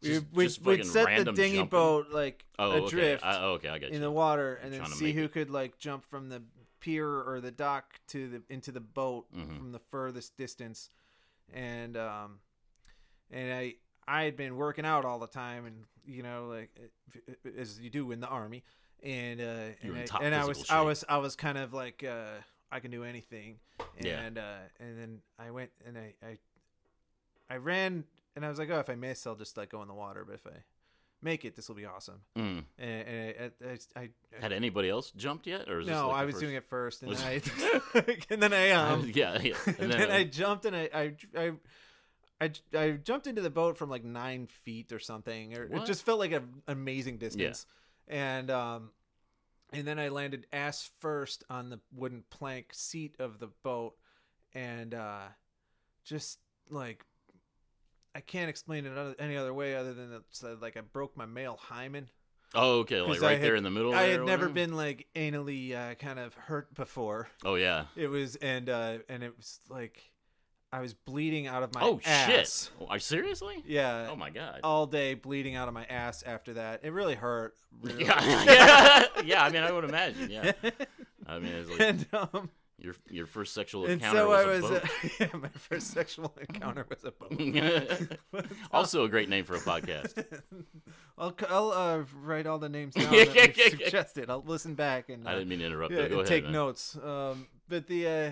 we 0.02 0.20
we 0.34 0.48
we'd 0.64 0.86
set 0.86 1.26
the 1.26 1.32
dinghy 1.34 1.58
jumping? 1.58 1.70
boat 1.70 2.08
like 2.12 2.46
Oh, 2.60 2.72
okay. 2.72 2.86
adrift 2.86 3.26
I, 3.26 3.38
oh, 3.42 3.52
okay, 3.54 3.70
I 3.70 3.80
got 3.80 3.90
in 3.90 4.02
the 4.02 4.12
water 4.12 4.56
and 4.64 4.72
then 4.74 4.86
see 4.86 5.12
who 5.14 5.24
it- 5.26 5.34
could 5.34 5.50
like 5.50 5.78
jump 5.78 6.06
from 6.06 6.30
the 6.30 6.42
pier 6.80 7.08
or 7.10 7.42
the 7.42 7.52
dock 7.52 8.00
to 8.10 8.30
the 8.30 8.44
into 8.54 8.72
the 8.72 8.80
boat 8.80 9.26
Mhm. 9.36 9.58
from 9.58 9.72
the 9.72 9.80
furthest 9.80 10.38
distance 10.38 10.90
and 11.54 11.98
um 11.98 12.40
and 13.32 13.52
I 13.52 13.76
I 14.08 14.24
had 14.24 14.38
been 14.38 14.56
working 14.56 14.86
out 14.86 15.04
all 15.04 15.20
the 15.20 15.28
time 15.28 15.66
and 15.66 15.84
you 16.06 16.22
know 16.24 16.48
like 16.48 16.70
as 17.58 17.80
you 17.80 17.90
do 17.90 18.12
in 18.12 18.20
the 18.20 18.28
army 18.28 18.64
and 19.04 19.42
uh 19.42 19.44
You 19.82 19.92
were 19.92 19.98
and, 19.98 20.12
I, 20.12 20.18
and 20.24 20.36
I 20.36 20.46
was 20.46 20.60
physical 20.60 20.78
I 20.78 20.82
was 20.82 21.04
I 21.10 21.18
was 21.18 21.36
kind 21.36 21.58
of 21.58 21.74
like 21.74 22.04
uh 22.04 22.38
I 22.72 22.80
can 22.80 22.92
do 22.92 23.04
anything 23.04 23.56
Yeah. 24.00 24.20
and 24.22 24.38
uh 24.38 24.58
and 24.80 25.00
then 25.00 25.20
I 25.40 25.52
went 25.52 25.72
and 25.86 25.98
I 25.98 26.14
I 26.26 26.38
I 27.50 27.58
ran 27.58 28.04
and 28.36 28.46
I 28.46 28.50
was 28.50 28.60
like 28.60 28.70
oh 28.70 28.80
if 28.80 28.90
I 28.90 28.96
miss 28.96 29.26
I'll 29.26 29.36
just 29.36 29.58
like 29.58 29.70
go 29.70 29.82
in 29.82 29.88
the 29.88 29.94
water 29.94 30.24
but 30.26 30.36
if 30.36 30.46
I 30.48 30.52
make 31.22 31.46
it 31.46 31.56
this 31.56 31.68
will 31.68 31.76
be 31.76 31.86
awesome 31.86 32.20
Mm. 32.36 32.64
and, 32.78 33.08
and 33.08 33.52
I, 33.66 34.00
I, 34.00 34.02
I 34.04 34.10
Had 34.42 34.52
anybody 34.54 34.90
else 34.90 35.12
jumped 35.12 35.48
yet, 35.48 35.68
or 35.68 35.82
no, 35.82 36.10
like 36.10 36.18
I 36.18 36.26
was 36.26 36.34
first- 36.34 36.42
doing 36.44 36.56
it 36.56 36.64
first, 36.66 37.02
and 37.04 37.16
then 37.16 37.26
I, 37.96 38.18
and 38.30 38.44
then 38.44 38.54
I 38.54 38.70
um, 38.82 39.12
yeah, 39.16 39.40
yeah. 39.42 39.56
and 39.66 39.80
And 39.80 39.92
then, 39.92 40.00
then, 40.00 40.12
I 40.12 40.22
uh, 40.22 40.26
jumped 40.26 40.66
and 40.66 40.76
I, 40.76 40.90
I, 40.94 41.14
I, 41.36 41.52
I, 42.40 42.52
I 42.78 42.92
jumped 42.92 43.26
into 43.26 43.42
the 43.42 43.50
boat 43.50 43.80
from 43.80 43.90
like 43.90 44.04
nine 44.04 44.46
feet 44.46 44.92
or 44.92 45.00
something, 45.00 45.58
or 45.58 45.64
it 45.64 45.86
just 45.88 46.06
felt 46.06 46.20
like 46.20 46.34
an 46.34 46.48
amazing 46.68 47.18
distance, 47.18 47.66
and 48.08 48.52
um, 48.52 48.92
and 49.74 49.88
then 49.88 50.00
I 50.00 50.10
landed 50.10 50.48
ass 50.52 50.90
first 51.00 51.44
on 51.50 51.70
the 51.70 51.80
wooden 51.94 52.24
plank 52.30 52.68
seat 52.74 53.16
of 53.20 53.40
the 53.40 53.50
boat, 53.64 53.94
and 54.54 54.94
uh, 54.94 55.28
just 56.04 56.40
like. 56.70 57.04
I 58.16 58.20
can't 58.20 58.50
explain 58.50 58.88
it 58.88 59.16
any 59.20 59.38
other 59.38 59.54
way 59.54 59.76
other 59.76 59.94
than 59.94 60.12
it's 60.12 60.44
uh, 60.44 60.56
like 60.60 60.76
I 60.76 60.82
broke 60.82 61.16
my 61.16 61.28
male 61.28 61.60
hymen. 61.62 62.10
oh, 62.56 62.80
okay, 62.80 63.00
like 63.00 63.22
right 63.22 63.38
I 63.38 63.40
there 63.40 63.56
in 63.56 63.64
the 63.64 63.70
middle. 63.70 63.94
I 63.94 64.04
had 64.06 64.24
never 64.24 64.50
been 64.50 64.76
like 64.76 65.06
anally 65.16 65.76
uh, 65.76 65.94
kind 65.96 66.18
of 66.18 66.34
hurt 66.34 66.74
before. 66.74 67.28
Oh 67.46 67.54
yeah. 67.56 67.86
It 67.96 68.08
was 68.08 68.36
and 68.38 68.70
uh 68.70 69.00
and 69.08 69.22
it 69.22 69.38
was 69.38 69.60
like 69.70 70.02
I 70.78 70.82
was 70.82 70.94
bleeding 70.94 71.48
out 71.48 71.64
of 71.64 71.74
my 71.74 71.82
oh 71.82 72.00
ass. 72.06 72.30
shit. 72.30 72.72
Oh, 72.80 72.86
Are 72.86 73.00
seriously? 73.00 73.64
Yeah. 73.66 74.10
Oh 74.12 74.16
my 74.16 74.30
god. 74.30 74.60
All 74.64 74.86
day 74.86 75.16
bleeding 75.16 75.56
out 75.56 75.68
of 75.68 75.74
my 75.74 75.86
ass 75.86 76.22
after 76.24 76.54
that. 76.54 76.82
It 76.84 76.94
really 76.94 77.16
hurt. 77.16 77.56
Really. 77.82 78.06
Yeah, 78.06 78.44
yeah, 78.46 79.04
yeah. 79.26 79.44
I 79.44 79.50
mean, 79.50 79.64
I 79.64 79.72
would 79.72 79.86
imagine. 79.86 80.30
Yeah. 80.30 80.52
I 81.26 81.40
mean, 81.40 81.52
it's 81.54 81.70
like 81.72 81.80
and 81.80 82.06
um 82.14 82.50
your 82.78 82.94
your 83.10 83.26
first 83.26 83.56
sexual 83.56 83.88
encounter 83.88 84.20
so 84.20 84.30
was 84.30 84.38
I 84.38 84.44
a 84.44 84.48
was 84.48 84.62
boat. 84.62 84.84
uh, 84.84 85.08
yeah, 85.20 85.40
my 85.40 85.50
first 85.50 85.88
sexual 85.88 86.32
encounter 86.48 86.86
was 86.88 87.04
a 87.04 87.12
boat. 87.12 88.46
also 88.72 89.04
a 89.04 89.10
great 89.10 89.30
name 89.30 89.46
for 89.46 89.56
a 89.56 89.60
podcast. 89.60 90.24
I'll 91.18 91.36
I'll 91.50 91.72
uh, 91.72 92.04
write 92.22 92.46
all 92.46 92.60
the 92.60 92.70
names 92.70 92.94
down 92.94 93.10
that 93.10 93.14
yeah, 93.14 93.24
you 93.24 93.34
yeah, 93.34 93.52
yeah. 93.58 93.70
suggested. 93.70 94.30
I'll 94.30 94.44
listen 94.46 94.76
back 94.76 95.10
and 95.10 95.26
uh, 95.26 95.32
I 95.32 95.34
didn't 95.34 95.48
mean 95.48 95.60
to 95.60 95.66
interrupt. 95.66 95.92
yeah. 95.92 96.08
Go 96.08 96.18
ahead. 96.18 96.28
take 96.28 96.44
man. 96.44 96.54
notes. 96.54 96.96
Um, 97.04 97.48
but 97.68 97.88
the 97.88 98.08
uh, 98.08 98.32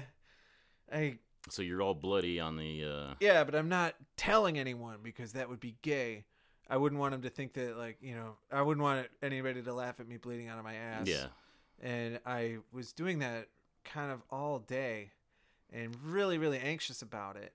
I 0.95 1.17
So 1.49 1.61
you're 1.61 1.81
all 1.81 1.93
bloody 1.93 2.39
on 2.39 2.57
the. 2.57 2.83
uh 2.83 3.13
Yeah, 3.19 3.43
but 3.43 3.55
I'm 3.55 3.69
not 3.69 3.95
telling 4.17 4.57
anyone 4.57 4.97
because 5.03 5.33
that 5.33 5.49
would 5.49 5.59
be 5.59 5.75
gay. 5.81 6.25
I 6.69 6.77
wouldn't 6.77 6.99
want 6.99 7.11
them 7.11 7.21
to 7.21 7.29
think 7.29 7.53
that, 7.53 7.77
like, 7.77 7.97
you 8.01 8.15
know, 8.15 8.37
I 8.51 8.61
wouldn't 8.61 8.83
want 8.83 9.07
anybody 9.21 9.61
to 9.61 9.73
laugh 9.73 9.99
at 9.99 10.07
me 10.07 10.17
bleeding 10.17 10.47
out 10.47 10.57
of 10.57 10.63
my 10.63 10.73
ass. 10.73 11.07
Yeah. 11.07 11.27
And 11.81 12.19
I 12.25 12.57
was 12.71 12.91
doing 12.91 13.19
that 13.19 13.49
kind 13.83 14.11
of 14.11 14.23
all 14.31 14.59
day 14.59 15.11
and 15.71 15.95
really, 16.03 16.37
really 16.39 16.57
anxious 16.57 17.03
about 17.03 17.35
it. 17.35 17.53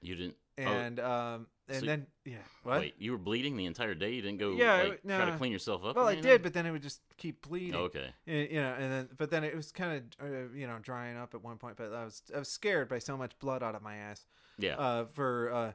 You 0.00 0.14
didn't. 0.14 0.36
And, 0.56 1.00
um, 1.00 1.46
and. 1.72 1.80
So- 1.80 1.86
then, 1.86 2.06
yeah. 2.24 2.36
What? 2.62 2.80
Wait, 2.80 2.94
you 2.98 3.10
were 3.12 3.18
bleeding 3.18 3.56
the 3.56 3.66
entire 3.66 3.94
day. 3.94 4.12
You 4.12 4.22
didn't 4.22 4.38
go 4.38 4.52
Yeah, 4.52 4.82
like 4.82 5.02
try 5.02 5.24
to 5.30 5.36
clean 5.36 5.50
yourself 5.50 5.84
up. 5.84 5.96
Well, 5.96 6.06
I 6.06 6.14
did, 6.14 6.42
but 6.42 6.52
then 6.54 6.66
it 6.66 6.70
would 6.70 6.82
just 6.82 7.00
keep 7.16 7.46
bleeding. 7.46 7.74
Oh, 7.74 7.84
okay. 7.84 8.10
Y- 8.26 8.48
you 8.52 8.60
know, 8.60 8.74
and 8.78 8.92
then, 8.92 9.08
but 9.16 9.30
then 9.30 9.42
it 9.42 9.56
was 9.56 9.72
kind 9.72 10.04
of, 10.20 10.24
uh, 10.26 10.54
you 10.54 10.66
know, 10.68 10.78
drying 10.80 11.16
up 11.16 11.34
at 11.34 11.42
one 11.42 11.56
point. 11.56 11.76
But 11.76 11.92
I 11.92 12.04
was, 12.04 12.22
I 12.34 12.38
was 12.38 12.48
scared 12.48 12.88
by 12.88 12.98
so 13.00 13.16
much 13.16 13.36
blood 13.40 13.62
out 13.62 13.74
of 13.74 13.82
my 13.82 13.96
ass. 13.96 14.26
Yeah. 14.58 14.76
uh 14.76 15.04
for 15.06 15.50
uh 15.52 15.72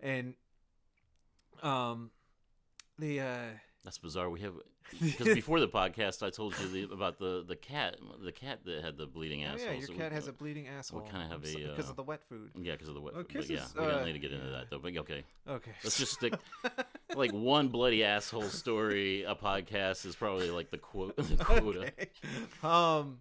and 0.00 0.34
um 1.62 2.10
the 2.98 3.20
uh 3.20 3.42
That's 3.84 3.98
bizarre. 3.98 4.28
We 4.28 4.40
have 4.40 4.54
because 5.00 5.34
before 5.34 5.60
the 5.60 5.68
podcast, 5.68 6.26
I 6.26 6.30
told 6.30 6.54
you 6.58 6.68
the, 6.86 6.92
about 6.94 7.18
the 7.18 7.44
the 7.46 7.56
cat, 7.56 7.96
the 8.24 8.32
cat 8.32 8.60
that 8.64 8.82
had 8.82 8.96
the 8.98 9.06
bleeding 9.06 9.44
oh, 9.44 9.48
asshole. 9.54 9.66
yeah 9.68 9.72
your 9.78 9.86
so 9.86 9.92
cat 9.94 10.10
we- 10.10 10.14
has 10.16 10.28
a 10.28 10.32
bleeding 10.32 10.66
asshole 10.68 11.00
We 11.02 11.10
kinda 11.10 11.26
have 11.28 11.46
so- 11.46 11.58
a, 11.58 11.68
because 11.68 11.86
uh, 11.86 11.90
of 11.90 11.96
the 11.96 12.02
wet 12.02 12.22
food 12.28 12.50
Yeah, 12.60 12.72
because 12.72 12.88
of 12.88 12.94
the 12.94 13.00
wet. 13.00 13.14
Well, 13.14 13.24
food, 13.24 13.34
but 13.34 13.48
yeah, 13.50 13.64
we 13.78 13.84
uh, 13.84 13.90
don't 13.90 14.06
need 14.06 14.12
to 14.14 14.18
get 14.18 14.32
into 14.32 14.48
that 14.50 14.68
though. 14.70 14.78
But 14.78 14.96
okay, 14.96 15.24
okay 15.48 15.70
let's 15.84 15.96
just 15.98 16.12
stick 16.12 16.34
like 17.14 17.32
one 17.32 17.68
bloody 17.68 18.02
asshole 18.04 18.42
story. 18.44 19.22
A 19.24 19.34
podcast 19.34 20.04
is 20.06 20.16
probably 20.16 20.50
like 20.50 20.70
the 20.70 20.78
quote 20.78 21.16
the 21.16 21.36
quota. 21.44 21.80
okay. 21.92 22.08
um 22.62 23.18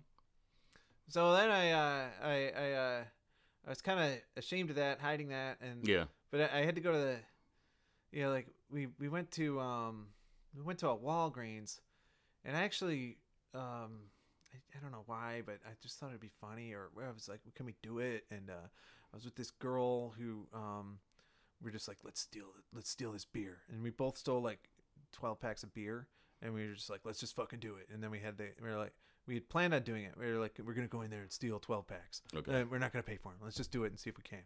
so 1.10 1.34
then 1.34 1.50
i 1.50 1.72
uh 1.72 2.06
i 2.24 2.52
i 2.58 2.72
uh 2.74 3.04
i 3.66 3.70
was 3.70 3.82
kind 3.82 4.00
of 4.00 4.20
ashamed 4.38 4.70
of 4.72 4.76
that 4.78 5.00
hiding 5.00 5.30
that 5.30 5.58
and 5.62 5.88
Yeah. 5.88 6.06
but 6.32 6.42
I, 6.42 6.60
I 6.60 6.66
had 6.66 6.76
to 6.76 6.82
go 6.82 6.92
to 6.92 6.98
the 6.98 7.16
you 8.12 8.24
know 8.24 8.32
like 8.32 8.48
we 8.72 8.88
we 9.00 9.08
went 9.08 9.32
to 9.32 9.60
um 9.60 10.08
we 10.58 10.64
went 10.64 10.80
to 10.80 10.90
a 10.90 10.98
Walgreens 10.98 11.80
and 12.44 12.58
I 12.58 12.64
actually 12.64 13.18
um 13.54 14.10
I, 14.54 14.58
I 14.76 14.80
don't 14.82 14.92
know 14.92 15.04
why 15.06 15.44
but 15.46 15.60
I 15.66 15.72
just 15.82 16.00
thought 16.00 16.10
it'd 16.10 16.20
be 16.20 16.32
funny 16.42 16.74
or 16.74 16.90
I 16.98 17.12
was 17.12 17.30
like 17.30 17.42
can 17.56 17.66
we 17.66 17.76
do 17.84 18.00
it? 18.00 18.26
And 18.32 18.50
uh 18.50 18.68
I 19.14 19.16
was 19.16 19.26
with 19.26 19.36
this 19.36 19.52
girl 19.52 20.14
who 20.18 20.48
um 20.54 21.00
we 21.62 21.70
are 21.70 21.74
just 21.74 21.88
like 21.88 21.98
let's 22.04 22.20
steal 22.22 22.48
let's 22.74 22.90
steal 22.90 23.12
this 23.12 23.26
beer. 23.26 23.60
And 23.72 23.82
we 23.84 23.90
both 23.90 24.18
stole 24.18 24.42
like 24.42 24.70
12 25.14 25.40
packs 25.40 25.64
of 25.64 25.74
beer 25.74 26.08
and 26.42 26.54
we 26.54 26.68
were 26.68 26.74
just 26.74 26.90
like 26.90 27.02
let's 27.04 27.20
just 27.20 27.36
fucking 27.36 27.60
do 27.60 27.76
it. 27.76 27.88
And 27.94 28.02
then 28.02 28.12
we 28.12 28.20
had 28.20 28.38
the 28.38 28.50
we 28.62 28.70
were 28.70 28.78
like 28.78 28.94
we 29.28 29.34
had 29.34 29.50
planned 29.50 29.74
on 29.74 29.82
doing 29.84 30.06
it. 30.06 30.14
We 30.18 30.32
were 30.32 30.40
like 30.40 30.60
we're 30.66 30.74
gonna 30.74 30.88
go 30.88 31.02
in 31.02 31.12
there 31.12 31.22
and 31.22 31.32
steal 31.32 31.60
12 31.60 31.88
packs. 31.88 32.22
Okay. 32.36 32.62
uh, 32.62 32.66
we're 32.66 32.80
not 32.80 32.92
gonna 32.92 33.04
pay 33.04 33.18
for 33.18 33.32
them 33.32 33.42
let's 33.44 33.58
just 33.58 33.72
do 33.72 33.84
it 33.84 33.88
and 33.88 34.00
see 34.00 34.10
if 34.10 34.18
we 34.18 34.24
can 34.24 34.44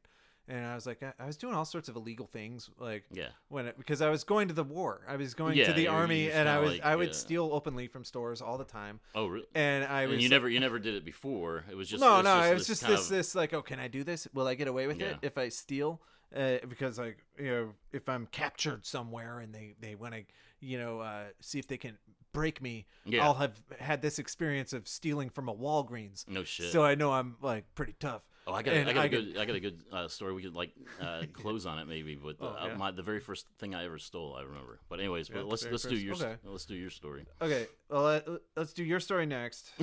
and 0.47 0.65
I 0.65 0.75
was 0.75 0.85
like, 0.85 1.01
I, 1.03 1.13
I 1.19 1.25
was 1.25 1.37
doing 1.37 1.53
all 1.53 1.65
sorts 1.65 1.87
of 1.89 1.95
illegal 1.95 2.25
things, 2.27 2.69
like 2.77 3.03
Yeah. 3.11 3.29
when 3.49 3.67
it, 3.67 3.77
because 3.77 4.01
I 4.01 4.09
was 4.09 4.23
going 4.23 4.47
to 4.49 4.53
the 4.53 4.63
war, 4.63 5.01
I 5.07 5.15
was 5.15 5.33
going 5.33 5.55
Yeah, 5.57 5.67
to 5.67 5.73
the 5.73 5.83
you 5.83 5.87
were- 5.89 5.93
you 5.95 6.01
army, 6.01 6.31
and 6.31 6.49
I 6.49 6.59
was 6.59 6.71
like, 6.73 6.83
I 6.83 6.95
would 6.95 7.09
uh, 7.09 7.13
steal 7.13 7.49
openly 7.53 7.87
from 7.87 8.03
stores 8.03 8.41
all 8.41 8.57
the 8.57 8.65
time, 8.65 8.99
Oh, 9.15 9.27
really? 9.27 9.45
and 9.55 9.83
I 9.85 10.05
was 10.07 10.13
and 10.15 10.21
you 10.23 10.29
never 10.29 10.49
you 10.49 10.59
never 10.59 10.79
did 10.79 10.95
it 10.95 11.05
before. 11.05 11.63
It 11.69 11.75
was 11.77 11.87
just 11.89 12.01
no 12.01 12.17
it's 12.19 12.25
no 12.25 12.35
just 12.39 12.49
it 12.49 12.53
was 12.55 12.67
just 12.67 12.87
this 12.87 13.01
of- 13.03 13.09
this 13.09 13.35
like 13.35 13.53
oh 13.53 13.61
can 13.61 13.79
I 13.79 13.87
do 13.87 14.03
this? 14.03 14.27
Will 14.33 14.47
I 14.47 14.55
get 14.55 14.67
away 14.67 14.87
with 14.87 14.99
Yeah. 14.99 15.07
it 15.11 15.17
if 15.21 15.37
I 15.37 15.49
steal? 15.49 16.01
Uh, 16.35 16.57
because 16.69 16.97
like 16.97 17.17
you 17.37 17.45
know 17.45 17.73
if 17.91 18.07
I'm 18.07 18.25
captured 18.27 18.85
somewhere 18.85 19.39
and 19.39 19.53
they 19.53 19.75
they 19.81 19.95
want 19.95 20.13
to 20.13 20.23
you 20.61 20.77
know 20.79 20.99
uh, 21.01 21.25
see 21.41 21.59
if 21.59 21.67
they 21.67 21.77
can 21.77 21.97
break 22.33 22.61
me, 22.61 22.85
Yeah. 23.03 23.25
I'll 23.25 23.33
have 23.33 23.61
had 23.77 24.01
this 24.01 24.17
experience 24.17 24.71
of 24.71 24.87
stealing 24.87 25.29
from 25.29 25.49
a 25.49 25.53
Walgreens, 25.53 26.25
no 26.29 26.45
shit. 26.45 26.71
so 26.71 26.81
I 26.83 26.95
know 26.95 27.11
I'm 27.11 27.35
like 27.41 27.65
pretty 27.75 27.95
tough. 27.99 28.29
Oh, 28.51 28.55
I 28.55 28.63
got, 28.63 28.73
And 28.73 28.89
I 28.89 28.93
got 28.93 29.01
I 29.01 29.05
a 29.05 29.09
could- 29.09 29.33
good, 29.33 29.37
I 29.41 29.45
got 29.45 29.55
a 29.55 29.59
good 29.59 29.83
uh, 29.91 30.07
story. 30.07 30.33
We 30.33 30.41
could 30.43 30.55
like 30.55 30.71
uh, 31.01 31.23
close 31.33 31.65
on 31.65 31.79
it 31.79 31.87
maybe, 31.87 32.15
but 32.15 32.37
the, 32.37 32.45
Oh, 32.45 32.49
uh, 32.49 32.67
yeah. 32.67 32.75
my 32.75 32.91
the 32.91 33.01
very 33.01 33.19
first 33.19 33.45
thing 33.59 33.73
I 33.73 33.85
ever 33.85 33.97
stole, 33.97 34.35
I 34.35 34.41
remember. 34.41 34.79
But 34.89 34.99
anyways, 34.99 35.29
Yeah, 35.29 35.37
but 35.37 35.47
let's 35.47 35.65
let's 35.65 35.83
do 35.83 35.95
your 35.95 36.15
okay. 36.15 36.35
let's 36.43 36.65
do 36.65 36.75
your 36.75 36.89
story. 36.89 37.25
Okay, 37.41 37.67
well 37.89 38.03
let, 38.03 38.27
let's 38.55 38.73
do 38.73 38.83
your 38.83 38.99
story 38.99 39.25
next. 39.25 39.71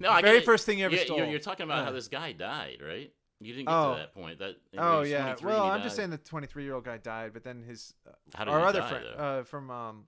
No, 0.00 0.10
I 0.10 0.20
Very 0.22 0.42
first 0.42 0.64
thing 0.66 0.78
you 0.78 0.84
ever 0.84 0.94
yeah, 0.94 1.04
stole. 1.04 1.16
You're, 1.16 1.26
you're 1.26 1.38
talking 1.40 1.64
about 1.64 1.84
how 1.84 1.90
this 1.92 2.08
guy 2.08 2.32
died, 2.32 2.78
right? 2.86 3.10
You 3.40 3.52
didn't 3.52 3.66
get 3.66 3.74
Oh. 3.74 3.94
to 3.94 3.98
that 4.00 4.14
point. 4.14 4.38
That 4.38 4.56
Oh 4.76 5.02
yeah. 5.02 5.34
Well, 5.42 5.64
I'm 5.64 5.82
just 5.82 5.96
saying 5.96 6.10
the 6.10 6.18
23 6.18 6.64
year 6.64 6.74
old 6.74 6.84
guy 6.84 6.98
died, 6.98 7.32
but 7.32 7.42
then 7.44 7.62
his 7.62 7.94
uh, 8.06 8.44
our 8.44 8.60
he 8.60 8.66
other 8.66 8.82
friend 8.82 9.04
uh, 9.16 9.42
from 9.44 9.70
um, 9.70 10.04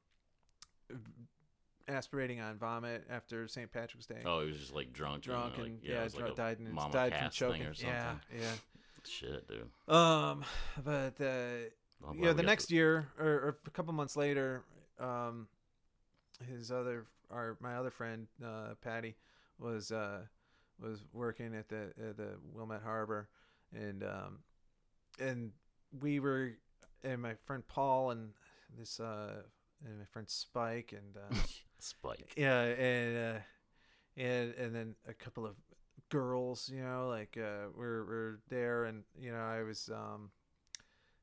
aspirating 1.91 2.41
on 2.41 2.57
vomit 2.59 3.05
after 3.11 3.47
St. 3.49 3.70
Patrick's 3.70 4.07
Day. 4.07 4.22
oh, 4.24 4.41
he 4.41 4.49
was 4.49 4.59
just 4.59 4.74
like 4.74 4.93
drunk, 4.93 5.22
drunk 5.22 5.55
and, 5.57 5.64
like, 5.64 5.72
yeah, 5.82 5.95
yeah, 5.95 6.05
was 6.05 6.16
like 6.16 6.36
died 6.36 6.59
died 6.93 7.14
from 7.16 7.30
choking. 7.30 7.62
or 7.62 7.74
something. 7.74 7.95
Yeah, 7.95 8.14
yeah. 8.38 8.53
Shit, 9.07 9.49
dude. 9.49 9.95
Um, 9.95 10.45
but 10.84 11.20
uh, 11.20 11.68
Well, 12.01 12.14
yeah, 12.16 12.32
the 12.32 12.43
next 12.43 12.66
to- 12.66 12.74
year 12.74 13.09
or, 13.18 13.26
or 13.26 13.59
a 13.66 13.70
couple 13.70 13.93
months 13.93 14.16
later, 14.16 14.62
um, 14.99 15.49
his 16.49 16.70
other 16.70 17.07
our 17.30 17.57
my 17.61 17.76
other 17.76 17.91
friend 17.91 18.26
uh, 18.45 18.74
Patty 18.82 19.16
was 19.59 19.93
uh 19.93 20.20
was 20.80 21.05
working 21.12 21.55
at 21.55 21.68
the 21.68 21.93
at 22.09 22.16
the 22.16 22.36
Wilmette 22.53 22.82
Harbor, 22.82 23.28
and 23.74 24.03
um, 24.03 24.38
and 25.18 25.53
we 26.01 26.20
were 26.20 26.53
and 27.05 27.20
my 27.22 27.34
friend 27.47 27.62
Paul 27.66 28.11
and 28.11 28.30
this 28.78 29.01
uh 29.01 29.43
and 29.86 29.99
my 29.99 30.05
friend 30.05 30.28
Spike 30.28 30.93
and 30.97 31.16
uh, 31.16 31.36
Spike. 31.83 32.35
yeah 32.37 32.61
and 32.62 33.16
uh, 33.37 33.39
and 34.16 34.55
and 34.55 34.74
then 34.74 34.95
a 35.09 35.14
couple 35.14 35.45
of 35.47 35.55
girls 36.09 36.68
you 36.74 36.83
know 36.83 37.09
like 37.09 37.39
uh 37.41 37.68
we're 37.76 38.05
we're 38.05 38.39
there 38.49 38.85
and 38.85 39.05
you 39.18 39.31
know 39.33 39.39
I 39.41 39.62
was 39.62 39.89
um 39.93 40.31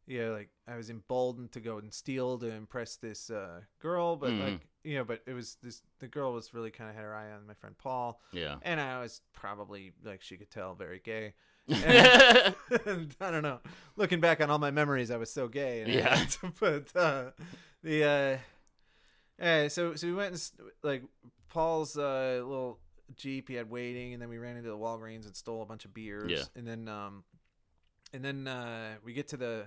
yeah, 0.10 0.30
like 0.30 0.48
I 0.66 0.78
was 0.78 0.90
emboldened 0.90 1.52
to 1.52 1.60
go 1.60 1.80
and 1.80 1.94
steal 1.94 2.38
to 2.38 2.50
impress 2.50 2.96
this 2.96 3.30
uh, 3.30 3.60
girl, 3.82 4.16
but 4.16 4.30
Mhm. 4.30 4.42
like 4.54 4.68
you 4.86 4.96
know, 4.96 5.04
but 5.04 5.22
it 5.28 5.34
was 5.34 5.58
this 5.62 5.82
the 6.00 6.08
girl 6.08 6.32
was 6.32 6.54
really 6.54 6.72
kind 6.72 6.90
of 6.90 6.96
had 6.96 7.04
her 7.04 7.14
eye 7.14 7.30
on 7.34 7.46
my 7.46 7.54
friend 7.56 7.78
Paul, 7.78 8.22
Yeah. 8.32 8.56
and 8.62 8.80
I 8.80 9.02
was 9.02 9.20
probably 9.34 9.92
like 10.06 10.22
she 10.22 10.38
could 10.38 10.50
tell 10.50 10.76
very 10.76 11.00
gay. 11.04 11.34
yeah. 11.68 12.54
and 12.86 13.14
I 13.20 13.32
don't 13.32 13.44
know. 13.44 13.60
Looking 13.98 14.22
back 14.22 14.40
on 14.40 14.50
all 14.50 14.60
my 14.60 14.72
memories, 14.72 15.12
I 15.12 15.18
was 15.18 15.30
so 15.30 15.50
gay. 15.50 15.82
and- 15.82 15.92
Yeah. 15.92 16.26
but 16.62 16.96
uh, 16.96 17.32
the 17.84 18.04
uh, 18.06 18.38
yeah. 19.40 19.68
So 19.68 19.96
so 19.96 20.08
we 20.08 20.14
went 20.14 20.32
and 20.34 20.52
like 20.84 21.04
Paul's 21.50 21.98
uh, 21.98 22.42
little 22.44 22.80
jeep 23.16 23.50
he 23.50 23.56
had 23.56 23.70
waiting, 23.70 24.14
and 24.14 24.22
then 24.22 24.30
we 24.30 24.38
ran 24.38 24.58
into 24.58 24.70
the 24.70 24.78
Walgreens 24.78 25.26
and 25.26 25.36
stole 25.36 25.62
a 25.62 25.66
bunch 25.66 25.86
of 25.86 25.94
beers. 25.94 26.32
Yeah. 26.32 26.44
And 26.56 26.68
then 26.68 26.88
um, 26.88 27.24
and 28.14 28.24
then 28.24 28.48
uh, 28.48 28.96
we 29.04 29.14
get 29.14 29.28
to 29.30 29.38
the 29.38 29.66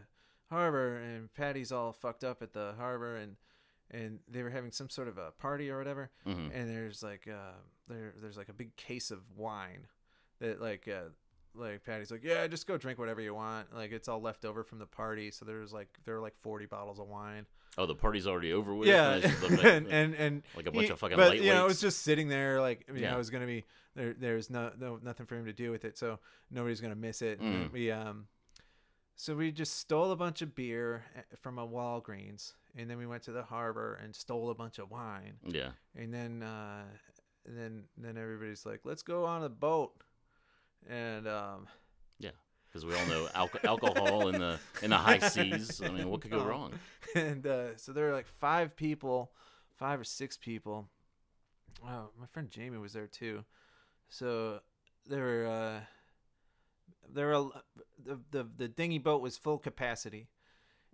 harbor, 0.48 0.96
and 0.96 1.32
Patty's 1.34 1.72
all 1.72 1.92
fucked 1.92 2.24
up 2.24 2.42
at 2.42 2.52
the 2.52 2.74
harbor, 2.78 3.16
and 3.16 3.36
and 3.90 4.20
they 4.28 4.42
were 4.42 4.50
having 4.50 4.70
some 4.70 4.88
sort 4.88 5.08
of 5.08 5.18
a 5.18 5.32
party 5.32 5.70
or 5.70 5.78
whatever 5.78 6.10
hmm 6.24 6.48
and 6.54 6.70
there's 6.70 7.02
like 7.02 7.26
uh 7.28 7.56
there 7.88 8.14
there's 8.20 8.36
like 8.36 8.48
a 8.48 8.52
big 8.52 8.74
case 8.76 9.10
of 9.10 9.18
wine 9.36 9.86
that 10.38 10.60
like 10.60 10.86
uh 10.88 11.08
like 11.56 11.84
Patty's 11.84 12.12
like 12.12 12.22
yeah 12.22 12.46
just 12.46 12.68
go 12.68 12.76
drink 12.78 12.98
whatever 13.00 13.20
you 13.20 13.34
want 13.34 13.74
like 13.74 13.90
it's 13.90 14.06
all 14.06 14.20
left 14.20 14.44
over 14.44 14.62
from 14.62 14.78
the 14.78 14.86
party 14.86 15.32
so 15.32 15.44
there's 15.44 15.72
like 15.72 15.88
there 16.04 16.14
were 16.14 16.20
like 16.20 16.36
40 16.40 16.66
bottles 16.66 17.00
of 17.00 17.08
wine 17.08 17.46
Oh, 17.78 17.86
the 17.86 17.94
party's 17.94 18.26
already 18.26 18.52
over 18.52 18.74
with. 18.74 18.88
yeah 18.88 19.14
and 19.14 19.42
like, 19.50 19.64
and, 19.64 19.86
and 19.88 20.14
and 20.14 20.42
like 20.56 20.66
a 20.66 20.70
bunch 20.72 20.86
he- 20.86 20.92
of 20.92 20.98
fucking 20.98 21.16
but 21.16 21.38
you 21.40 21.52
know 21.52 21.64
it 21.64 21.68
was 21.68 21.80
just 21.80 22.02
sitting 22.02 22.28
there 22.28 22.60
like 22.60 22.84
you 22.88 23.00
Yeah. 23.00 23.10
know 23.10 23.14
it 23.14 23.18
was 23.18 23.30
gonna 23.30 23.46
be 23.46 23.64
there 23.94 24.12
there's 24.18 24.50
no 24.50 24.72
no 24.78 24.98
nothing 25.02 25.26
for 25.26 25.36
him 25.36 25.44
to 25.46 25.52
do 25.52 25.70
with 25.70 25.84
it 25.84 25.96
so 25.96 26.18
nobody's 26.50 26.80
gonna 26.80 26.94
miss 26.96 27.22
it 27.22 27.40
Mm. 27.40 27.72
we 27.72 27.90
um 27.90 28.26
so 29.16 29.34
we 29.36 29.52
just 29.52 29.78
stole 29.78 30.10
a 30.12 30.16
bunch 30.16 30.40
of 30.42 30.54
beer 30.54 31.04
eh, 31.16 31.20
from 31.40 31.58
a 31.58 31.66
Walgreens 31.66 32.54
and 32.76 32.88
then 32.90 32.98
we 32.98 33.06
went 33.06 33.22
to 33.24 33.32
the 33.32 33.42
harbor 33.42 33.98
and 34.02 34.14
stole 34.16 34.50
a 34.50 34.54
bunch 34.54 34.78
of 34.78 34.90
wine 34.90 35.34
yeah. 35.46 35.70
and 35.96 36.12
then 36.12 36.42
uh 36.42 36.82
and 37.46 37.56
then 37.56 37.82
then 37.96 38.16
everybody's 38.18 38.66
like 38.66 38.80
let's 38.84 39.02
go 39.02 39.24
on 39.24 39.44
a 39.44 39.48
boat 39.48 39.92
and 40.88 41.26
um 41.28 41.66
Because 42.70 42.86
we 42.86 42.94
all 42.94 43.06
know 43.06 43.26
alco- 43.34 43.64
alcohol 43.64 44.28
in 44.28 44.38
the 44.40 44.58
in 44.82 44.90
the 44.90 44.96
high 44.96 45.18
seas. 45.18 45.82
I 45.84 45.88
mean, 45.90 46.08
what 46.08 46.20
could 46.20 46.30
go 46.30 46.40
Um, 46.40 46.46
wrong? 46.46 46.72
and 47.16 47.46
uh 47.46 47.76
so 47.76 47.92
there 47.92 48.06
were 48.06 48.12
like 48.12 48.26
five 48.28 48.76
people 48.76 49.32
five 49.76 49.98
or 49.98 50.04
six 50.04 50.36
people 50.36 50.88
oh 51.84 52.10
my 52.20 52.26
friend 52.26 52.50
jamie 52.50 52.76
was 52.78 52.92
there 52.92 53.06
too 53.06 53.42
so 54.08 54.60
there 55.06 55.24
were 55.24 55.46
uh 55.46 55.80
there 57.12 57.26
were 57.26 57.32
a- 57.32 57.62
the 58.04 58.20
the, 58.30 58.46
the 58.56 58.68
dinghy 58.68 58.98
boat 58.98 59.20
was 59.22 59.36
full 59.36 59.58
capacity 59.58 60.28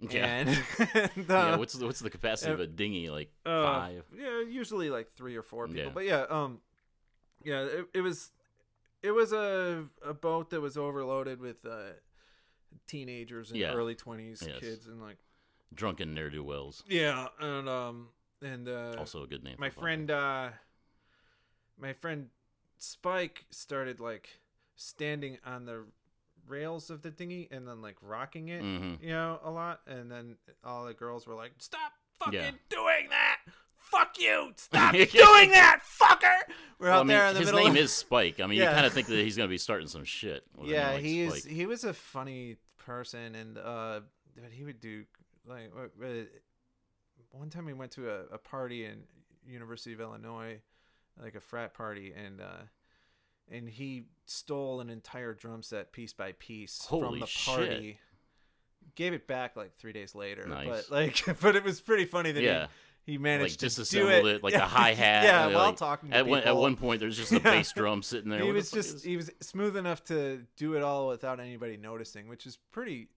Yeah. 0.01 0.24
and, 0.27 0.49
and, 0.95 1.31
uh, 1.31 1.35
yeah. 1.35 1.57
What's 1.57 1.74
the 1.74 1.85
what's 1.87 2.01
the 2.01 2.11
capacity 2.11 2.53
of 2.53 2.61
uh, 2.61 2.64
a 2.64 2.66
dinghy? 2.66 3.11
Like 3.11 3.31
Uh, 3.45 3.62
five. 3.64 4.05
Yeah, 4.16 4.43
usually 4.49 4.89
like 4.91 5.11
three 5.12 5.37
or 5.37 5.43
four 5.43 5.66
people. 5.66 5.83
Yeah. 5.85 5.91
But 5.93 6.05
yeah, 6.05 6.24
um, 6.31 6.61
yeah, 7.45 7.62
it, 7.64 7.87
it 7.95 8.01
was, 8.01 8.31
it 9.07 9.12
was 9.14 9.32
a 9.32 9.86
a 10.02 10.12
boat 10.14 10.50
that 10.50 10.61
was 10.61 10.76
overloaded 10.76 11.40
with 11.40 11.64
uh, 11.64 11.92
teenagers 12.86 13.50
and 13.52 13.61
Yeah. 13.61 13.72
early 13.72 13.94
twenties 13.94 14.42
Yes. 14.46 14.59
kids 14.61 14.86
and 14.86 15.00
like 15.00 15.18
Drunken 15.74 16.14
ne'er 16.14 16.30
do 16.30 16.42
wells. 16.44 16.82
yeah, 16.88 17.28
and 17.40 17.68
um 17.68 18.09
and 18.42 18.68
uh, 18.68 18.94
Also 18.98 19.22
a 19.22 19.26
good 19.26 19.42
name. 19.44 19.57
my 19.59 19.70
for 19.70 19.80
a 19.80 19.82
friend 19.82 20.11
uh, 20.11 20.50
my 21.78 21.92
friend 21.92 22.28
Spike 22.78 23.44
started 23.50 24.00
like 24.00 24.28
standing 24.76 25.38
on 25.44 25.64
the 25.64 25.84
rails 26.46 26.90
of 26.90 27.02
the 27.02 27.11
dinghy 27.11 27.48
and 27.50 27.66
then 27.66 27.80
like 27.82 27.96
rocking 28.02 28.48
it 28.48 28.62
Mhm. 28.62 29.00
you 29.02 29.09
know, 29.09 29.40
a 29.42 29.50
lot. 29.50 29.80
And 29.86 30.11
then 30.11 30.36
all 30.62 30.84
the 30.84 30.94
girls 30.94 31.26
were 31.26 31.34
like, 31.34 31.52
"Stop 31.59 31.92
fucking 32.20 32.34
Yeah. 32.34 32.50
doing 32.68 33.09
that! 33.11 33.40
Fuck 33.91 34.18
you! 34.18 34.53
Stop 34.57 34.93
doing 34.95 35.51
that, 35.51 35.80
fucker!" 36.01 36.53
We're 36.78 36.89
Well, 36.89 36.97
out 36.99 37.01
I 37.01 37.03
mean, 37.05 37.09
there 37.09 37.26
in 37.28 37.34
the 37.34 37.41
his 37.41 37.47
middle. 37.53 37.61
name 37.64 37.72
of... 37.72 37.78
is 37.78 37.93
Spike. 37.93 38.41
I 38.41 38.47
mean, 38.47 38.59
Yeah. 38.59 38.68
you 38.70 38.74
kind 38.74 38.87
of 38.87 38.93
think 38.93 39.07
that 39.09 39.16
he's 39.18 39.37
gonna 39.37 39.49
be 39.49 39.59
starting 39.59 39.89
some 39.89 40.05
shit. 40.05 40.45
with 40.57 40.68
a 40.68 40.72
name 40.72 40.74
yeah, 40.74 40.91
like 40.93 41.03
he. 41.03 41.28
Spike. 41.30 41.45
He 41.53 41.66
was 41.66 41.84
a 41.84 41.95
funny 41.95 42.57
person, 42.78 43.34
and 43.34 43.59
uh, 43.59 44.01
but 44.34 44.51
he 44.53 44.64
would 44.64 44.80
do 44.80 45.05
like 45.47 45.70
uh, 45.76 46.05
uh, 46.05 46.22
one 47.32 47.51
time 47.51 47.64
we 47.66 47.72
went 47.72 47.93
to 47.93 48.11
a, 48.11 48.20
a 48.32 48.39
party 48.39 48.84
in 48.84 49.03
University 49.47 49.93
of 49.95 50.01
Illinois, 50.01 50.61
like 51.22 51.34
a 51.34 51.41
frat 51.41 51.72
party, 51.74 52.12
and 52.12 52.41
uh, 52.41 52.64
and 53.51 53.68
he 53.68 54.05
stole 54.26 54.80
an 54.80 54.91
entire 54.91 55.32
drum 55.34 55.62
set 55.62 55.93
piece 55.93 56.12
by 56.12 56.32
piece 56.32 56.84
from 56.89 57.03
Holy 57.05 57.20
the 57.20 57.26
shit. 57.26 57.55
party. 57.55 57.99
Gave 58.95 59.12
it 59.14 59.26
back 59.26 59.57
like 59.57 59.74
three 59.76 59.93
days 59.93 60.14
later, 60.14 60.47
Nice. 60.47 60.66
but 60.68 60.91
like, 60.91 61.24
but 61.41 61.57
it 61.57 61.64
was 61.64 61.80
pretty 61.80 62.05
funny 62.05 62.32
that 62.32 62.43
Yeah. 62.43 62.62
he, 62.62 62.68
he 63.07 63.16
managed 63.18 63.52
Like 63.54 63.59
to 63.61 63.66
disassembled 63.66 64.11
do 64.11 64.28
it, 64.28 64.36
it, 64.36 64.42
like 64.44 64.54
a 64.66 64.66
hi-hat, 64.66 65.24
Yeah, 65.24 65.46
while 65.46 65.66
like, 65.68 65.76
talking 65.76 66.11
to 66.11 66.16
At 66.16 66.26
one, 66.26 66.40
at 66.40 66.44
people. 66.46 66.61
one 66.61 66.76
point, 66.76 67.00
there's 67.00 67.16
just 67.16 67.32
a 67.32 67.40
bass 67.52 67.72
drum 67.72 68.02
sitting 68.02 68.28
there. 68.30 68.40
he 68.40 68.48
the 68.48 68.52
was 68.52 68.70
just 68.70 69.04
he 69.04 69.16
was 69.16 69.30
smooth 69.40 69.76
enough 69.76 70.04
to 70.04 70.42
do 70.57 70.74
it 70.74 70.82
all 70.82 71.09
without 71.09 71.40
anybody 71.40 71.76
noticing, 71.76 72.28
which 72.28 72.46
is 72.46 72.59
pretty 72.72 73.09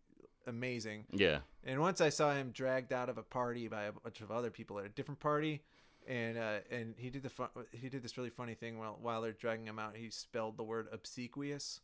amazing. 0.48 1.06
yeah. 1.12 1.40
And 1.66 1.82
once 1.82 2.00
I 2.02 2.10
saw 2.10 2.34
him 2.34 2.52
dragged 2.52 2.94
out 2.94 3.10
of 3.10 3.18
a 3.18 3.24
party 3.24 3.68
by 3.68 3.84
a 3.84 3.92
bunch 3.92 4.22
of 4.22 4.32
other 4.32 4.50
people 4.50 4.80
at 4.80 4.86
a 4.86 4.90
different 4.90 5.20
party, 5.20 5.62
and 6.08 6.38
uh, 6.38 6.60
and 6.72 6.96
he 6.98 7.10
did 7.10 7.24
the 7.24 7.30
fun, 7.30 7.50
he 7.72 7.90
did 7.90 8.02
this 8.02 8.18
really 8.18 8.30
funny 8.30 8.54
thing 8.54 8.80
while 8.80 8.98
while 9.02 9.22
they're 9.22 9.34
dragging 9.34 9.68
him 9.68 9.78
out, 9.80 9.96
he 9.96 10.10
spelled 10.10 10.56
the 10.58 10.64
word 10.64 10.88
obsequious. 10.94 11.82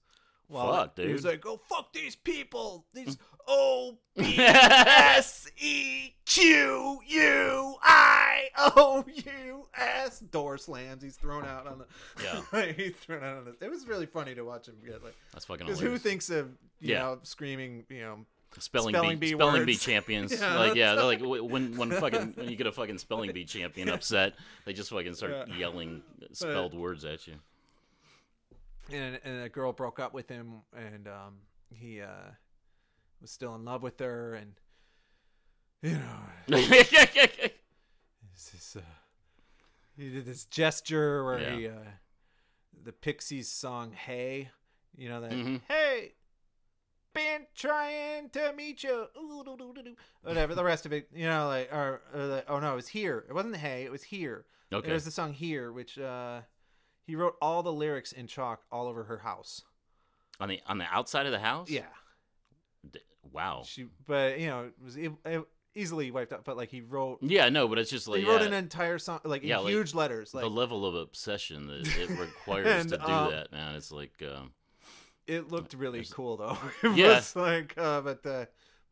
While 0.48 0.74
Fuck, 0.74 0.98
He 1.00 1.12
was 1.12 1.22
dude. 1.24 1.32
like, 1.32 1.46
"Oh 1.46 1.60
fuck 1.70 1.92
these 1.94 2.16
people! 2.16 2.86
These 2.94 3.18
O 3.48 3.98
B 4.16 4.36
S 4.40 5.48
E 5.58 6.14
Q 6.26 7.00
U 7.06 7.76
I 7.82 8.50
O 8.58 9.04
U 9.08 9.68
S." 9.76 10.20
Door 10.20 10.58
slams. 10.60 11.04
He's 11.04 11.16
thrown 11.18 11.46
out 11.46 11.68
on 11.68 11.80
the. 11.80 11.86
Yeah. 12.24 12.72
he's 12.74 12.96
thrown 12.96 13.24
out 13.24 13.38
on 13.38 13.46
the. 13.46 13.66
It 13.66 13.70
was 13.70 13.88
really 13.88 14.06
funny 14.06 14.36
to 14.36 14.44
watch 14.44 14.68
him 14.68 14.76
get 14.86 15.04
like. 15.04 15.16
That's 15.34 15.46
fucking 15.46 15.66
Because 15.66 15.80
who 15.80 15.98
thinks 15.98 16.30
of 16.30 16.50
you 16.80 16.94
Yeah. 16.94 17.00
know 17.00 17.20
screaming 17.24 17.86
you 17.90 18.02
know 18.02 18.26
spelling, 18.58 18.94
spelling 18.96 19.18
bee, 19.20 19.32
bee 19.32 19.38
spelling 19.38 19.66
bee 19.66 19.76
champions. 19.78 20.32
Yeah, 20.32 20.58
like 20.58 20.76
yeah, 20.76 20.96
they're 20.96 21.04
like 21.06 21.22
when 21.22 21.76
when 21.78 21.92
fucking 21.92 22.34
when 22.36 22.50
you 22.50 22.56
get 22.56 22.68
a 22.68 22.72
fucking 22.72 22.98
spelling 23.00 23.32
bee 23.34 23.46
champion 23.46 23.90
upset, 23.90 24.34
they 24.66 24.74
just 24.74 24.90
fucking 24.90 25.14
start 25.16 25.48
Yeah. 25.50 25.56
yelling 25.58 26.02
spelled 26.32 26.74
words 26.74 27.04
at 27.06 27.28
you. 27.28 27.36
And 28.92 29.20
and 29.24 29.44
a 29.44 29.50
girl 29.50 29.74
broke 29.74 30.00
up 30.00 30.14
with 30.14 30.30
him 30.30 30.62
and 30.76 31.08
um 31.08 31.36
he 31.74 32.02
uh 32.02 32.32
was 33.22 33.32
still 33.32 33.56
in 33.56 33.66
love 33.66 33.82
with 33.84 34.00
her 34.00 34.36
and 34.36 34.54
you 35.82 35.94
know 35.94 36.20
it's 38.34 38.50
this, 38.52 38.76
uh, 38.78 38.82
he 39.98 40.10
did 40.12 40.26
this 40.26 40.46
gesture 40.46 41.24
where 41.26 41.40
Yeah. 41.40 41.56
he 41.58 41.68
uh 41.68 41.74
the 42.84 42.92
pixies 42.92 43.50
song 43.52 43.92
hey 43.94 44.50
you 44.98 45.10
know 45.10 45.22
that 45.22 45.32
Mhm. 45.32 45.62
hey 45.68 46.14
been 47.14 47.48
trying 47.56 48.30
to 48.32 48.52
meet 48.54 48.84
you 48.84 49.08
Ooh, 49.18 49.42
doo, 49.46 49.56
doo, 49.58 49.74
doo, 49.74 49.82
doo. 49.84 49.96
whatever 50.22 50.54
the 50.54 50.64
rest 50.64 50.86
of 50.86 50.92
it 50.92 51.08
you 51.14 51.26
know 51.26 51.48
like 51.48 51.72
or, 51.74 52.02
or 52.14 52.28
the, 52.28 52.46
oh 52.50 52.60
no 52.60 52.74
it 52.74 52.76
was 52.76 52.90
here 52.90 53.26
it 53.30 53.34
wasn't 53.34 53.56
hey 53.56 53.84
it 53.84 53.92
was 53.92 54.04
here 54.04 54.46
okay. 54.74 54.92
was 54.92 55.06
the 55.06 55.12
song 55.12 55.32
here 55.34 55.72
which 55.72 55.98
uh 55.98 56.42
he 57.06 57.16
wrote 57.16 57.36
all 57.42 57.64
the 57.64 57.72
lyrics 57.74 58.12
in 58.12 58.28
chalk 58.28 58.64
all 58.72 58.88
over 58.88 59.04
her 59.06 59.20
house 59.20 59.64
on 60.40 60.50
the 60.50 60.60
on 60.68 60.78
the 60.78 60.86
outside 60.92 61.26
of 61.26 61.32
the 61.32 61.40
house. 61.40 61.70
yeah 61.70 61.84
D- 62.90 63.00
Wow. 63.32 63.64
she 63.66 63.88
but 64.06 64.40
you 64.40 64.48
know 64.48 64.66
it 64.66 64.74
was 64.84 64.98
e- 64.98 65.10
e- 65.28 65.40
easily 65.74 66.12
wiped 66.12 66.32
out 66.34 66.46
but 66.46 66.56
like 66.58 66.70
he 66.70 66.82
wrote 66.82 67.20
Yeah, 67.22 67.50
no, 67.50 67.68
but 67.68 67.80
it's 67.80 67.90
just 67.90 68.08
like 68.08 68.20
he 68.20 68.26
wrote 68.26 68.42
yeah, 68.42 68.48
an 68.48 68.54
entire 68.54 69.00
song 69.00 69.20
like 69.24 69.44
Yeah, 69.44 69.58
in 69.58 69.64
like, 69.66 69.74
huge 69.74 69.94
letters 69.94 70.34
like 70.34 70.44
the 70.44 70.50
level 70.50 70.86
of 70.86 70.96
obsession 70.96 71.68
that 71.68 71.88
it 71.98 72.10
requires 72.18 72.82
And, 72.82 72.92
to 72.92 72.98
do 72.98 73.06
um, 73.06 73.30
that, 73.32 73.52
man. 73.52 73.76
It's 73.76 73.92
like 73.92 74.14
um, 74.22 74.52
it 75.28 75.50
looked 75.52 75.74
really 75.74 76.06
cool 76.12 76.38
though 76.38 76.58
it 76.84 76.96
Yeah. 76.96 77.16
was 77.16 77.36
like 77.36 77.74
uh 77.78 78.02
but 78.02 78.26
uh 78.26 78.46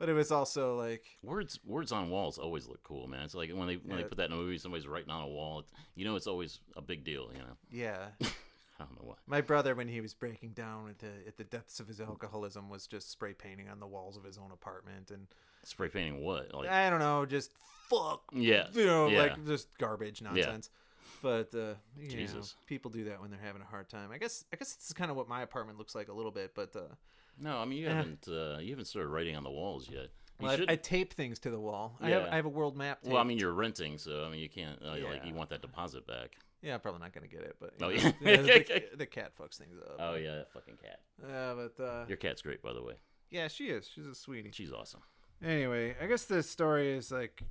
but 0.04 0.10
it 0.10 0.16
was 0.16 0.34
also 0.34 0.76
like 0.76 1.06
words 1.22 1.62
words 1.66 1.94
on 1.94 2.10
walls 2.10 2.38
always 2.38 2.68
look 2.68 2.84
cool, 2.84 3.08
man. 3.08 3.22
It's 3.22 3.34
like 3.34 3.52
when 3.52 3.68
they 3.68 3.76
when 3.76 3.96
they 3.96 4.04
put 4.04 4.18
that 4.18 4.26
in 4.26 4.34
a 4.34 4.36
movie, 4.36 4.58
somebody's 4.58 4.86
writing 4.86 5.10
on 5.10 5.24
a 5.24 5.28
wall. 5.30 5.60
It's, 5.60 5.72
you 5.96 6.04
know, 6.04 6.18
it's 6.18 6.28
always 6.28 6.60
a 6.76 6.82
big 6.82 7.06
deal. 7.06 7.30
You 7.32 7.40
know, 7.40 7.56
yeah 7.72 8.08
I 8.22 8.84
don't 8.84 9.00
know 9.00 9.06
why. 9.06 9.16
my 9.28 9.40
brother 9.40 9.76
when 9.76 9.88
he 9.88 10.02
was 10.02 10.14
breaking 10.14 10.50
down 10.50 10.90
at 10.90 11.00
the 11.00 11.08
at 11.26 11.38
the 11.38 11.46
depths 11.46 11.80
of 11.80 11.88
his 11.88 12.02
alcoholism 12.02 12.68
was 12.68 12.86
just 12.86 13.12
spray 13.12 13.32
painting 13.32 13.70
on 13.70 13.80
the 13.80 13.88
walls 13.88 14.18
of 14.18 14.26
his 14.26 14.38
own 14.38 14.52
apartment 14.52 15.10
and 15.10 15.28
Spray 15.64 15.88
painting 15.88 16.22
what? 16.22 16.54
Like 16.54 16.68
i 16.68 16.90
don't 16.90 17.00
know 17.00 17.26
just 17.26 17.52
fuck 17.90 18.24
yeah, 18.34 18.68
you 18.74 18.86
know, 18.86 19.08
yeah. 19.08 19.20
like 19.20 19.46
just 19.46 19.70
garbage 19.78 20.22
nonsense. 20.22 20.70
Yeah. 20.70 20.80
But 21.22 21.56
uh, 21.58 21.76
you 21.98 22.10
know, 22.10 22.16
Jesus. 22.16 22.56
people 22.68 22.92
do 22.92 23.06
that 23.06 23.22
when 23.22 23.32
they're 23.32 23.40
having 23.42 23.62
a 23.62 23.66
hard 23.66 23.90
time. 23.90 24.10
I 24.12 24.18
guess 24.18 24.44
I 24.52 24.58
guess 24.58 24.74
it's 24.74 24.92
kind 24.92 25.10
of 25.10 25.16
what 25.16 25.30
my 25.30 25.44
apartment 25.44 25.78
looks 25.78 25.96
like 25.96 26.10
a 26.10 26.14
little 26.14 26.32
bit. 26.32 26.52
But 26.54 26.76
uh, 26.76 26.94
No, 27.40 27.58
I 27.58 27.66
mean 27.66 27.80
you 27.80 27.88
haven't 27.90 28.28
uh, 28.28 28.58
you 28.60 28.70
haven't 28.72 28.86
started 28.86 29.10
writing 29.10 29.36
on 29.36 29.44
the 29.44 29.52
walls 29.52 29.90
yet. 29.92 30.08
Well, 30.40 30.52
I, 30.52 30.56
should. 30.58 30.72
I 30.72 30.76
tape 30.76 31.14
things 31.14 31.40
to 31.40 31.50
the 31.52 31.60
wall. 31.60 31.98
I 32.02 32.10
have 32.10 32.28
I 32.32 32.36
have 32.36 32.46
a 32.46 32.50
world 32.50 32.76
map. 32.78 33.02
Taped. 33.02 33.14
well, 33.14 33.22
I 33.22 33.26
mean 33.26 33.38
you're 33.38 33.54
renting, 33.54 33.98
so 33.98 34.24
I 34.26 34.30
mean 34.30 34.40
you 34.40 34.50
can't 34.50 34.80
uh, 34.84 34.90
like 34.92 35.02
Yeah. 35.02 35.26
you 35.26 35.34
want 35.34 35.50
that 35.52 35.62
deposit 35.62 36.06
back. 36.08 36.32
yeah, 36.62 36.74
I'm 36.76 36.80
probably 36.80 37.02
not 37.02 37.14
gonna 37.14 37.28
get 37.28 37.42
it. 37.42 37.56
But 37.60 37.74
Oh, 37.82 37.90
you 37.90 38.00
yeah. 38.00 38.36
know, 38.36 38.44
the, 38.48 38.84
the 38.98 39.06
cat 39.06 39.32
fucks 39.40 39.58
things 39.58 39.78
up. 39.80 39.96
Oh 40.00 40.16
yeah, 40.16 40.36
that 40.36 40.52
fucking 40.54 40.78
cat. 40.84 41.00
Yeah, 41.28 41.54
but 41.56 41.84
uh, 41.84 42.06
Your 42.08 42.18
cat's 42.18 42.42
great, 42.42 42.62
by 42.62 42.74
the 42.74 42.84
way. 42.84 42.94
yeah, 43.30 43.48
she 43.48 43.66
is. 43.66 43.90
She's 43.94 44.06
a 44.08 44.16
sweetie. 44.16 44.52
She's 44.54 44.72
awesome. 44.72 45.02
Anyway, 45.44 45.96
I 46.02 46.08
guess 46.08 46.26
the 46.26 46.42
story 46.44 46.94
is 46.96 47.12
like 47.12 47.44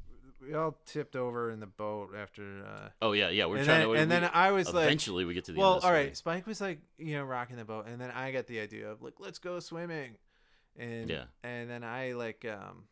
we 0.42 0.54
all 0.54 0.76
tipped 0.86 1.14
over 1.16 1.50
in 1.50 1.60
the 1.60 1.66
boat 1.66 2.10
after. 2.18 2.64
Uh, 2.66 2.88
Oh 3.00 3.12
yeah, 3.12 3.28
yeah. 3.30 3.46
We're 3.46 3.56
and 3.58 3.64
trying 3.66 3.78
then, 3.80 3.88
to. 3.88 3.94
and 3.94 4.10
we- 4.10 4.14
then 4.20 4.30
I 4.32 4.50
was 4.50 4.72
like, 4.72 4.84
eventually 4.86 5.24
we 5.24 5.34
get 5.34 5.44
to 5.46 5.52
the 5.52 5.58
well, 5.60 5.74
the 5.76 5.80
story. 5.82 6.10
Spike 6.14 6.46
was 6.46 6.60
like, 6.60 6.80
you 6.98 7.14
know, 7.14 7.24
rocking 7.24 7.56
the 7.56 7.64
boat, 7.64 7.86
and 7.86 8.00
then 8.00 8.10
I 8.10 8.32
got 8.32 8.46
the 8.46 8.60
idea 8.60 8.90
of 8.90 9.02
like, 9.02 9.14
let's 9.20 9.38
go 9.38 9.60
swimming, 9.60 10.16
and 10.76 11.08
Yeah. 11.08 11.24
and 11.44 11.70
then 11.70 11.84
I 11.84 12.12
like, 12.12 12.44
um, 12.44 12.84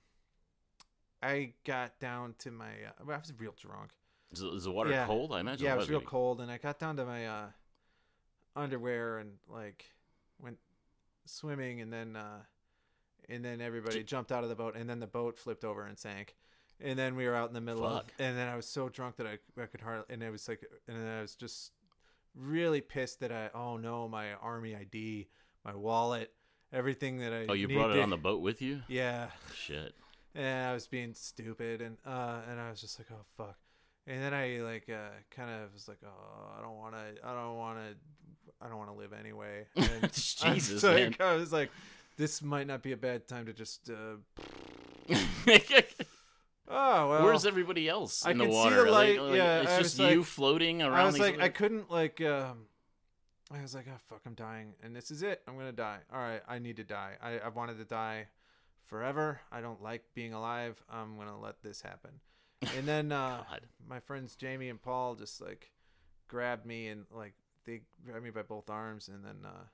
I 1.22 1.52
got 1.64 1.98
down 2.00 2.34
to 2.40 2.50
my, 2.50 2.66
uh, 2.68 3.02
I 3.02 3.16
was 3.18 3.32
real 3.38 3.54
drunk. 3.60 3.90
Is, 4.32 4.40
is 4.42 4.64
the 4.64 4.70
water 4.70 4.90
Yeah. 4.90 5.06
cold? 5.06 5.32
I 5.32 5.40
imagine. 5.40 5.64
yeah, 5.66 5.72
it 5.72 5.74
it 5.74 5.78
was 5.78 5.90
real 5.90 6.00
cold, 6.00 6.40
and 6.40 6.50
I 6.50 6.58
got 6.58 6.78
down 6.78 6.96
to 6.96 7.04
my 7.04 7.26
uh, 7.26 7.46
underwear 8.56 9.18
and 9.18 9.32
like 9.48 9.86
went 10.38 10.58
swimming, 11.26 11.80
and 11.80 11.92
then 11.92 12.16
uh, 12.16 12.42
and 13.28 13.44
then 13.44 13.60
everybody 13.60 14.02
jumped 14.04 14.32
out 14.32 14.42
of 14.44 14.48
the 14.48 14.56
boat, 14.56 14.76
and 14.76 14.88
then 14.88 15.00
the 15.00 15.06
boat 15.06 15.38
flipped 15.38 15.64
over 15.64 15.84
and 15.84 15.98
sank, 15.98 16.36
and 16.82 16.98
then 16.98 17.16
we 17.16 17.26
were 17.26 17.34
out 17.34 17.48
in 17.48 17.54
the 17.54 17.60
middle 17.60 17.82
Fuck. 17.88 18.04
of, 18.04 18.10
and 18.18 18.36
then 18.36 18.48
I 18.48 18.56
was 18.56 18.66
so 18.66 18.88
drunk 18.88 19.16
that 19.16 19.26
I 19.26 19.38
I 19.60 19.66
could 19.66 19.80
hardly, 19.80 20.04
and 20.10 20.22
it 20.22 20.30
was 20.30 20.48
like, 20.48 20.60
and 20.88 20.96
then 20.96 21.08
I 21.08 21.20
was 21.20 21.34
just 21.34 21.72
really 22.34 22.80
pissed 22.80 23.20
that 23.20 23.32
I 23.32 23.50
oh 23.54 23.76
no 23.76 24.08
my 24.08 24.32
army 24.34 24.74
ID, 24.76 25.28
my 25.64 25.74
wallet, 25.74 26.32
everything 26.72 27.18
that 27.18 27.32
I 27.32 27.46
Oh, 27.48 27.52
you 27.54 27.68
brought 27.68 27.90
it 27.96 28.00
on 28.00 28.10
the 28.10 28.16
boat 28.16 28.40
with 28.40 28.62
you? 28.62 28.82
yeah 28.88 29.28
Shit. 29.54 29.94
and 30.34 30.66
I 30.68 30.72
was 30.72 30.86
being 30.86 31.14
stupid, 31.14 31.80
and 31.82 31.96
uh, 32.06 32.40
and 32.48 32.60
I 32.60 32.70
was 32.70 32.80
just 32.80 32.98
like, 32.98 33.08
oh 33.12 33.24
fuck, 33.36 33.56
and 34.06 34.22
then 34.22 34.32
I 34.34 34.60
like 34.60 34.88
uh, 34.88 35.10
kind 35.30 35.50
of 35.50 35.72
was 35.72 35.88
like, 35.88 35.98
oh, 36.04 36.58
I 36.58 36.62
don't 36.62 36.76
want 36.76 36.94
to, 36.94 37.26
I 37.26 37.34
don't 37.34 37.56
want 37.56 37.78
to, 37.78 37.96
I 38.64 38.68
don't 38.68 38.78
want 38.78 38.90
to 38.90 38.96
live 38.96 39.12
anyway. 39.12 39.66
And 39.76 39.88
I 39.88 40.00
was 40.06 40.34
Jesus, 40.34 40.82
like. 40.82 41.20
I 41.20 41.34
was 41.34 41.52
like, 41.52 41.70
this 42.16 42.42
might 42.42 42.66
not 42.66 42.82
be 42.82 42.92
a 42.92 42.96
bad 42.96 43.26
time 43.26 43.46
to 43.46 43.52
just, 43.52 43.90
uh, 43.90 44.16
oh 46.70 47.08
well. 47.10 47.24
Where's 47.24 47.44
everybody 47.44 47.88
else 47.88 48.24
I 48.24 48.30
in 48.30 48.38
the 48.38 48.44
could 48.44 48.52
see 48.52 48.58
water? 48.58 48.84
the 48.84 48.90
Like- 48.90 49.18
light, 49.18 49.22
like, 49.22 49.36
yeah, 49.36 49.60
it's 49.60 49.72
I 49.72 49.78
just 49.82 49.98
was 49.98 50.12
you 50.12 50.24
floating 50.24 50.80
around. 50.82 50.94
I 50.94 51.04
was 51.04 51.14
these 51.14 51.22
like, 51.22 51.40
I 51.40 51.48
couldn't 51.48 51.90
like, 51.90 52.20
um, 52.22 52.66
I 53.52 53.60
was 53.62 53.74
like, 53.74 53.86
oh 53.88 53.98
fuck, 54.08 54.20
I'm 54.26 54.34
dying, 54.34 54.74
and 54.82 54.94
this 54.94 55.10
is 55.10 55.22
it. 55.22 55.42
I'm 55.48 55.56
gonna 55.58 55.72
die. 55.72 55.98
All 56.12 56.20
right, 56.20 56.40
I 56.48 56.58
need 56.58 56.76
to 56.76 56.84
die. 56.84 57.14
I 57.22 57.38
I 57.40 57.48
wanted 57.48 57.78
to 57.78 57.84
die 57.84 58.26
forever. 58.86 59.40
I 59.52 59.60
don't 59.60 59.82
like 59.82 60.02
being 60.14 60.32
alive. 60.32 60.82
I'm 60.90 61.18
gonna 61.18 61.38
let 61.38 61.62
this 61.62 61.82
happen. 61.82 62.12
And 62.76 62.86
then 62.86 63.10
uh, 63.10 63.42
God. 63.48 63.62
my 63.88 64.00
friends 64.00 64.36
Jamie 64.36 64.68
and 64.68 64.80
Paul 64.80 65.14
just 65.14 65.40
like 65.40 65.70
grabbed 66.28 66.66
me 66.66 66.88
and 66.88 67.06
like 67.10 67.32
they 67.64 67.80
grabbed 68.04 68.22
me 68.24 68.30
by 68.30 68.42
both 68.42 68.68
arms, 68.70 69.08
and 69.08 69.24
then 69.24 69.36
uh, 69.44 69.64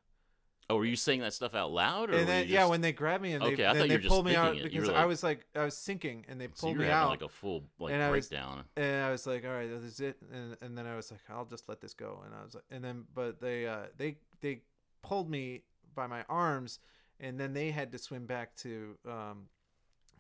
Oh, 0.68 0.76
were 0.76 0.84
you 0.84 0.96
saying 0.96 1.20
that 1.20 1.32
stuff 1.32 1.54
out 1.54 1.70
loud? 1.70 2.10
Or 2.10 2.14
and 2.14 2.28
then 2.28 2.48
you 2.48 2.54
yeah, 2.54 2.66
when 2.66 2.80
they 2.80 2.92
grabbed 2.92 3.22
me 3.22 3.32
and 3.34 3.42
they 3.44 3.52
Okay, 3.52 3.64
I 3.66 3.72
thought 3.74 3.82
you 3.82 3.88
they 3.88 3.96
just 3.98 4.08
pulled 4.08 4.26
me 4.26 4.34
out 4.34 4.56
it. 4.56 4.64
Because 4.64 4.88
were 4.88 4.96
I 4.96 5.04
was 5.04 5.22
like 5.22 5.46
I 5.54 5.64
was 5.64 5.76
sinking, 5.76 6.24
and 6.28 6.40
they 6.40 6.48
so 6.54 6.66
pulled 6.66 6.78
were 6.78 6.84
me 6.84 6.90
out. 6.90 7.08
like 7.10 7.22
a 7.22 7.28
full 7.28 7.64
like 7.78 7.92
And 7.94 8.02
I 8.02 8.10
was- 8.10 8.28
breakdown. 8.28 8.64
and 8.76 9.04
I 9.04 9.10
was 9.12 9.26
like, 9.26 9.44
all 9.44 9.52
right, 9.52 9.68
this 9.70 9.82
is 9.84 10.00
it. 10.00 10.16
And 10.32 10.56
and 10.60 10.76
then 10.76 10.86
I 10.86 10.96
was 10.96 11.10
like, 11.12 11.20
I'll 11.30 11.44
just 11.44 11.68
let 11.68 11.80
this 11.80 11.94
go. 11.94 12.20
And 12.24 12.34
I 12.34 12.42
was 12.42 12.54
like, 12.54 12.64
and 12.70 12.82
then 12.82 13.04
but 13.14 13.40
they 13.40 13.66
uh 13.66 13.86
they 13.96 14.16
they 14.40 14.62
pulled 15.02 15.30
me 15.30 15.62
by 15.94 16.08
my 16.08 16.24
arms, 16.28 16.80
and 17.20 17.38
then 17.38 17.52
they 17.54 17.70
had 17.70 17.92
to 17.92 17.98
swim 17.98 18.26
back 18.26 18.56
to 18.56 18.98
um 19.08 19.44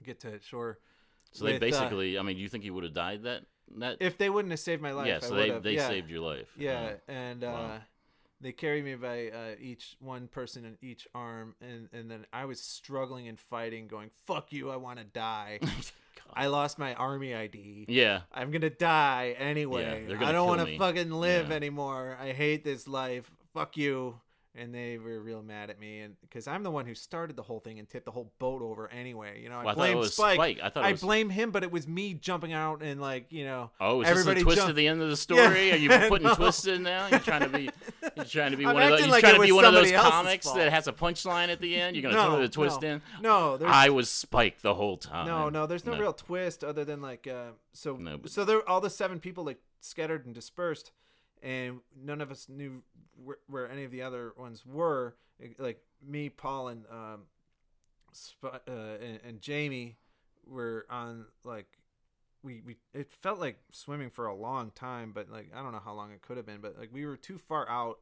get 0.04 0.20
to 0.20 0.40
shore. 0.40 0.78
So 1.32 1.44
they 1.44 1.54
with, 1.54 1.62
uh, 1.62 1.66
basically, 1.66 2.18
I 2.18 2.22
mean, 2.22 2.36
do 2.36 2.42
you 2.42 2.48
think 2.48 2.62
you 2.64 2.72
would 2.72 2.84
have 2.84 2.94
died 2.94 3.24
that 3.24 3.42
that? 3.78 3.96
If 3.98 4.16
they 4.16 4.30
wouldn't 4.30 4.52
have 4.52 4.60
saved 4.60 4.80
my 4.80 4.92
life, 4.92 5.08
yeah, 5.08 5.18
so 5.18 5.34
they, 5.34 5.50
they 5.58 5.74
yeah. 5.74 5.88
saved 5.88 6.08
your 6.08 6.20
life. 6.20 6.48
Yeah, 6.56 6.92
Uh, 7.08 7.10
and 7.12 7.42
wow. 7.42 7.54
uh, 7.54 7.78
they 8.40 8.52
carried 8.52 8.84
me 8.84 8.94
by 8.96 9.28
uh, 9.28 9.54
each 9.60 9.96
one 10.00 10.28
person 10.28 10.64
in 10.64 10.76
each 10.82 11.06
arm, 11.14 11.54
and 11.60 11.88
and 11.92 12.10
then 12.10 12.26
I 12.32 12.44
was 12.44 12.60
struggling 12.60 13.28
and 13.28 13.38
fighting, 13.38 13.88
going 13.88 14.10
"fuck 14.26 14.52
you, 14.52 14.70
I 14.70 14.76
want 14.76 14.98
to 14.98 15.04
die." 15.04 15.60
I 16.34 16.46
lost 16.48 16.78
my 16.78 16.92
army 16.94 17.34
ID. 17.34 17.86
yeah, 17.88 18.22
I'm 18.32 18.50
gonna 18.50 18.68
die 18.70 19.34
anyway. 19.38 20.04
they're 20.06 20.16
gonna 20.16 20.30
I 20.30 20.32
don't 20.32 20.48
want 20.48 20.66
to 20.66 20.76
fucking 20.78 21.10
live 21.10 21.50
Yeah. 21.50 21.56
anymore. 21.56 22.16
I 22.20 22.32
hate 22.32 22.64
this 22.64 22.88
life. 22.88 23.30
Fuck 23.54 23.76
you. 23.76 24.20
And 24.58 24.74
they 24.74 24.96
were 24.96 25.20
real 25.20 25.42
mad 25.42 25.68
at 25.68 25.78
me, 25.78 26.00
and 26.00 26.14
because 26.22 26.46
I'm 26.48 26.62
the 26.62 26.70
one 26.70 26.86
who 26.86 26.94
started 26.94 27.36
the 27.36 27.42
whole 27.42 27.60
thing 27.60 27.78
and 27.78 27.86
tipped 27.86 28.06
the 28.06 28.10
whole 28.10 28.32
boat 28.38 28.62
over 28.62 28.90
anyway. 28.90 29.42
You 29.42 29.50
know, 29.50 29.56
I 29.58 29.64
Well, 29.64 29.72
I 29.72 29.74
blame 29.74 29.98
was 29.98 30.14
Spike. 30.14 30.36
Spike. 30.36 30.60
I 30.62 30.80
I 30.80 30.92
was. 30.92 31.00
blame 31.02 31.28
him, 31.28 31.50
but 31.50 31.62
it 31.62 31.70
was 31.70 31.86
me 31.86 32.14
jumping 32.14 32.54
out 32.54 32.82
and 32.82 32.98
like 33.00 33.26
you 33.30 33.44
know. 33.44 33.70
Oh, 33.80 34.00
is 34.00 34.08
everybody 34.08 34.36
this 34.36 34.42
a 34.42 34.44
twist 34.44 34.56
jump- 34.58 34.70
at 34.70 34.76
the 34.76 34.88
end 34.88 35.02
of 35.02 35.10
the 35.10 35.16
story? 35.28 35.72
Are 35.72 35.76
you 35.76 35.90
putting 36.08 36.26
No. 36.26 36.34
twists 36.34 36.66
in 36.66 36.82
now? 36.84 37.06
You're 37.08 37.20
trying 37.20 37.42
to 37.42 37.48
be, 37.50 37.68
you're 38.16 38.24
trying 38.24 38.52
to 38.52 38.56
be 38.56 38.64
I'm 38.64 38.72
one 38.74 38.82
of 38.84 38.90
those. 38.90 39.00
You're 39.00 39.08
like 39.10 39.20
trying 39.20 39.34
to 39.34 39.40
be 39.42 39.52
one 39.52 39.64
of 39.66 39.74
those 39.74 39.92
comics 39.92 40.46
fault. 40.46 40.56
that 40.56 40.72
has 40.72 40.88
a 40.88 40.92
punchline 40.94 41.48
at 41.48 41.60
the 41.60 41.76
end. 41.76 41.94
You're 41.94 42.02
gonna 42.10 42.14
No, 42.14 42.30
throw 42.30 42.40
the 42.40 42.48
twist 42.48 42.80
no. 42.80 42.88
in. 42.88 43.02
No, 43.20 43.56
there's 43.58 43.70
I 43.70 43.90
was 43.90 44.08
Spike 44.10 44.62
the 44.62 44.74
whole 44.74 44.96
time. 44.96 45.26
no, 45.26 45.50
no. 45.50 45.66
There's 45.66 45.84
no, 45.84 45.98
real 45.98 46.14
twist 46.14 46.64
other 46.64 46.84
than 46.84 47.02
like 47.02 47.26
uh, 47.26 47.50
so. 47.74 47.94
But- 47.94 48.30
so 48.30 48.44
there, 48.46 48.66
all 48.66 48.80
the 48.80 48.88
seven 48.88 49.20
people 49.20 49.44
like 49.44 49.58
scattered 49.82 50.24
and 50.24 50.34
dispersed, 50.34 50.92
and 51.46 51.80
none 51.96 52.20
of 52.20 52.30
us 52.30 52.48
knew 52.48 52.82
where, 53.24 53.38
where 53.46 53.70
any 53.70 53.84
of 53.84 53.90
the 53.90 54.02
other 54.02 54.32
ones 54.36 54.64
were. 54.66 55.16
Like 55.58 55.80
me, 56.06 56.28
Paul, 56.28 56.68
and 56.68 56.84
um, 56.90 57.22
Sp- 58.12 58.64
uh, 58.68 58.96
and, 59.00 59.20
and 59.26 59.40
Jamie 59.40 59.96
were 60.46 60.86
on 60.90 61.26
like 61.44 61.66
we 62.42 62.62
we 62.64 62.76
it 62.94 63.10
felt 63.12 63.38
like 63.38 63.58
swimming 63.70 64.10
for 64.10 64.26
a 64.26 64.34
long 64.34 64.70
time, 64.72 65.12
but 65.14 65.30
like 65.30 65.50
I 65.54 65.62
don't 65.62 65.72
know 65.72 65.82
how 65.84 65.92
long 65.94 66.12
it 66.12 66.22
could 66.22 66.36
have 66.36 66.46
been, 66.46 66.60
but 66.60 66.78
like 66.78 66.90
we 66.92 67.04
were 67.06 67.16
too 67.16 67.38
far 67.38 67.68
out, 67.68 67.98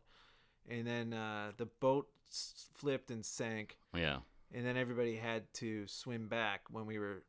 and 0.69 0.87
then 0.87 1.13
uh, 1.13 1.51
the 1.57 1.67
boat 1.67 2.09
s- 2.31 2.67
flipped 2.75 3.11
and 3.11 3.25
sank 3.25 3.77
Yeah. 3.95 4.19
and 4.55 4.65
then 4.65 4.77
everybody 4.77 5.17
had 5.17 5.53
to 5.55 5.87
swim 5.89 6.29
back 6.29 6.63
when 6.71 6.87
we 6.87 6.99
were 6.99 7.25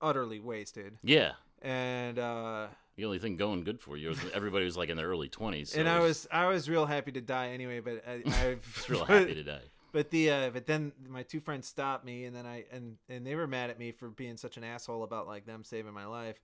utterly 0.00 0.38
wasted. 0.40 0.98
Yeah. 1.02 1.32
And 1.62 2.18
uh 2.18 2.66
The 2.98 3.04
only 3.04 3.20
thing 3.20 3.36
going 3.36 3.62
good 3.62 3.80
for 3.80 3.96
you 3.96 4.08
was 4.08 4.18
everybody 4.34 4.64
was 4.64 4.76
like 4.76 4.88
in 4.88 4.96
their 4.96 5.06
early 5.06 5.28
20s. 5.28 5.68
So 5.68 5.78
and 5.78 5.88
I 5.88 6.00
was 6.00 6.26
I 6.32 6.48
was 6.48 6.68
real 6.68 6.84
happy 6.84 7.12
to 7.12 7.20
die 7.20 7.50
anyway, 7.50 7.78
but 7.78 8.02
I, 8.04 8.12
I 8.26 8.56
was 8.56 8.90
real 8.90 9.04
happy 9.04 9.34
to 9.34 9.44
die. 9.44 9.62
But 9.92 10.10
the 10.10 10.30
uh 10.32 10.50
but 10.50 10.66
then 10.66 10.90
my 11.08 11.22
two 11.22 11.38
friends 11.38 11.68
stopped 11.68 12.04
me 12.04 12.24
and 12.24 12.34
then 12.34 12.44
I 12.44 12.64
and 12.72 12.96
and 13.08 13.24
they 13.24 13.36
were 13.36 13.46
mad 13.46 13.70
at 13.70 13.78
me 13.78 13.92
for 13.92 14.08
being 14.08 14.36
such 14.36 14.56
an 14.56 14.64
asshole 14.64 15.04
about 15.04 15.28
like 15.28 15.46
them 15.46 15.62
saving 15.62 15.94
my 15.94 16.06
life. 16.06 16.40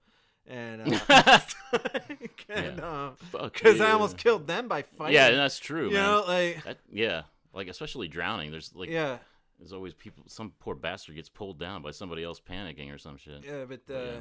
And 0.46 0.94
uh 1.08 1.40
and, 2.48 2.80
uh, 2.80 3.10
Fuck 3.32 3.54
cuz 3.54 3.80
I 3.80 3.90
almost 3.90 4.16
killed 4.16 4.46
them 4.46 4.68
by 4.68 4.82
fighting. 4.82 5.16
Yeah, 5.16 5.32
that's 5.32 5.58
true, 5.58 5.88
you 5.88 5.94
man. 5.94 6.04
know, 6.04 6.24
like 6.24 6.62
That, 6.62 6.78
yeah, 6.88 7.22
like 7.52 7.66
especially 7.66 8.06
drowning. 8.06 8.52
There's 8.52 8.72
like 8.76 8.90
yeah. 8.90 9.18
there's 9.58 9.72
always 9.72 9.92
people. 9.92 10.22
Some 10.28 10.52
poor 10.60 10.76
bastard 10.76 11.16
gets 11.16 11.28
pulled 11.28 11.58
down 11.58 11.82
by 11.82 11.90
somebody 11.90 12.22
else 12.22 12.40
panicking 12.40 12.94
or 12.94 12.98
some 12.98 13.16
shit. 13.16 13.44
Yeah, 13.44 13.64
but 13.64 13.80
uh, 13.90 13.98
yeah. 13.98 14.16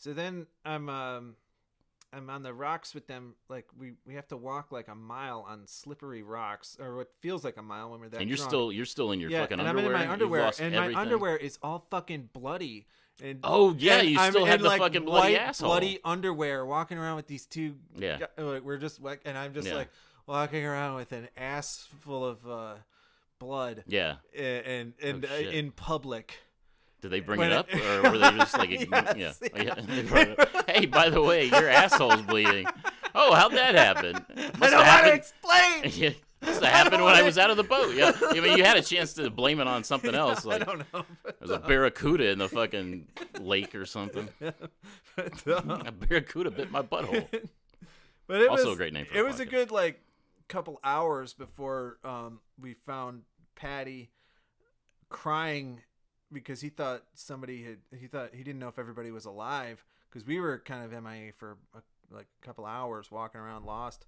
So 0.00 0.12
then 0.12 0.46
I'm 0.64 0.88
um 0.88 1.36
I'm 2.12 2.28
on 2.28 2.42
the 2.42 2.52
rocks 2.52 2.92
with 2.92 3.06
them. 3.06 3.34
Like 3.48 3.66
we 3.78 3.92
we 4.04 4.14
have 4.14 4.26
to 4.28 4.36
walk 4.36 4.72
like 4.72 4.88
a 4.88 4.94
mile 4.96 5.46
on 5.48 5.66
slippery 5.66 6.24
rocks, 6.24 6.76
or 6.80 6.96
what 6.96 7.12
feels 7.20 7.44
like 7.44 7.56
a 7.56 7.62
mile 7.62 7.90
when 7.92 8.00
we're 8.00 8.08
that. 8.08 8.20
and 8.20 8.28
you're 8.28 8.36
drunk. 8.36 8.50
still 8.50 8.72
you're 8.72 8.84
still 8.86 9.12
in 9.12 9.20
your 9.20 9.30
yeah, 9.30 9.42
fucking 9.42 9.60
and 9.60 9.68
underwear. 9.68 9.94
I'm 9.94 10.00
in 10.02 10.06
my 10.08 10.12
underwear, 10.12 10.40
and 10.58 10.74
everything. 10.74 10.92
my 10.94 11.00
underwear 11.00 11.36
is 11.36 11.58
all 11.62 11.86
fucking 11.90 12.30
bloody. 12.32 12.86
And 13.22 13.38
Oh 13.44 13.76
yeah, 13.78 13.98
and 13.98 14.08
you 14.08 14.18
I'm 14.18 14.32
still 14.32 14.46
have 14.46 14.56
in, 14.56 14.62
the 14.62 14.68
like, 14.68 14.80
fucking 14.80 15.04
bloody 15.04 15.34
white, 15.34 15.40
asshole. 15.42 15.68
bloody 15.68 16.00
underwear, 16.04 16.64
walking 16.66 16.96
around 16.98 17.16
with 17.16 17.26
these 17.28 17.44
two. 17.46 17.76
Yeah. 17.94 18.18
gu- 18.36 18.42
like, 18.44 18.62
we're 18.64 18.78
just 18.78 19.00
like, 19.02 19.20
and 19.26 19.36
I'm 19.38 19.52
just 19.54 19.68
Yeah. 19.68 19.74
like 19.74 19.90
walking 20.26 20.64
around 20.64 20.94
with 20.96 21.12
an 21.12 21.28
ass 21.36 21.86
full 22.00 22.24
of 22.24 22.48
uh, 22.48 22.74
blood, 23.38 23.84
Yeah. 23.86 24.16
and 24.36 24.94
and 25.02 25.26
Oh, 25.30 25.34
uh, 25.34 25.38
in 25.38 25.70
public. 25.70 26.38
Did 27.00 27.10
they 27.10 27.20
bring 27.20 27.38
When 27.40 27.50
it 27.52 27.54
it- 27.54 27.58
up, 27.58 28.04
or 28.04 28.10
were 28.12 28.18
they 28.18 28.30
just 28.32 28.56
like, 28.58 28.70
Yes, 28.70 28.86
yeah? 28.90 29.14
Yeah. 29.16 29.32
yes. 29.62 29.84
They 29.88 30.02
brought 30.02 30.28
it 30.28 30.38
up. 30.40 30.70
hey, 30.70 30.86
by 30.86 31.08
the 31.10 31.22
way, 31.22 31.46
your 31.46 31.68
asshole's 31.68 32.22
bleeding. 32.22 32.66
Oh, 33.14 33.34
how'd 33.34 33.52
that 33.52 33.74
happen? 33.74 34.12
Must 34.58 34.62
I 34.62 34.70
don't 34.70 34.86
want 34.86 35.06
to 35.06 35.14
explain. 35.14 35.92
Yeah, 36.00 36.10
must 36.46 36.62
have 36.62 36.72
happened 36.72 37.04
when 37.04 37.14
I 37.14 37.22
was 37.22 37.36
out 37.38 37.50
of 37.50 37.56
the 37.56 37.62
boat. 37.64 37.94
Yeah, 37.94 38.12
I 38.30 38.40
mean, 38.40 38.56
you 38.56 38.64
had 38.64 38.76
a 38.76 38.82
chance 38.82 39.12
to 39.14 39.28
blame 39.30 39.60
it 39.60 39.66
on 39.66 39.82
something 39.84 40.14
else, 40.14 40.44
I 40.46 40.48
like 40.48 40.64
don't 40.66 40.78
know. 40.92 41.04
there's 41.38 41.50
a 41.50 41.54
uh, 41.56 41.66
barracuda 41.66 42.28
in 42.30 42.38
the 42.38 42.48
fucking 42.48 43.08
lake 43.40 43.74
or 43.74 43.84
something. 43.84 44.28
uh, 44.42 44.52
A 45.16 45.92
barracuda 45.92 46.50
bit 46.50 46.70
my 46.70 46.82
butthole. 46.82 47.26
but 48.26 48.40
it 48.40 48.48
Also 48.48 48.66
was 48.66 48.74
a 48.74 48.76
great 48.76 48.92
name 48.92 49.04
for 49.06 49.16
it 49.16 49.24
was 49.24 49.40
a 49.40 49.44
good 49.46 49.70
like 49.70 50.00
couple 50.48 50.80
hours 50.84 51.34
before 51.34 51.98
um, 52.04 52.40
we 52.60 52.74
found 52.74 53.22
Patty 53.54 54.10
crying 55.08 55.80
because 56.32 56.60
he 56.60 56.68
thought 56.68 57.02
somebody 57.14 57.64
had 57.64 57.78
he 57.98 58.06
thought 58.06 58.30
he 58.34 58.42
didn't 58.42 58.58
know 58.58 58.68
if 58.68 58.78
everybody 58.78 59.10
was 59.10 59.24
alive 59.24 59.84
because 60.08 60.26
we 60.26 60.40
were 60.40 60.58
kind 60.58 60.84
of 60.84 61.02
MIA 61.02 61.32
for 61.36 61.56
a, 61.74 61.78
like 62.14 62.26
a 62.42 62.46
couple 62.46 62.64
hours 62.66 63.10
walking 63.10 63.40
around 63.40 63.64
lost 63.64 64.06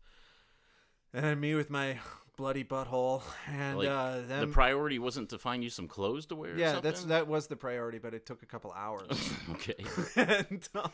and 1.14 1.40
me 1.40 1.54
with 1.54 1.70
my 1.70 1.98
bloody 2.36 2.64
butthole, 2.64 3.22
and 3.46 3.78
Like, 3.78 3.88
uh, 3.88 4.40
the 4.40 4.46
priority 4.48 4.98
wasn't 4.98 5.30
to 5.30 5.38
find 5.38 5.62
you 5.62 5.70
some 5.70 5.86
clothes 5.86 6.26
to 6.26 6.34
wear. 6.34 6.52
or 6.52 6.56
yeah, 6.56 6.80
that's 6.80 7.04
that 7.04 7.28
was 7.28 7.46
the 7.46 7.56
priority, 7.56 7.98
but 7.98 8.14
it 8.14 8.26
took 8.26 8.42
a 8.42 8.46
couple 8.46 8.72
hours. 8.72 9.32
okay. 9.52 9.76
and, 10.16 10.68
um, 10.74 10.90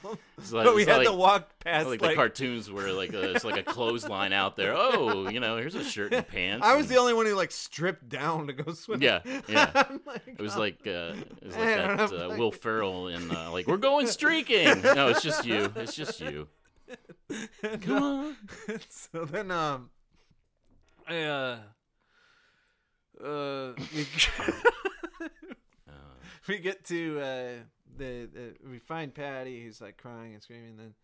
like- 0.50 0.66
but 0.66 0.74
we 0.74 0.84
had 0.84 0.98
like- 0.98 1.06
to 1.06 1.12
walk 1.14 1.58
past 1.60 1.86
like, 1.86 2.00
the 2.00 2.14
cartoons 2.14 2.70
where 2.70 2.92
like 2.92 3.12
a, 3.12 3.34
it's 3.34 3.44
like 3.44 3.56
a 3.56 3.62
clothesline 3.62 4.32
out 4.32 4.56
there. 4.56 4.74
Oh, 4.90 5.28
you 5.28 5.40
know, 5.40 5.56
here's 5.56 5.74
a 5.74 5.84
shirt 5.84 6.12
and 6.12 6.26
pants. 6.26 6.64
I 6.64 6.74
was 6.74 6.86
and- 6.86 6.94
the 6.94 7.00
only 7.00 7.12
one 7.12 7.26
who 7.26 7.34
like 7.34 7.50
stripped 7.50 8.08
down 8.08 8.46
to 8.46 8.52
go 8.52 8.72
swim. 8.72 9.02
Yeah, 9.02 9.20
yeah. 9.48 9.84
It 10.26 10.40
was 10.40 10.56
oh. 10.56 10.60
like 10.60 10.86
uh, 10.86 11.14
it 11.40 11.46
was 11.46 11.56
like 11.56 11.68
I 11.68 11.96
that 11.96 12.10
know, 12.10 12.30
uh, 12.30 12.36
Will 12.36 12.52
Ferrell 12.52 13.08
in 13.08 13.30
uh, 13.30 13.50
like 13.50 13.66
we're 13.66 13.76
going 13.76 14.06
streaking. 14.06 14.82
No, 14.82 15.08
it's 15.08 15.22
just 15.22 15.44
you. 15.44 15.72
It's 15.76 15.94
just 15.94 16.20
you. 16.20 16.48
Come 17.80 18.02
uh, 18.02 18.72
on. 18.72 18.80
so 18.88 19.24
then 19.24 19.50
um 19.50 19.90
uh 21.10 21.58
uh 23.24 23.72
we, 23.94 24.06
Uh, 25.88 25.92
we 26.48 26.58
get 26.58 26.84
to 26.86 27.20
uh 27.20 27.52
the, 27.96 28.28
the 28.32 28.54
we 28.70 28.78
find 28.78 29.14
Patty 29.14 29.62
he's 29.62 29.80
like 29.80 29.96
crying 29.96 30.34
and 30.34 30.42
screaming 30.42 30.76
then 30.76 30.94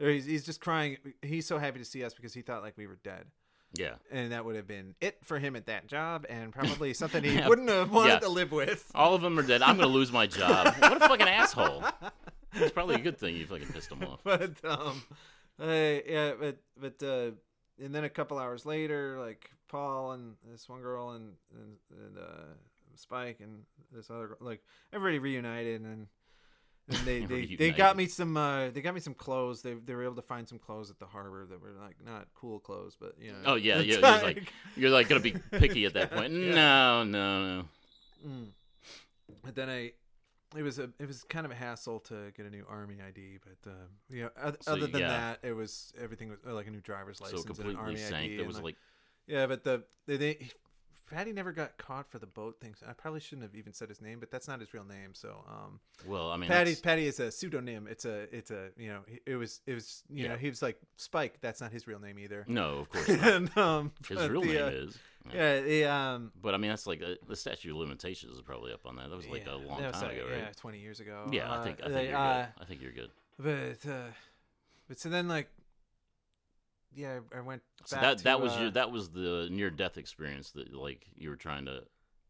or 0.00 0.10
he's, 0.10 0.26
he's 0.26 0.44
just 0.44 0.60
crying 0.60 0.96
he's 1.22 1.46
so 1.46 1.58
happy 1.58 1.78
to 1.78 1.84
see 1.84 2.04
us 2.04 2.14
because 2.14 2.32
he 2.34 2.42
thought 2.42 2.62
like 2.62 2.76
we 2.76 2.86
were 2.86 2.98
dead 3.02 3.24
yeah. 3.74 3.94
and 4.12 4.30
that 4.32 4.44
would 4.44 4.54
have 4.56 4.66
been 4.66 4.94
it 5.00 5.18
for 5.24 5.38
him 5.38 5.56
at 5.56 5.66
that 5.66 5.86
job 5.88 6.24
and 6.30 6.52
probably 6.52 6.94
something 7.02 7.22
he 7.24 7.34
Yeah. 7.34 7.48
wouldn't 7.48 7.68
have 7.68 7.90
wanted 7.90 8.10
Yeah. 8.10 8.18
to 8.20 8.28
live 8.28 8.52
with 8.52 8.90
All 8.94 9.14
of 9.14 9.22
them 9.22 9.38
are 9.38 9.42
dead. 9.42 9.60
I'm 9.62 9.76
gonna 9.76 9.88
lose 9.88 10.12
my 10.12 10.26
job. 10.26 10.74
What 10.78 10.96
a 10.96 11.00
fucking 11.08 11.26
asshole. 11.28 11.82
It's 12.54 12.72
probably 12.72 12.94
a 12.94 13.00
good 13.00 13.18
thing 13.18 13.36
you 13.36 13.46
fucking 13.46 13.66
pissed 13.68 13.90
him 13.90 14.02
off. 14.04 14.20
but 14.24 14.52
um 14.64 15.02
uh, 15.60 15.64
yeah 15.66 16.32
but 16.38 16.56
but 16.80 17.02
uh 17.02 17.30
and 17.82 17.94
then 17.94 18.04
a 18.04 18.08
couple 18.08 18.38
hours 18.38 18.64
later 18.66 19.18
like 19.20 19.50
paul 19.68 20.12
and 20.12 20.34
this 20.50 20.68
one 20.68 20.80
girl 20.80 21.10
and 21.10 21.32
and, 21.54 21.76
and 22.06 22.18
uh 22.18 22.54
spike 22.94 23.40
and 23.40 23.62
this 23.92 24.10
other 24.10 24.28
girl, 24.28 24.36
like 24.40 24.62
everybody 24.92 25.18
reunited 25.18 25.80
and 25.82 26.06
and 26.88 26.98
they 27.04 27.20
they, 27.26 27.56
they 27.56 27.70
got 27.70 27.96
me 27.96 28.06
some 28.06 28.36
uh 28.36 28.70
they 28.70 28.80
got 28.80 28.94
me 28.94 29.00
some 29.00 29.14
clothes 29.14 29.62
they 29.62 29.74
they 29.74 29.94
were 29.94 30.04
able 30.04 30.14
to 30.14 30.22
find 30.22 30.48
some 30.48 30.58
clothes 30.58 30.90
at 30.90 30.98
the 30.98 31.06
harbor 31.06 31.46
that 31.48 31.60
were 31.60 31.72
like 31.80 31.96
not 32.04 32.26
cool 32.34 32.58
clothes 32.58 32.96
but 32.98 33.14
you 33.20 33.32
know 33.32 33.38
Oh 33.44 33.54
yeah, 33.54 33.80
yeah. 33.80 33.98
You're 33.98 34.00
like 34.00 34.52
you're 34.76 34.90
like 34.90 35.08
gonna 35.08 35.20
be 35.20 35.34
picky 35.52 35.84
at 35.84 35.94
that 35.94 36.12
point. 36.12 36.32
Yeah. 36.36 36.54
No, 36.54 37.04
no, 37.04 37.56
no. 37.56 37.64
Mm. 38.26 38.46
But 39.44 39.54
then 39.54 39.68
I, 39.68 39.92
it 40.54 40.62
was 40.62 40.78
a 40.78 40.90
it 40.98 41.06
was 41.06 41.24
kind 41.24 41.44
of 41.44 41.52
a 41.52 41.54
hassle 41.54 42.00
to 42.00 42.30
get 42.36 42.46
a 42.46 42.50
new 42.50 42.64
army 42.68 42.96
ID, 43.06 43.38
but 43.44 43.70
uh, 43.70 43.74
you 44.08 44.22
know, 44.22 44.30
oth- 44.42 44.62
So, 44.62 44.72
other 44.72 44.86
than 44.86 45.00
yeah. 45.00 45.08
that, 45.08 45.38
it 45.42 45.52
was 45.52 45.92
everything 46.00 46.28
was 46.28 46.38
uh, 46.46 46.54
like 46.54 46.66
a 46.66 46.70
new 46.70 46.80
driver's 46.80 47.18
So 47.18 47.24
license 47.24 47.58
and 47.58 47.70
an 47.70 47.76
army 47.76 47.96
sank. 47.96 48.32
ID. 48.32 48.38
And, 48.38 48.46
was 48.46 48.60
like 48.60 48.76
yeah, 49.26 49.46
but 49.46 49.64
the 49.64 49.82
they, 50.06 50.16
they 50.16 50.48
Patty 51.10 51.32
never 51.32 51.52
got 51.52 51.78
caught 51.78 52.10
for 52.10 52.18
the 52.18 52.26
boat 52.26 52.56
things. 52.60 52.82
I 52.88 52.92
probably 52.92 53.20
shouldn't 53.20 53.42
have 53.42 53.54
even 53.54 53.72
said 53.72 53.88
his 53.88 54.00
name, 54.00 54.18
but 54.20 54.30
that's 54.30 54.48
not 54.48 54.60
his 54.60 54.74
real 54.74 54.84
name. 54.84 55.10
So 55.14 55.44
um, 55.48 55.80
well, 56.06 56.30
I 56.30 56.36
mean, 56.36 56.48
Patty 56.48 56.70
that's- 56.70 56.80
Patty 56.80 57.06
is 57.06 57.20
a 57.20 57.30
pseudonym. 57.30 57.86
It's 57.88 58.04
a 58.04 58.34
it's 58.36 58.50
a 58.50 58.70
you 58.76 58.88
know 58.88 59.00
it 59.24 59.36
was 59.36 59.60
it 59.66 59.74
was 59.74 60.02
you 60.10 60.24
Yeah. 60.24 60.30
know 60.32 60.36
he 60.36 60.48
was 60.48 60.62
like 60.62 60.78
Spike. 60.96 61.38
That's 61.40 61.60
not 61.60 61.72
his 61.72 61.86
real 61.86 62.00
name 62.00 62.18
either. 62.18 62.44
no, 62.48 62.78
of 62.78 62.90
course 62.90 63.08
not. 63.08 63.32
and 63.32 63.56
um, 63.58 63.92
His 64.08 64.28
real 64.28 64.40
the, 64.42 64.46
name 64.48 64.62
uh, 64.64 64.68
is. 64.68 64.98
yeah 65.32 65.60
the 65.60 65.84
um 65.84 66.32
But 66.42 66.54
I 66.54 66.58
mean, 66.58 66.70
that's 66.70 66.86
like 66.86 67.02
uh 67.02 67.14
the 67.28 67.36
statute 67.36 67.70
of 67.70 67.76
limitations 67.76 68.34
is 68.34 68.42
probably 68.42 68.72
up 68.72 68.84
on 68.86 68.96
that. 68.96 69.08
That 69.10 69.16
was 69.16 69.28
like 69.28 69.46
yeah, 69.46 69.54
a 69.54 69.56
long 69.56 69.80
time 69.80 69.92
like, 70.02 70.12
ago, 70.16 70.26
Yeah, 70.30 70.42
right? 70.44 70.56
twenty 70.56 70.80
years 70.80 71.00
ago. 71.00 71.28
Yeah, 71.32 71.50
I 71.50 71.56
Uh, 71.58 71.64
think 71.64 71.80
I 71.84 71.88
think 71.90 72.08
you're 72.10 72.18
uh, 72.18 72.42
good. 72.42 72.62
I 72.62 72.64
think 72.66 72.82
you're 72.82 72.92
good. 72.92 73.10
But 73.38 73.90
uh, 73.90 74.10
but 74.88 74.98
so 74.98 75.08
then 75.08 75.28
like 75.28 75.48
yeah, 76.96 77.20
I 77.36 77.40
went 77.40 77.62
So 77.84 77.96
that 77.96 78.18
to, 78.18 78.24
that 78.24 78.40
was 78.40 78.52
uh, 78.56 78.60
your 78.62 78.70
that 78.72 78.90
was 78.90 79.10
the 79.10 79.48
near 79.50 79.70
death 79.70 79.96
experience 79.98 80.50
that 80.52 80.74
like 80.74 81.06
you 81.14 81.30
were 81.30 81.36
trying 81.36 81.66
to 81.66 81.84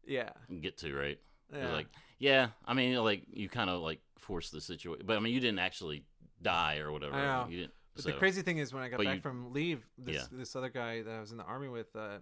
yeah 0.05 0.29
get 0.61 0.77
to, 0.79 0.93
right? 0.95 1.19
Yeah 1.53 1.71
like, 1.71 1.87
yeah, 2.19 2.47
I 2.65 2.73
mean, 2.73 2.95
like 3.03 3.23
you 3.31 3.47
kind 3.49 3.69
of 3.69 3.81
like 3.81 4.01
forced 4.17 4.51
the 4.51 4.59
situation, 4.61 5.05
but 5.07 5.15
I 5.17 5.19
mean, 5.21 5.33
you 5.33 5.39
didn't 5.39 5.59
actually 5.59 6.03
die 6.41 6.77
or 6.79 6.91
whatever. 6.91 7.15
I 7.15 7.25
know. 7.43 7.47
You 7.49 7.57
didn't. 7.61 7.73
But 7.95 8.03
so, 8.03 8.09
the 8.11 8.17
crazy 8.17 8.41
thing 8.43 8.57
is 8.59 8.73
when 8.73 8.83
I 8.83 8.89
got 8.89 8.97
But 8.97 9.05
back 9.05 9.15
you- 9.15 9.21
from 9.21 9.53
leave, 9.53 9.83
this 9.97 10.15
Yeah. 10.31 10.37
this 10.37 10.55
other 10.55 10.69
guy 10.69 11.01
that 11.01 11.11
I 11.11 11.19
was 11.19 11.31
in 11.31 11.37
the 11.37 11.43
army 11.45 11.67
with, 11.69 11.95
uh, 11.95 12.19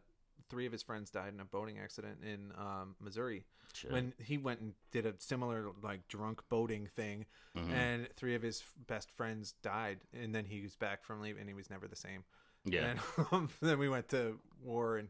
three 0.49 0.65
of 0.65 0.71
his 0.71 0.83
friends 0.83 1.09
died 1.09 1.33
in 1.33 1.39
a 1.39 1.45
boating 1.45 1.79
accident 1.79 2.19
in 2.23 2.51
um, 2.57 2.95
Missouri. 2.99 3.43
shit. 3.73 3.91
When 3.91 4.13
he 4.23 4.37
went 4.37 4.59
and 4.61 4.73
did 4.91 5.05
a 5.05 5.13
similar 5.17 5.67
like 5.81 6.07
drunk 6.07 6.41
boating 6.49 6.87
thing, 6.87 7.25
Mhm. 7.57 7.71
and 7.71 8.09
three 8.15 8.35
of 8.35 8.41
his 8.41 8.61
f- 8.61 8.73
best 8.87 9.09
friends 9.11 9.53
died, 9.61 9.99
and 10.13 10.33
then 10.35 10.45
he 10.45 10.61
was 10.61 10.75
back 10.75 11.03
from 11.03 11.21
leave, 11.21 11.37
and 11.37 11.47
he 11.47 11.53
was 11.55 11.69
never 11.69 11.87
the 11.87 11.95
same. 11.95 12.23
yeah, 12.65 12.85
And 12.91 12.99
um, 13.31 13.49
then 13.61 13.79
we 13.79 13.89
went 13.89 14.09
to 14.09 14.39
war, 14.61 14.97
and 14.97 15.09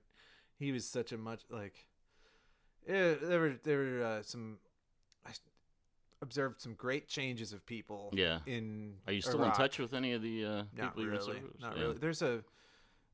he 0.58 0.72
was 0.72 0.88
such 0.88 1.12
a 1.12 1.18
much 1.18 1.42
like. 1.50 1.88
eh, 2.88 3.16
there 3.22 3.40
were 3.40 3.56
there 3.64 3.78
were 3.80 4.04
uh, 4.06 4.22
some. 4.24 4.58
I, 5.26 5.32
observed 6.22 6.60
some 6.62 6.74
great 6.76 7.08
changes 7.08 7.52
of 7.54 7.64
people. 7.66 8.10
yeah. 8.14 8.40
In 8.46 8.96
Are 9.06 9.14
you 9.14 9.22
still 9.22 9.40
Iraq. 9.42 9.54
in 9.54 9.58
touch 9.60 9.80
with 9.80 9.94
any 9.94 10.14
of 10.14 10.22
the 10.22 10.46
uh, 10.46 10.64
people 10.64 10.86
Not 10.86 10.98
you 10.98 11.10
went 11.12 11.20
really. 11.28 11.42
with? 11.42 11.60
Not 11.62 11.76
Yeah. 11.78 11.84
really. 11.84 11.98
There's 11.98 12.22
a 12.22 12.44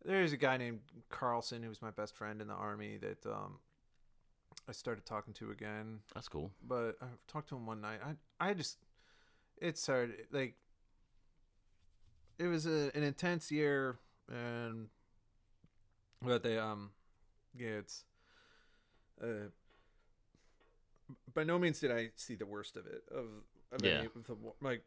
there's 0.06 0.34
a 0.34 0.38
guy 0.38 0.58
named 0.58 0.80
Carlson 1.10 1.62
who 1.64 1.70
was 1.70 1.82
my 1.82 1.91
best 1.91 2.16
friend 2.16 2.41
in 2.41 2.47
the 2.47 2.54
army 2.54 2.97
that 2.97 3.26
um 3.26 3.60
I 4.68 4.72
started 4.74 5.06
talking 5.06 5.34
to 5.36 5.52
again 5.52 5.99
That's 6.14 6.28
cool. 6.28 6.52
but 6.68 6.97
I 7.02 7.08
talked 7.28 7.49
to 7.49 7.56
him 7.56 7.66
one 7.66 7.82
night. 7.82 7.99
I 8.39 8.49
I 8.49 8.54
just 8.54 8.78
it's 9.58 9.86
hard. 9.86 10.14
Like 10.32 10.56
it 12.39 12.47
was 12.47 12.66
a, 12.66 12.89
an 12.95 13.04
intense 13.04 13.52
year, 13.52 13.97
and 14.32 14.88
but 16.24 16.41
they 16.43 16.58
um 16.58 16.91
yeah 17.56 17.70
it's 17.80 18.06
uh 19.22 19.49
by 21.34 21.43
no 21.43 21.60
means 21.60 21.80
did 21.80 21.91
I 21.91 22.10
see 22.16 22.36
the 22.36 22.45
worst 22.45 22.78
of 22.78 22.86
it 22.88 23.04
of 23.12 23.26
of 23.72 23.84
Yeah. 23.86 23.97
any 23.97 24.06
of 24.08 24.14
the 24.26 24.36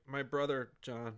my 0.07 0.23
brother 0.23 0.71
John 0.83 1.15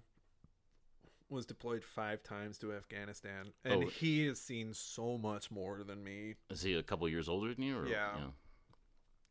was 1.28 1.44
deployed 1.46 1.82
five 1.84 2.22
times 2.22 2.56
to 2.58 2.72
Afghanistan, 2.72 3.46
and 3.64 3.84
Oh. 3.84 3.88
he 3.88 4.26
has 4.26 4.40
seen 4.40 4.72
so 4.74 5.18
much 5.18 5.50
more 5.50 5.82
than 5.84 6.02
me 6.04 6.34
Is 6.50 6.62
he 6.62 6.74
a 6.74 6.82
couple 6.82 7.08
years 7.08 7.28
older 7.28 7.52
than 7.54 7.62
you? 7.64 7.78
Or, 7.78 7.86
Yeah. 7.88 8.16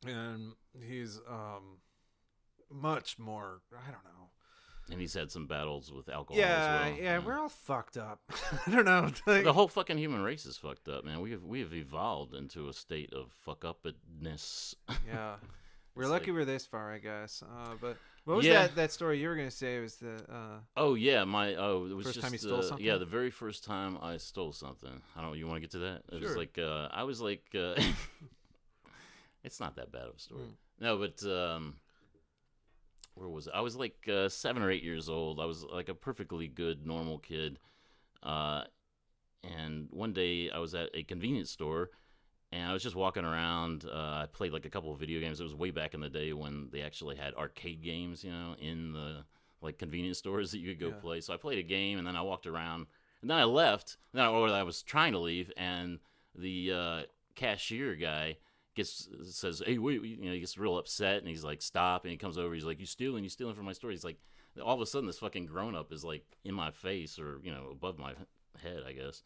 and 0.06 0.54
he's 0.82 1.20
um 1.30 1.80
much 2.72 3.18
more 3.20 3.62
i 3.74 3.92
don't 3.92 4.04
know 4.04 4.30
And 4.92 5.00
he's 5.00 5.14
had 5.14 5.32
some 5.32 5.48
battles 5.48 5.92
with 5.92 6.10
alcohol 6.10 6.38
yeah 6.40 6.82
as 6.84 6.92
well. 6.92 7.02
yeah 7.02 7.20
we're 7.20 7.40
all 7.40 7.50
fucked 7.50 7.98
up 7.98 8.20
i 8.68 8.72
don't 8.72 8.86
know 8.86 9.10
like, 9.26 9.44
the 9.44 9.54
whole 9.54 9.68
fucking 9.68 9.98
human 9.98 10.22
race 10.22 10.46
is 10.46 10.58
fucked 10.58 10.88
up, 10.90 11.06
man. 11.06 11.22
We 11.22 11.32
have 11.32 11.44
we 11.44 11.60
have 11.62 11.74
evolved 11.74 12.34
into 12.36 12.68
a 12.68 12.74
state 12.74 13.14
of 13.14 13.32
fuck 13.32 13.64
upness. 13.64 14.76
yeah 15.08 15.36
we're 15.96 16.04
It's 16.04 16.12
lucky 16.12 16.32
like- 16.32 16.40
we're 16.40 16.46
this 16.46 16.66
far 16.66 16.92
i 16.94 16.98
guess 17.00 17.42
uh 17.44 17.76
but 17.80 17.98
what 18.26 18.38
was 18.38 18.46
Yeah. 18.46 18.54
that 18.54 18.76
that 18.76 18.92
story 18.92 19.20
you 19.20 19.28
were 19.28 19.36
gonna 19.36 19.52
say 19.52 19.78
It 19.78 19.82
was 19.82 19.96
the 19.98 20.16
uh 20.32 20.60
Oh 20.78 20.96
yeah, 20.96 21.24
my 21.24 21.56
oh 21.56 21.86
it 21.90 21.94
was 21.94 22.06
First 22.06 22.16
just 22.16 22.28
time 22.28 22.34
you 22.34 22.38
stole 22.40 22.60
uh, 22.60 22.62
something? 22.62 22.86
yeah 22.86 22.98
the 22.98 23.06
very 23.06 23.32
first 23.32 23.64
time 23.64 23.98
I 24.02 24.18
stole 24.18 24.52
something. 24.52 25.02
I 25.16 25.22
don't. 25.22 25.38
You 25.38 25.48
want 25.48 25.58
to 25.58 25.62
get 25.62 25.72
to 25.72 25.80
that? 25.80 26.04
It 26.12 26.20
was 26.20 26.30
Sure. 26.30 26.36
like 26.36 26.58
uh, 26.60 26.90
I 26.92 27.04
was 27.04 27.22
like, 27.22 27.44
uh, 27.56 27.76
it's 29.44 29.60
not 29.60 29.76
that 29.76 29.92
bad 29.92 30.04
of 30.08 30.16
a 30.16 30.20
story. 30.20 30.42
Mm. 30.42 30.56
No, 30.80 30.98
but 30.98 31.24
um, 31.30 31.76
where 33.16 33.30
was 33.30 33.48
it? 33.48 33.54
I 33.56 33.62
was 33.62 33.76
like 33.76 34.08
uh, 34.12 34.30
seven 34.30 34.62
or 34.62 34.72
eight 34.72 34.84
years 34.84 35.10
old. 35.10 35.40
I 35.40 35.46
was 35.46 35.64
like 35.64 35.90
a 35.90 35.94
perfectly 35.94 36.48
good 36.48 36.86
normal 36.86 37.18
kid, 37.20 37.60
uh, 38.24 38.64
and 39.44 39.88
one 39.92 40.14
day 40.14 40.50
I 40.52 40.60
was 40.60 40.76
at 40.76 40.90
a 40.94 41.04
convenience 41.04 41.52
store. 41.52 41.92
And 42.52 42.70
I 42.70 42.74
was 42.74 42.84
just 42.84 42.96
walking 42.96 43.26
around. 43.26 43.86
Uh, 43.86 44.24
I 44.24 44.28
played 44.32 44.54
like 44.54 44.66
a 44.66 44.70
couple 44.70 44.94
of 44.94 45.00
video 45.00 45.20
games. 45.20 45.40
It 45.40 45.44
was 45.44 45.56
way 45.56 45.72
back 45.72 45.94
in 45.94 46.00
the 46.00 46.10
day 46.10 46.32
when 46.34 46.70
they 46.72 46.82
actually 46.82 47.16
had 47.16 47.34
arcade 47.36 47.82
games, 47.84 48.24
you 48.24 48.32
know, 48.32 48.56
in 48.60 48.94
the 48.94 49.26
like 49.62 49.78
convenience 49.78 50.20
stores 50.20 50.52
that 50.52 50.60
you 50.60 50.70
could 50.70 50.80
go 50.80 50.90
Yeah. 50.90 51.02
play. 51.02 51.22
So 51.22 51.34
I 51.34 51.38
played 51.38 51.60
a 51.60 51.64
game, 51.64 51.98
and 51.98 52.08
then 52.08 52.16
I 52.16 52.22
walked 52.22 52.46
around, 52.46 52.88
and 53.22 53.30
then 53.30 53.38
I 53.38 53.44
left. 53.46 53.98
And 54.14 54.20
then 54.20 54.26
I, 54.26 54.30
or 54.30 54.50
I 54.50 54.64
was 54.64 54.84
trying 54.84 55.14
to 55.14 55.20
leave, 55.20 55.52
and 55.58 56.00
the 56.36 56.72
uh, 56.72 57.02
cashier 57.36 57.96
guy 57.96 58.38
gets 58.76 59.10
says, 59.24 59.62
"Hey, 59.66 59.78
wait!" 59.78 60.02
You 60.04 60.26
know, 60.26 60.34
he 60.34 60.40
gets 60.40 60.58
real 60.58 60.78
upset, 60.78 61.18
and 61.18 61.28
he's 61.28 61.44
like, 61.44 61.62
"Stop!" 61.62 62.04
And 62.04 62.12
he 62.12 62.18
comes 62.18 62.38
over. 62.38 62.54
He's 62.54 62.66
like, 62.66 62.80
"You 62.80 62.86
stealing? 62.86 63.24
You 63.24 63.30
stealing 63.30 63.56
from 63.56 63.66
my 63.66 63.74
store?" 63.74 63.92
He's 63.92 64.04
like, 64.04 64.20
all 64.64 64.76
of 64.76 64.82
a 64.82 64.86
sudden, 64.86 65.08
this 65.08 65.20
fucking 65.20 65.48
grown 65.48 65.76
up 65.76 65.92
is 65.92 66.04
like 66.04 66.24
in 66.44 66.54
my 66.54 66.72
face, 66.72 67.20
or 67.20 67.40
you 67.44 67.52
know, 67.52 67.70
above 67.72 67.98
my 67.98 68.14
head, 68.62 68.84
I 68.88 68.94
guess. 68.94 69.22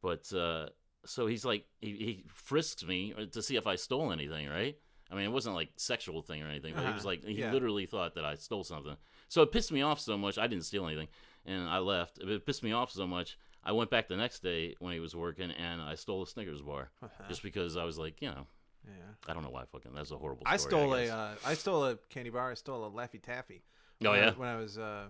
But 0.00 0.32
uh, 0.32 0.68
so 1.04 1.26
he's 1.26 1.44
like, 1.44 1.64
he, 1.80 1.90
he 1.90 2.24
frisks 2.28 2.84
me 2.84 3.14
uh, 3.16 3.26
to 3.32 3.42
see 3.42 3.56
if 3.56 3.66
I 3.66 3.76
stole 3.76 4.12
anything, 4.12 4.48
right? 4.48 4.76
I 5.10 5.14
mean, 5.14 5.24
it 5.24 5.32
wasn't 5.32 5.54
like 5.54 5.70
sexual 5.76 6.22
thing 6.22 6.42
or 6.42 6.48
anything, 6.48 6.74
but 6.74 6.84
he 6.86 6.92
was 6.92 7.00
Uh-huh, 7.04 7.08
like, 7.08 7.24
he 7.24 7.34
yeah. 7.40 7.52
literally 7.52 7.84
thought 7.86 8.14
that 8.14 8.24
I 8.24 8.34
stole 8.36 8.64
something. 8.64 8.96
So 9.28 9.42
it 9.42 9.52
pissed 9.52 9.70
me 9.72 9.82
off 9.82 10.00
so 10.00 10.16
much. 10.16 10.38
I 10.38 10.46
didn't 10.46 10.64
steal 10.64 10.86
anything, 10.86 11.08
and 11.44 11.68
I 11.68 11.78
left. 11.78 12.18
But 12.18 12.28
it 12.30 12.46
pissed 12.46 12.62
me 12.62 12.72
off 12.72 12.90
so 12.90 13.06
much. 13.06 13.36
I 13.64 13.72
went 13.72 13.90
back 13.90 14.08
the 14.08 14.16
next 14.16 14.40
day 14.42 14.74
when 14.80 14.92
he 14.94 15.00
was 15.00 15.14
working, 15.14 15.50
and 15.50 15.80
I 15.82 15.94
stole 15.96 16.22
a 16.22 16.26
Snickers 16.26 16.62
bar 16.62 16.90
just 17.28 17.42
because 17.42 17.76
I 17.76 17.84
was 17.84 17.98
like, 17.98 18.20
you 18.22 18.28
know, 18.28 18.46
yeah 18.86 18.92
I 19.28 19.34
don't 19.34 19.42
know 19.44 19.50
why. 19.50 19.64
Fucking, 19.70 19.92
that's 19.94 20.10
a 20.12 20.16
horrible. 20.16 20.44
Story, 20.46 20.54
i 20.54 20.56
stole 20.56 20.94
I 20.94 21.00
a 21.02 21.14
uh, 21.14 21.34
i 21.46 21.54
stole 21.54 21.84
a 21.84 21.96
candy 22.08 22.30
bar 22.30 22.50
i 22.50 22.54
stole 22.54 22.84
a 22.86 22.90
laffy 22.90 23.22
taffy 23.22 23.62
Oh 24.04 24.10
when 24.10 24.18
I- 24.18 24.24
yeah. 24.24 24.30
when 24.32 24.48
i 24.48 24.56
was 24.56 24.78
uh 24.78 25.04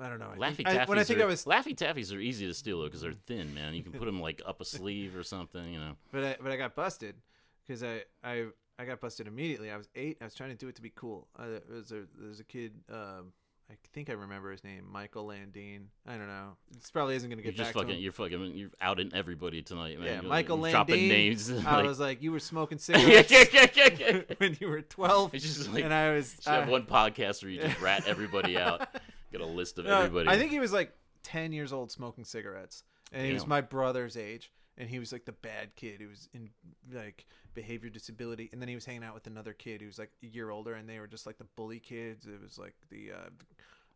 I 0.00 0.08
don't 0.08 0.18
know. 0.18 0.30
I 0.32 0.36
Laffy 0.36 0.54
think, 0.56 0.68
I, 0.68 0.76
Taffies. 0.76 0.88
when 0.88 0.98
I 0.98 1.04
think 1.04 1.20
are, 1.20 1.24
I 1.24 1.26
was, 1.26 1.44
Laffy 1.44 1.76
Taffies 1.76 2.14
are 2.14 2.20
easy 2.20 2.46
to 2.46 2.54
steal 2.54 2.78
though 2.78 2.84
because 2.86 3.00
they're 3.00 3.12
thin, 3.26 3.52
man. 3.54 3.74
You 3.74 3.82
can 3.82 3.92
put 3.92 4.04
them 4.06 4.20
like 4.20 4.40
up 4.46 4.60
a 4.60 4.64
sleeve 4.64 5.16
or 5.16 5.22
something, 5.22 5.72
you 5.72 5.80
know. 5.80 5.96
but 6.12 6.24
I, 6.24 6.36
but 6.40 6.52
I 6.52 6.56
got 6.56 6.74
busted 6.74 7.14
because 7.66 7.82
I, 7.82 8.02
I 8.22 8.46
I 8.78 8.84
got 8.84 9.00
busted 9.00 9.26
immediately. 9.26 9.70
I 9.70 9.76
was 9.76 9.88
eight. 9.96 10.18
I 10.20 10.24
was 10.24 10.34
trying 10.34 10.50
to 10.50 10.56
do 10.56 10.68
it 10.68 10.76
to 10.76 10.82
be 10.82 10.92
cool. 10.94 11.26
Uh, 11.36 11.46
there 11.68 11.76
was 11.78 11.90
a 11.90 12.04
there's 12.16 12.38
a 12.40 12.44
kid. 12.44 12.74
Um, 12.92 13.32
I 13.70 13.74
think 13.92 14.08
I 14.08 14.14
remember 14.14 14.50
his 14.50 14.64
name, 14.64 14.84
Michael 14.90 15.26
Landine. 15.26 15.82
I 16.06 16.12
don't 16.16 16.26
know. 16.28 16.56
This 16.72 16.90
probably 16.90 17.16
isn't 17.16 17.28
gonna 17.28 17.42
You're 17.42 17.52
get 17.52 17.58
just 17.58 17.68
back 17.68 17.74
to 17.74 17.78
fucking, 17.80 17.96
him. 17.96 18.02
you're 18.02 18.12
fucking, 18.12 18.56
you're 18.56 18.70
outing 18.80 19.10
everybody 19.14 19.60
tonight, 19.60 19.98
man. 19.98 20.06
Yeah, 20.06 20.14
You're, 20.22 20.30
Michael 20.30 20.58
you're 20.60 20.70
dropping 20.70 20.94
Landine. 20.94 21.08
names. 21.08 21.50
I 21.66 21.76
like, 21.76 21.84
was 21.84 22.00
like, 22.00 22.22
you 22.22 22.32
were 22.32 22.38
smoking 22.40 22.78
cigarettes 22.78 23.30
when 24.38 24.56
you 24.58 24.68
were 24.68 24.80
twelve, 24.80 25.34
It's 25.34 25.44
just 25.44 25.70
like 25.72 25.84
and 25.84 25.92
I 25.92 26.12
was. 26.12 26.34
should 26.40 26.50
have 26.52 26.68
one 26.68 26.84
podcast 26.84 27.42
where 27.42 27.50
you 27.50 27.60
just 27.60 27.78
rat 27.82 28.04
everybody 28.06 28.56
out. 28.56 28.88
Get 29.30 29.40
a 29.40 29.46
list 29.46 29.78
of 29.78 29.86
No, 29.86 30.00
everybody. 30.02 30.28
I 30.28 30.38
think 30.38 30.50
he 30.50 30.58
was 30.58 30.72
like 30.72 30.92
ten 31.22 31.52
years 31.52 31.72
old 31.72 31.90
smoking 31.90 32.24
cigarettes, 32.24 32.82
and 33.12 33.26
he 33.26 33.32
was 33.32 33.46
my 33.46 33.60
brother's 33.60 34.16
age, 34.16 34.52
and 34.76 34.88
he 34.88 34.98
was 34.98 35.12
like 35.12 35.24
the 35.24 35.32
bad 35.32 35.74
kid 35.76 36.00
who 36.00 36.08
was 36.08 36.28
in 36.32 36.50
like 36.92 37.26
behavior 37.54 37.90
disability, 37.90 38.48
and 38.52 38.60
then 38.60 38.68
he 38.68 38.74
was 38.74 38.84
hanging 38.84 39.04
out 39.04 39.14
with 39.14 39.26
another 39.26 39.52
kid 39.52 39.80
who 39.80 39.86
was 39.86 39.98
like 39.98 40.10
a 40.22 40.26
year 40.26 40.50
older, 40.50 40.74
and 40.74 40.88
they 40.88 40.98
were 40.98 41.06
just 41.06 41.26
like 41.26 41.38
the 41.38 41.46
bully 41.56 41.80
kids. 41.80 42.26
It 42.26 42.40
was 42.42 42.58
like 42.58 42.74
the. 42.90 43.12
Uh, 43.12 43.30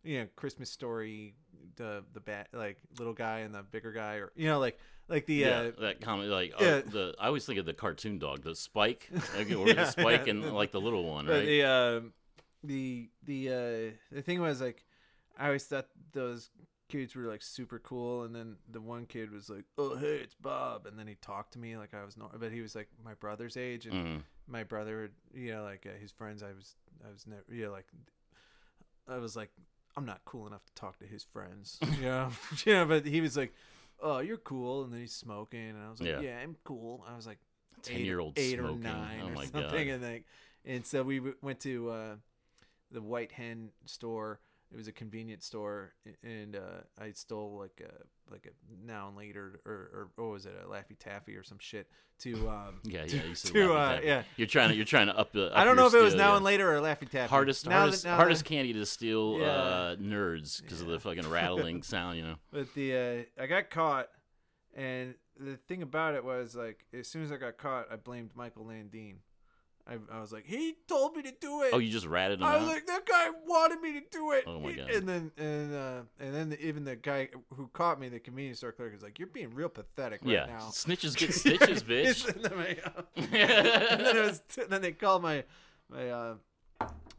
you 0.04 0.18
know, 0.18 0.26
Christmas 0.36 0.70
story, 0.70 1.34
the 1.76 2.04
the 2.12 2.20
bad 2.20 2.48
like 2.52 2.78
little 2.98 3.12
guy 3.12 3.40
and 3.40 3.54
the 3.54 3.62
bigger 3.62 3.92
guy, 3.92 4.16
or 4.16 4.32
you 4.34 4.48
know, 4.48 4.58
like 4.58 4.78
like 5.08 5.26
the 5.26 5.34
yeah, 5.34 5.58
uh, 5.60 5.80
that 5.80 6.00
comment, 6.00 6.28
like 6.30 6.52
yeah. 6.60 6.66
uh, 6.66 6.82
the 6.90 7.14
I 7.20 7.28
always 7.28 7.46
think 7.46 7.58
of 7.58 7.66
the 7.66 7.72
cartoon 7.74 8.18
dog, 8.18 8.42
the 8.42 8.54
Spike, 8.56 9.08
like, 9.36 9.50
or 9.50 9.68
Yeah, 9.68 9.74
the 9.74 9.86
Spike 9.86 10.26
and 10.26 10.52
like 10.52 10.72
the 10.72 10.80
little 10.80 11.04
one, 11.08 11.26
But 11.26 11.32
right? 11.32 11.46
the 11.46 11.62
um 11.62 12.12
the 12.64 13.10
the 13.24 13.48
uh 13.48 14.14
the 14.14 14.22
thing 14.22 14.40
was 14.40 14.60
like 14.60 14.84
I 15.38 15.46
always 15.46 15.64
thought 15.64 15.86
those 16.12 16.50
kids 16.88 17.14
were 17.14 17.24
like 17.24 17.42
super 17.42 17.78
cool 17.78 18.24
and 18.24 18.34
then 18.36 18.56
the 18.70 18.80
one 18.80 19.06
kid 19.06 19.30
was 19.30 19.48
like 19.48 19.64
oh 19.78 19.96
hey 19.96 20.16
it's 20.16 20.34
bob 20.34 20.84
and 20.84 20.98
then 20.98 21.06
he 21.06 21.14
talked 21.22 21.54
to 21.54 21.58
me 21.58 21.74
like 21.78 21.94
i 21.94 22.04
was 22.04 22.18
not 22.18 22.38
but 22.38 22.52
he 22.52 22.60
was 22.60 22.74
like 22.74 22.86
my 23.02 23.14
brother's 23.14 23.56
age 23.56 23.86
and 23.86 23.94
Mhm. 23.94 24.22
my 24.46 24.62
brother 24.62 25.10
you 25.32 25.52
know 25.54 25.62
like 25.62 25.86
uh, 25.86 25.98
his 25.98 26.12
friends 26.12 26.42
i 26.42 26.52
was 26.52 26.76
i 27.02 27.10
was 27.10 27.26
never 27.26 27.42
you 27.50 27.64
know 27.64 27.70
like 27.72 27.86
i 29.08 29.16
was 29.16 29.34
like 29.34 29.48
i'm 29.96 30.04
not 30.04 30.20
cool 30.26 30.46
enough 30.46 30.64
to 30.66 30.74
talk 30.74 30.98
to 30.98 31.06
his 31.06 31.24
friends 31.24 31.78
you 31.98 32.02
know 32.02 32.28
you 32.66 32.74
know 32.74 32.84
but 32.84 33.06
he 33.06 33.22
was 33.22 33.38
like 33.38 33.54
oh 34.02 34.18
you're 34.18 34.36
cool 34.36 34.84
and 34.84 34.92
then 34.92 35.00
he's 35.00 35.14
smoking 35.14 35.70
and 35.70 35.78
i 35.82 35.88
was 35.88 35.98
like 35.98 36.10
Yeah. 36.10 36.20
yeah, 36.20 36.38
i'm 36.42 36.56
cool 36.64 37.04
i 37.10 37.16
was 37.16 37.26
like 37.26 37.38
ten 37.82 38.00
year 38.04 38.20
old, 38.20 38.38
eight 38.38 38.58
or 38.58 38.64
smoking. 38.64 38.82
nine 38.82 39.20
oh 39.24 39.28
or 39.28 39.32
my 39.32 39.44
something, 39.46 39.88
god. 39.88 39.94
and 39.94 40.02
like, 40.02 40.24
and 40.66 40.84
so 40.84 41.02
we 41.02 41.16
w- 41.20 41.36
went 41.40 41.58
to 41.60 41.90
uh, 41.90 42.14
the 42.92 43.00
White 43.02 43.32
Hen 43.32 43.70
store. 43.86 44.38
It 44.72 44.76
was 44.76 44.88
a 44.88 44.92
convenience 44.92 45.44
store, 45.44 45.92
and 46.22 46.56
uh, 46.56 46.80
I 46.98 47.12
stole 47.12 47.58
like 47.58 47.82
a 47.86 47.92
like 48.32 48.46
a 48.46 48.86
now 48.86 49.08
and 49.08 49.16
later, 49.16 49.60
or, 49.66 49.72
or 49.72 50.08
what 50.16 50.32
was 50.32 50.46
it, 50.46 50.54
a 50.64 50.66
Laffy 50.66 50.98
Taffy 50.98 51.36
or 51.36 51.42
some 51.42 51.58
shit 51.60 51.88
to 52.20 52.34
um 52.48 52.80
Yeah, 52.84 53.04
yeah. 53.06 53.22
you 53.24 53.34
said 53.34 53.52
to, 53.52 53.74
uh, 53.74 54.00
yeah 54.02 54.22
you're 54.36 54.46
trying 54.46 54.70
to 54.70 54.74
you're 54.74 54.86
trying 54.86 55.08
to 55.08 55.18
up 55.18 55.32
the. 55.32 55.50
I 55.54 55.64
don't 55.64 55.76
know 55.76 55.86
if 55.86 55.94
it 55.94 56.00
was 56.00 56.12
steal, 56.14 56.24
now 56.24 56.30
yeah. 56.30 56.36
and 56.36 56.44
later 56.44 56.74
or 56.74 56.80
Laffy 56.80 57.08
Taffy. 57.08 57.28
hardest 57.28 57.68
Now 57.68 57.80
hardest 57.80 58.02
that- 58.04 58.08
now 58.10 58.16
hardest 58.16 58.44
that- 58.44 58.48
candy 58.48 58.72
to 58.72 58.86
steal 58.86 59.38
Yeah. 59.40 59.46
uh, 59.46 59.96
nerds 59.96 60.62
because 60.62 60.80
of 60.80 60.86
the 60.86 60.98
fucking 60.98 61.28
rattling 61.30 61.82
sound, 61.82 62.16
you 62.16 62.24
know. 62.24 62.36
But 62.50 62.72
the 62.74 63.26
uh, 63.38 63.42
I 63.42 63.46
got 63.46 63.68
caught, 63.68 64.08
and 64.74 65.14
the 65.38 65.56
thing 65.68 65.82
about 65.82 66.14
it 66.14 66.24
was 66.24 66.54
like 66.54 66.86
as 66.98 67.08
soon 67.08 67.24
as 67.24 67.30
I 67.32 67.36
got 67.36 67.58
caught, 67.58 67.86
I 67.92 67.96
blamed 67.96 68.30
Michael 68.34 68.64
Landine. 68.64 69.16
I, 69.86 69.98
I 70.12 70.20
was 70.20 70.32
like, 70.32 70.46
he 70.46 70.76
told 70.86 71.16
me 71.16 71.22
to 71.22 71.32
do 71.40 71.62
it. 71.62 71.70
Oh, 71.72 71.78
you 71.78 71.90
just 71.90 72.06
ratted 72.06 72.38
them 72.38 72.46
I 72.46 72.56
was 72.56 72.64
out. 72.64 72.68
like, 72.68 72.86
that 72.86 73.04
guy 73.04 73.30
wanted 73.46 73.80
me 73.80 73.94
to 73.94 74.02
do 74.12 74.30
it. 74.30 74.44
Oh 74.46 74.60
my 74.60 74.70
He- 74.70 74.76
God. 74.76 74.90
And 74.90 75.08
then 75.08 75.32
and 75.36 75.74
uh, 75.74 76.00
and 76.20 76.34
then 76.34 76.56
even 76.60 76.84
the 76.84 76.94
guy 76.96 77.30
who 77.54 77.68
caught 77.72 77.98
me, 77.98 78.08
the 78.08 78.20
convenience 78.20 78.58
store 78.58 78.72
clerk, 78.72 78.92
was 78.92 79.02
like, 79.02 79.18
"You're 79.18 79.28
being 79.28 79.54
real 79.54 79.68
pathetic 79.68 80.20
right 80.22 80.32
yeah, 80.32 80.46
now." 80.46 80.68
snitches 80.70 81.16
get 81.16 81.34
stitches, 81.34 81.82
bitch. 81.82 82.28
and 82.34 82.44
then, 82.44 82.56
my, 82.56 82.76
uh, 82.84 83.02
and 83.16 84.00
then, 84.06 84.16
it 84.16 84.24
was, 84.24 84.42
then 84.68 84.82
they 84.82 84.92
called 84.92 85.22
my 85.22 85.44
my 85.90 86.08
uh, 86.10 86.34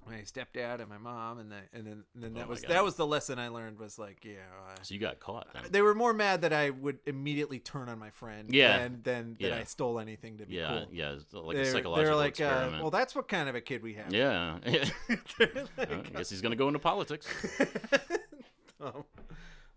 my 0.05 0.15
stepdad 0.17 0.79
and 0.81 0.89
my 0.89 0.97
mom, 0.97 1.39
and, 1.39 1.49
the, 1.51 1.55
and 1.73 1.87
then 1.87 2.03
and 2.13 2.23
then 2.23 2.31
Oh 2.35 2.39
that 2.39 2.45
my 2.45 2.49
was 2.49 2.61
God. 2.61 2.71
that 2.71 2.83
was 2.83 2.95
the 2.95 3.07
lesson 3.07 3.39
I 3.39 3.47
learned 3.47 3.79
was 3.79 3.97
like, 3.97 4.23
yeah. 4.25 4.33
Uh, 4.69 4.75
so 4.81 4.93
you 4.93 4.99
got 4.99 5.19
caught. 5.19 5.47
Then. 5.53 5.63
they 5.71 5.81
were 5.81 5.95
more 5.95 6.13
mad 6.13 6.41
that 6.41 6.51
I 6.53 6.69
would 6.71 6.99
immediately 7.05 7.59
turn 7.59 7.87
on 7.89 7.97
my 7.99 8.09
friend 8.09 8.53
Yeah. 8.53 8.79
than 8.79 8.99
than 9.03 9.37
that 9.39 9.53
I 9.53 9.63
stole 9.63 9.99
anything 9.99 10.37
to 10.39 10.45
be 10.45 10.55
Yeah, 10.55 10.67
cool. 10.67 10.87
yeah, 10.91 11.15
like 11.31 11.55
they're, 11.55 11.63
a 11.63 11.65
psychological 11.71 12.03
they're 12.03 12.15
like, 12.15 12.41
uh, 12.41 12.69
well, 12.81 12.91
that's 12.91 13.15
what 13.15 13.27
kind 13.27 13.47
of 13.47 13.55
a 13.55 13.61
kid 13.61 13.81
we 13.81 13.93
have. 13.93 14.13
yeah, 14.13 14.57
They're 14.65 15.51
I 15.77 15.95
guess 16.15 16.29
he's 16.29 16.41
gonna 16.41 16.55
go 16.57 16.67
into 16.67 16.79
politics. 16.79 17.27
oh. 18.81 19.05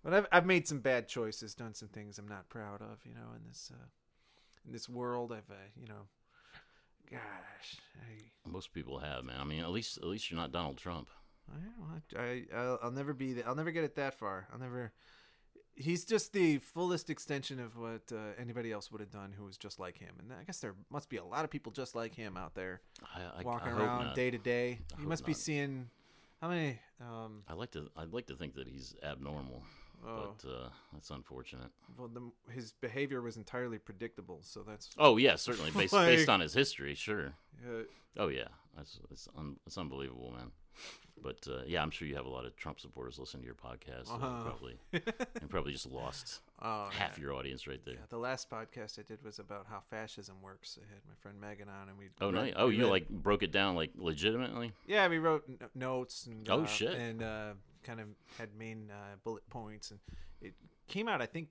But 0.02 0.14
I've 0.14 0.26
I've 0.30 0.46
made 0.46 0.68
some 0.68 0.80
bad 0.80 1.08
choices, 1.08 1.54
done 1.54 1.74
some 1.74 1.88
things 1.88 2.18
I'm 2.18 2.28
not 2.28 2.48
proud 2.48 2.80
of, 2.80 2.98
you 3.04 3.14
know, 3.14 3.32
in 3.36 3.42
this 3.48 3.72
uh, 3.74 3.86
in 4.64 4.72
this 4.72 4.88
world. 4.88 5.32
I've 5.32 5.50
uh, 5.50 5.54
you 5.80 5.88
know, 5.88 6.06
gosh, 7.10 7.76
I 7.96 8.48
Most 8.48 8.72
people 8.72 8.98
have, 8.98 9.24
man. 9.24 9.40
I 9.40 9.44
mean, 9.44 9.60
at 9.60 9.70
least 9.70 9.98
at 9.98 10.04
least 10.04 10.30
you're 10.30 10.40
not 10.40 10.52
Donald 10.52 10.76
Trump. 10.78 11.08
I, 12.16 12.18
I, 12.20 12.44
I'll, 12.54 12.78
I'll 12.84 12.90
never 12.90 13.14
be 13.14 13.34
the, 13.34 13.46
I'll 13.46 13.54
never 13.54 13.70
get 13.70 13.84
it 13.84 13.94
that 13.96 14.14
far. 14.14 14.48
I'll 14.52 14.58
never. 14.58 14.92
He's 15.78 16.04
just 16.06 16.32
the 16.32 16.56
fullest 16.58 17.10
extension 17.10 17.60
of 17.60 17.76
what 17.76 18.00
uh, 18.10 18.32
anybody 18.38 18.72
else 18.72 18.90
would 18.90 19.00
have 19.02 19.10
done 19.10 19.32
who 19.36 19.44
was 19.44 19.58
just 19.58 19.78
like 19.78 19.98
him, 19.98 20.14
and 20.18 20.32
I 20.32 20.42
guess 20.44 20.58
there 20.60 20.74
must 20.90 21.10
be 21.10 21.18
a 21.18 21.24
lot 21.24 21.44
of 21.44 21.50
people 21.50 21.70
just 21.70 21.94
like 21.94 22.14
him 22.14 22.36
out 22.36 22.54
there 22.54 22.80
I, 23.14 23.40
I, 23.40 23.42
walking 23.42 23.68
I 23.68 23.72
hope 23.72 23.80
around 23.82 24.04
not. 24.06 24.14
day 24.16 24.30
to 24.30 24.38
day. 24.38 24.68
I 24.70 24.96
You 24.96 25.02
hope 25.02 25.08
must 25.08 25.26
be 25.26 25.32
not. 25.32 25.38
seeing 25.40 25.90
how 26.40 26.48
many. 26.48 26.78
Um, 27.00 27.42
I 27.46 27.52
like 27.52 27.72
to 27.72 27.90
I'd 27.96 28.12
like 28.12 28.26
to 28.28 28.36
think 28.36 28.54
that 28.54 28.66
he's 28.66 28.94
abnormal, 29.02 29.62
oh, 30.04 30.34
but 30.42 30.48
uh, 30.48 30.68
that's 30.92 31.10
unfortunate. 31.10 31.70
well, 31.96 32.08
the, 32.08 32.52
his 32.52 32.72
behavior 32.72 33.22
was 33.22 33.36
entirely 33.36 33.78
predictable, 33.78 34.40
so 34.42 34.62
that's 34.66 34.90
Oh 34.98 35.16
yeah, 35.16 35.36
certainly 35.36 35.70
based 35.76 35.92
Like- 35.92 36.08
based 36.08 36.28
on 36.28 36.40
his 36.40 36.54
history, 36.54 36.94
sure. 36.94 37.34
uh, 37.66 37.82
Oh 38.18 38.28
yeah, 38.28 38.48
that's 38.76 38.98
it's 39.10 39.28
un, 39.36 39.56
it's 39.66 39.78
unbelievable, 39.78 40.32
man. 40.36 40.50
But 41.22 41.46
uh, 41.50 41.62
yeah, 41.66 41.82
I'm 41.82 41.90
sure 41.90 42.06
you 42.06 42.14
have 42.16 42.26
a 42.26 42.30
lot 42.30 42.44
of 42.44 42.54
Trump 42.56 42.78
supporters 42.78 43.18
listening 43.18 43.42
to 43.42 43.46
your 43.46 43.54
podcast, 43.54 44.10
Uh-huh. 44.12 44.42
probably 44.44 44.78
and 45.40 45.48
probably 45.48 45.72
just 45.72 45.90
lost 45.90 46.40
oh, 46.62 46.88
half 46.92 47.16
yeah. 47.16 47.22
your 47.22 47.32
audience 47.34 47.66
right 47.66 47.80
there. 47.84 47.94
Yeah, 47.94 48.00
the 48.10 48.18
last 48.18 48.50
podcast 48.50 48.98
I 48.98 49.02
did 49.02 49.24
was 49.24 49.38
about 49.38 49.66
how 49.68 49.80
fascism 49.90 50.36
works. 50.42 50.78
I 50.80 50.84
had 50.92 51.00
my 51.08 51.14
friend 51.20 51.40
Megan 51.40 51.68
on, 51.68 51.88
and 51.88 51.96
we. 51.98 52.10
Oh 52.20 52.30
nice. 52.30 52.52
Oh, 52.56 52.68
you 52.68 52.84
read- 52.84 52.90
like 52.90 53.08
broke 53.08 53.42
it 53.42 53.50
down 53.50 53.76
like 53.76 53.90
legitimately? 53.96 54.72
Yeah, 54.86 55.08
we 55.08 55.18
wrote 55.18 55.44
n- 55.48 55.58
notes 55.74 56.26
and. 56.26 56.48
Oh, 56.50 56.62
uh, 56.62 56.66
shit. 56.66 56.94
And 56.94 57.22
uh, 57.22 57.52
kind 57.82 57.98
of 58.00 58.08
had 58.38 58.50
main 58.54 58.90
uh, 58.90 59.16
bullet 59.24 59.48
points, 59.48 59.90
and 59.92 60.00
it 60.42 60.52
came 60.86 61.08
out. 61.08 61.22
I 61.22 61.26
think 61.26 61.48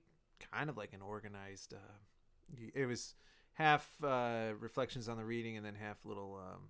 kind 0.52 0.70
of 0.70 0.76
like 0.76 0.92
an 0.92 1.02
organized. 1.02 1.74
Uh, 1.74 2.62
it 2.72 2.86
was 2.86 3.14
half 3.54 3.90
uh, 4.04 4.50
reflections 4.60 5.08
on 5.08 5.16
the 5.16 5.24
reading, 5.24 5.56
and 5.56 5.66
then 5.66 5.74
half 5.74 5.96
little 6.04 6.38
um, 6.40 6.60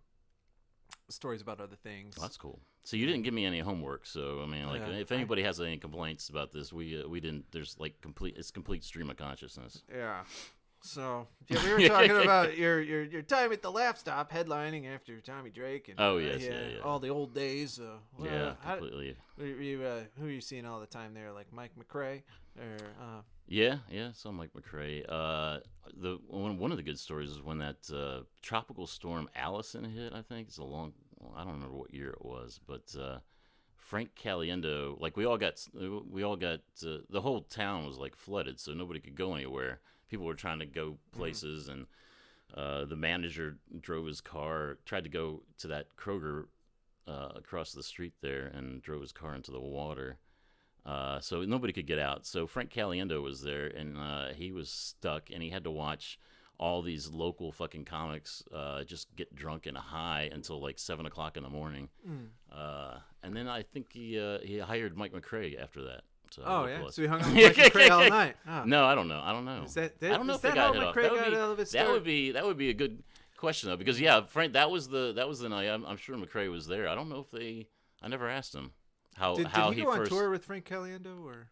stories 1.09 1.40
about 1.42 1.61
other 1.61 1.76
things. 1.76 2.16
Well, 2.16 2.26
that's 2.26 2.36
cool. 2.36 2.61
So 2.84 2.96
you 2.96 3.07
didn't 3.07 3.22
give 3.22 3.34
me 3.34 3.44
any 3.44 3.61
homework. 3.61 4.07
So 4.07 4.42
I 4.42 4.46
mean, 4.46 4.66
like, 4.66 4.80
Yeah, 4.80 4.88
if 4.94 5.11
I- 5.12 5.16
anybody 5.16 5.42
has 5.42 5.61
any 5.61 5.76
complaints 5.78 6.28
about 6.28 6.52
this, 6.52 6.72
we 6.72 7.02
uh, 7.02 7.09
we 7.09 7.20
didn't. 7.20 7.46
There's 7.52 7.76
like 7.78 8.00
complete. 8.00 8.36
It's 8.36 8.50
complete 8.50 8.84
stream 8.84 9.11
of 9.11 9.16
consciousness. 9.16 9.82
Yeah. 9.92 10.24
So 10.87 11.26
yeah, 11.49 11.62
we 11.64 11.72
were 11.72 11.89
talking 11.89 12.16
about 12.22 12.57
your 12.57 12.80
your 12.80 13.03
your 13.05 13.22
time 13.22 13.53
at 13.53 13.61
the 13.62 13.70
Laff 13.70 13.99
Stop 13.99 14.32
headlining 14.32 14.87
after 14.93 15.20
Tommy 15.20 15.51
Drake 15.51 15.89
and 15.89 16.01
Oh, 16.01 16.16
uh, 16.16 16.18
yes, 16.18 16.43
yeah, 16.43 16.51
yeah. 16.76 16.80
all 16.82 16.99
the 16.99 17.09
old 17.09 17.34
days. 17.34 17.80
Uh, 17.80 17.97
well, 18.18 18.30
yeah, 18.30 18.55
how- 18.62 18.76
completely. 18.76 19.16
were 19.37 19.45
you, 19.47 19.82
uh, 19.82 20.01
who 20.20 20.26
are 20.26 20.30
you 20.30 20.41
seeing 20.41 20.64
all 20.64 20.80
the 20.80 20.87
time 20.87 21.12
there? 21.14 21.32
Like 21.32 21.53
Mike 21.53 21.72
McRae 21.78 22.22
or 22.59 22.76
uh, 23.01 23.20
Yeah, 23.49 23.78
yeah. 23.91 24.11
So 24.12 24.30
Mike 24.32 24.51
McRae. 24.57 25.05
Uh, 25.09 25.59
the 26.01 26.18
one 26.28 26.59
one 26.59 26.70
of 26.70 26.76
the 26.76 26.82
good 26.82 26.99
stories 26.99 27.30
is 27.30 27.43
when 27.43 27.59
that 27.59 27.76
uh, 27.93 28.22
tropical 28.43 28.87
storm 28.87 29.28
Allison 29.34 29.84
hit. 29.84 30.12
I 30.12 30.22
think 30.22 30.49
it's 30.49 30.59
a 30.59 30.64
long. 30.64 30.93
I 31.37 31.43
don't 31.45 31.55
remember 31.55 31.76
what 31.76 31.93
year 31.93 32.11
it 32.11 32.24
was, 32.24 32.61
but 32.66 32.95
uh, 32.99 33.18
Frank 33.76 34.11
Caliendo. 34.14 35.01
Like 35.01 35.16
we 35.16 35.24
all 35.24 35.39
got 35.39 35.61
we 36.11 36.22
all 36.22 36.37
got 36.37 36.61
uh, 36.87 36.99
the 37.11 37.20
whole 37.20 37.43
town 37.43 37.87
was 37.87 37.99
like 37.99 38.14
flooded, 38.16 38.61
so 38.61 38.72
nobody 38.72 39.01
could 39.01 39.16
go 39.16 39.34
anywhere. 39.34 39.80
People 40.09 40.26
were 40.26 40.34
trying 40.34 40.61
to 40.61 40.66
go 40.66 40.98
places, 41.12 41.68
and 41.68 41.86
uh, 42.54 42.84
the 42.84 42.96
manager 42.96 43.57
drove 43.80 44.07
his 44.07 44.20
car, 44.20 44.78
tried 44.84 45.04
to 45.04 45.11
go 45.11 45.42
to 45.59 45.68
that 45.68 45.96
Kroger 45.96 46.44
uh, 47.09 47.30
across 47.34 47.72
the 47.72 47.82
street 47.82 48.14
there, 48.20 48.46
and 48.46 48.82
drove 48.82 49.00
his 49.00 49.12
car 49.12 49.34
into 49.34 49.50
the 49.50 49.61
water. 49.61 50.18
Uh, 50.84 51.18
so 51.18 51.42
nobody 51.42 51.72
could 51.72 51.86
get 51.86 51.98
out. 51.98 52.24
So 52.24 52.46
Frank 52.46 52.70
Caliendo 52.70 53.22
was 53.22 53.42
there, 53.42 53.66
and 53.66 53.98
uh, 53.98 54.28
he 54.34 54.52
was 54.52 54.70
stuck, 54.70 55.30
and 55.32 55.42
he 55.42 55.50
had 55.50 55.64
to 55.64 55.70
watch 55.70 56.18
all 56.59 56.80
these 56.82 57.09
local 57.09 57.52
fucking 57.52 57.84
comics 57.84 58.42
uh, 58.54 58.82
just 58.84 59.14
get 59.14 59.34
drunk 59.34 59.66
and 59.66 59.76
high 59.76 60.30
until 60.32 60.61
like 60.61 60.78
seven 60.78 61.07
o'clock 61.07 61.36
in 61.36 61.42
the 61.42 61.50
morning. 61.50 61.88
Mm. 62.09 62.28
Uh, 62.50 62.98
and 63.22 63.36
then 63.36 63.48
I 63.48 63.62
think 63.62 63.92
he 63.92 64.18
uh, 64.18 64.38
he 64.42 64.59
hired 64.59 64.96
Mike 64.96 65.12
McRae 65.12 65.61
after 65.61 65.82
that. 65.82 66.02
So 66.31 66.43
oh 66.45 66.66
yeah, 66.66 66.83
so 66.91 67.03
we 67.03 67.09
hung 67.09 67.22
out 67.22 67.27
with 67.35 67.57
Mike 67.57 67.72
McRae 67.72 67.91
all 67.91 68.09
night. 68.09 68.37
Oh. 68.49 68.62
No, 68.66 68.85
I 68.85 68.95
don't 68.95 69.09
know. 69.09 69.20
I 69.22 69.33
don't 69.33 69.45
know. 69.45 69.62
Is 69.64 69.74
that, 69.74 69.95
I 70.03 70.09
don't 70.09 70.27
know 70.27 70.35
if 70.35 70.43
they 70.43 70.49
that 70.51 70.55
got 70.55 70.74
how 70.74 70.81
hit 70.81 70.83
off. 70.83 70.95
That 70.95 71.12
would 71.12 71.20
got 71.20 71.31
be- 71.31 71.37
out 71.37 71.51
of 71.53 71.59
his 71.59 71.70
That 71.72 71.91
would 71.91 72.05
be 72.05 72.33
that 72.33 72.45
would 72.45 72.59
be 72.59 72.70
a 72.70 72.74
good 72.74 73.03
question 73.37 73.70
though, 73.70 73.77
because 73.77 74.01
yeah, 74.01 74.22
Frank, 74.27 74.55
that 74.55 74.70
was 74.70 74.89
the 74.89 75.12
that 75.14 75.29
was 75.29 75.39
the 75.39 75.49
night. 75.49 75.68
I'm, 75.68 75.85
I'm 75.85 75.97
sure 75.97 76.16
McRae 76.16 76.51
was 76.51 76.66
there. 76.66 76.89
I 76.89 76.95
don't 76.95 77.09
know 77.09 77.20
if 77.20 77.31
they. 77.31 77.68
I 78.03 78.09
never 78.09 78.29
asked 78.29 78.55
him. 78.55 78.72
how 79.14 79.37
Did, 79.37 79.47
how 79.47 79.68
did 79.68 79.74
he 79.74 79.81
he 79.81 79.85
go 79.87 79.93
on 79.93 79.99
first 79.99 80.11
tour 80.11 80.31
with 80.31 80.45
Frank 80.45 80.66
Caliendo 80.66 81.24
or? 81.24 81.49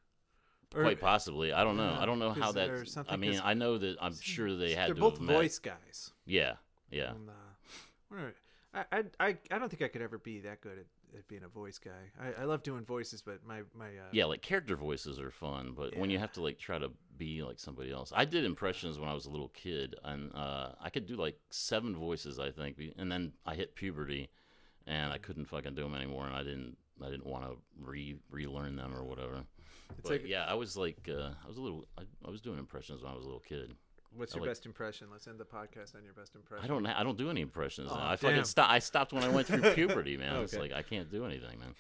or 0.75 0.83
quite 0.83 1.01
possibly. 1.01 1.53
I 1.53 1.65
don't 1.65 1.77
know. 1.77 1.93
Yeah, 1.93 2.01
I 2.01 2.07
don't 2.07 2.19
know 2.19 2.33
how 2.33 2.53
that. 2.53 3.05
I 3.09 3.17
mean, 3.17 3.41
I 3.43 3.55
know 3.55 3.79
that 3.79 3.97
I'm 4.01 4.15
sure 4.21 4.55
they 4.57 4.75
had 4.75 4.89
They're 4.89 4.95
to 4.95 5.01
both 5.01 5.15
have 5.15 5.23
met. 5.23 5.37
voice 5.37 5.59
guys. 5.59 6.11
Yeah, 6.27 6.55
yeah. 6.91 7.13
And, 7.13 7.29
uh. 7.29 8.31
I, 8.75 9.05
I, 9.21 9.37
I 9.51 9.59
don't 9.59 9.69
think 9.69 9.83
I 9.83 9.89
could 9.89 10.03
ever 10.03 10.19
be 10.19 10.41
that 10.41 10.61
good 10.61 10.79
at, 10.79 10.87
at 11.17 11.27
being 11.29 11.45
a 11.45 11.49
voice 11.49 11.79
guy. 11.79 11.91
I, 12.21 12.43
I 12.43 12.45
love 12.45 12.63
doing 12.63 12.85
voices, 12.85 13.23
but 13.23 13.45
my 13.47 13.63
my 13.75 13.87
uh, 13.87 14.11
Yeah, 14.13 14.27
like 14.27 14.43
character 14.43 14.77
voices 14.77 15.19
are 15.19 15.31
fun, 15.31 15.75
but 15.77 15.97
when 15.97 16.11
you 16.11 16.19
have 16.19 16.33
to 16.33 16.43
like 16.43 16.59
try 16.59 16.79
to 16.79 16.91
be 17.17 17.43
like 17.43 17.59
somebody 17.59 17.93
else, 17.93 18.13
I 18.15 18.25
did 18.25 18.45
impressions 18.45 18.99
when 18.99 19.09
I 19.09 19.15
was 19.15 19.27
a 19.27 19.31
little 19.31 19.49
kid, 19.49 19.95
and 20.05 20.35
uh, 20.35 20.71
I 20.81 20.91
could 20.91 21.07
do 21.07 21.17
like 21.17 21.39
seven 21.51 21.95
voices, 21.97 22.39
I 22.39 22.51
think, 22.51 22.81
and 22.99 23.11
then 23.11 23.33
I 23.47 23.55
hit 23.55 23.75
puberty, 23.75 24.31
and 24.87 25.13
I 25.13 25.19
couldn't 25.19 25.47
fucking 25.47 25.75
do 25.75 25.83
them 25.83 25.95
anymore, 25.95 26.27
and 26.27 26.35
I 26.35 26.43
didn't, 26.43 26.77
I 27.03 27.11
didn't 27.11 27.27
want 27.27 27.45
to 27.45 27.57
re 27.81 28.17
relearn 28.31 28.77
them 28.77 28.95
or 28.95 29.05
whatever. 29.05 29.45
It's 29.99 30.09
But 30.09 30.13
like, 30.13 30.27
yeah, 30.27 30.45
I 30.45 30.55
was 30.55 30.77
like, 30.77 31.09
uh, 31.09 31.31
I 31.45 31.47
was 31.47 31.59
a 31.59 31.61
little, 31.61 31.87
I, 31.99 32.03
I 32.27 32.31
was 32.31 32.41
doing 32.41 32.59
impressions 32.59 33.03
when 33.03 33.13
I 33.13 33.15
was 33.15 33.25
a 33.25 33.27
little 33.27 33.41
kid. 33.41 33.75
What's 34.17 34.35
your 34.35 34.43
like- 34.43 34.51
best 34.51 34.67
impression? 34.67 35.09
Let's 35.11 35.27
end 35.27 35.39
the 35.39 35.45
podcast 35.45 35.95
on 35.95 36.05
your 36.05 36.13
best 36.15 36.35
impression. 36.35 36.65
I 36.65 36.69
don't, 36.69 36.87
I 36.87 37.03
don't 37.03 37.19
do 37.19 37.31
any 37.31 37.41
impressions 37.41 37.91
now. 37.91 37.99
I 38.01 38.17
fucking 38.17 38.45
stopped. 38.45 38.71
I 38.73 38.79
stopped 38.79 39.13
when 39.13 39.23
I 39.25 39.29
went 39.29 39.47
through 39.47 39.63
puberty, 39.75 40.17
man. 40.17 40.37
It's 40.43 40.55
like 40.57 40.73
I 40.73 40.83
can't 40.83 41.11
do 41.11 41.25
anything, 41.25 41.59
man. 41.59 41.75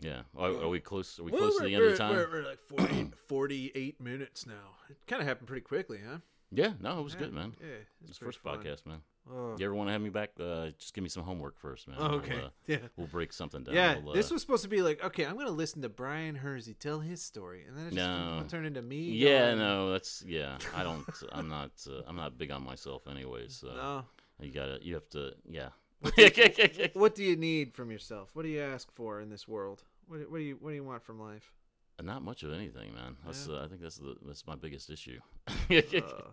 Yeah. 0.00 0.20
Are, 0.36 0.50
are 0.50 0.68
we 0.68 0.80
close? 0.80 1.18
Are 1.18 1.24
we 1.24 1.32
Well, 1.32 1.40
close 1.40 1.58
to 1.58 1.64
the 1.64 1.74
end 1.74 1.84
of 1.84 1.92
the 1.92 1.98
time? 1.98 2.14
We're, 2.14 2.30
we're 2.30 2.44
like 2.48 2.60
40, 2.60 3.10
48 3.28 4.00
minutes 4.00 4.46
now. 4.46 4.76
It 4.88 4.96
kind 5.06 5.20
of 5.20 5.26
happened 5.26 5.48
pretty 5.48 5.62
quickly, 5.62 5.98
huh? 6.08 6.18
Yeah. 6.52 6.72
No, 6.80 7.00
it 7.00 7.02
was 7.02 7.14
Yeah, 7.14 7.20
good, 7.20 7.32
man. 7.32 7.54
Yeah, 7.60 7.66
It's 8.02 8.10
it's 8.10 8.18
first 8.18 8.38
fun. 8.38 8.58
podcast, 8.58 8.86
man. 8.86 9.00
Oh. 9.30 9.56
You 9.58 9.66
ever 9.66 9.74
want 9.74 9.88
to 9.88 9.92
have 9.92 10.00
me 10.00 10.08
back? 10.10 10.30
Uh, 10.40 10.68
just 10.78 10.94
give 10.94 11.02
me 11.02 11.10
some 11.10 11.22
homework 11.22 11.58
first, 11.58 11.86
man. 11.88 11.96
Oh, 12.00 12.08
We'll, 12.08 12.18
okay. 12.20 12.36
uh, 12.36 12.48
yeah. 12.66 12.78
we'll 12.96 13.06
break 13.08 13.32
something 13.32 13.62
down. 13.62 13.74
Yeah, 13.74 13.98
We'll, 13.98 14.10
uh, 14.12 14.14
this 14.14 14.30
was 14.30 14.40
supposed 14.40 14.62
to 14.62 14.68
be 14.68 14.80
like, 14.82 15.04
okay, 15.04 15.24
I'm 15.26 15.34
going 15.34 15.46
to 15.46 15.52
listen 15.52 15.82
to 15.82 15.88
Brian 15.88 16.36
Hurzie 16.36 16.78
tell 16.78 17.00
his 17.00 17.22
story, 17.22 17.64
and 17.68 17.76
then 17.76 17.86
it 17.88 17.94
just 17.94 17.96
No. 17.96 18.44
turned 18.48 18.66
into 18.66 18.82
me. 18.82 19.10
Yeah, 19.10 19.46
going, 19.46 19.58
no, 19.58 19.92
that's 19.92 20.24
yeah. 20.26 20.58
I 20.74 20.82
don't. 20.82 21.04
I'm 21.32 21.48
not. 21.48 21.72
Uh, 21.88 22.02
I'm 22.06 22.16
not 22.16 22.38
big 22.38 22.50
on 22.50 22.62
myself, 22.64 23.06
anyways. 23.06 23.54
So 23.56 23.68
No. 23.68 24.04
you 24.40 24.50
gotta. 24.52 24.78
You 24.82 24.94
have 24.94 25.08
to. 25.10 25.32
Yeah. 25.48 25.68
What 26.94 27.14
do 27.16 27.24
you 27.24 27.36
need 27.36 27.74
from 27.74 27.90
yourself? 27.90 28.30
What 28.34 28.42
do 28.42 28.48
you 28.48 28.60
ask 28.62 28.90
for 28.94 29.20
in 29.20 29.30
this 29.30 29.48
world? 29.48 29.82
What, 30.06 30.20
what 30.30 30.38
do 30.38 30.44
you 30.44 30.56
What 30.60 30.70
do 30.70 30.76
you 30.76 30.84
want 30.84 31.02
from 31.02 31.20
life? 31.20 31.52
not 32.00 32.22
much 32.22 32.44
of 32.44 32.52
anything, 32.52 32.94
man. 32.94 33.16
That's. 33.26 33.48
Uh, 33.48 33.62
I 33.64 33.68
think 33.68 33.80
that's 33.82 33.96
the. 33.98 34.14
That's 34.24 34.46
my 34.46 34.54
biggest 34.54 34.88
issue. 34.90 35.18
Uh, 35.48 36.30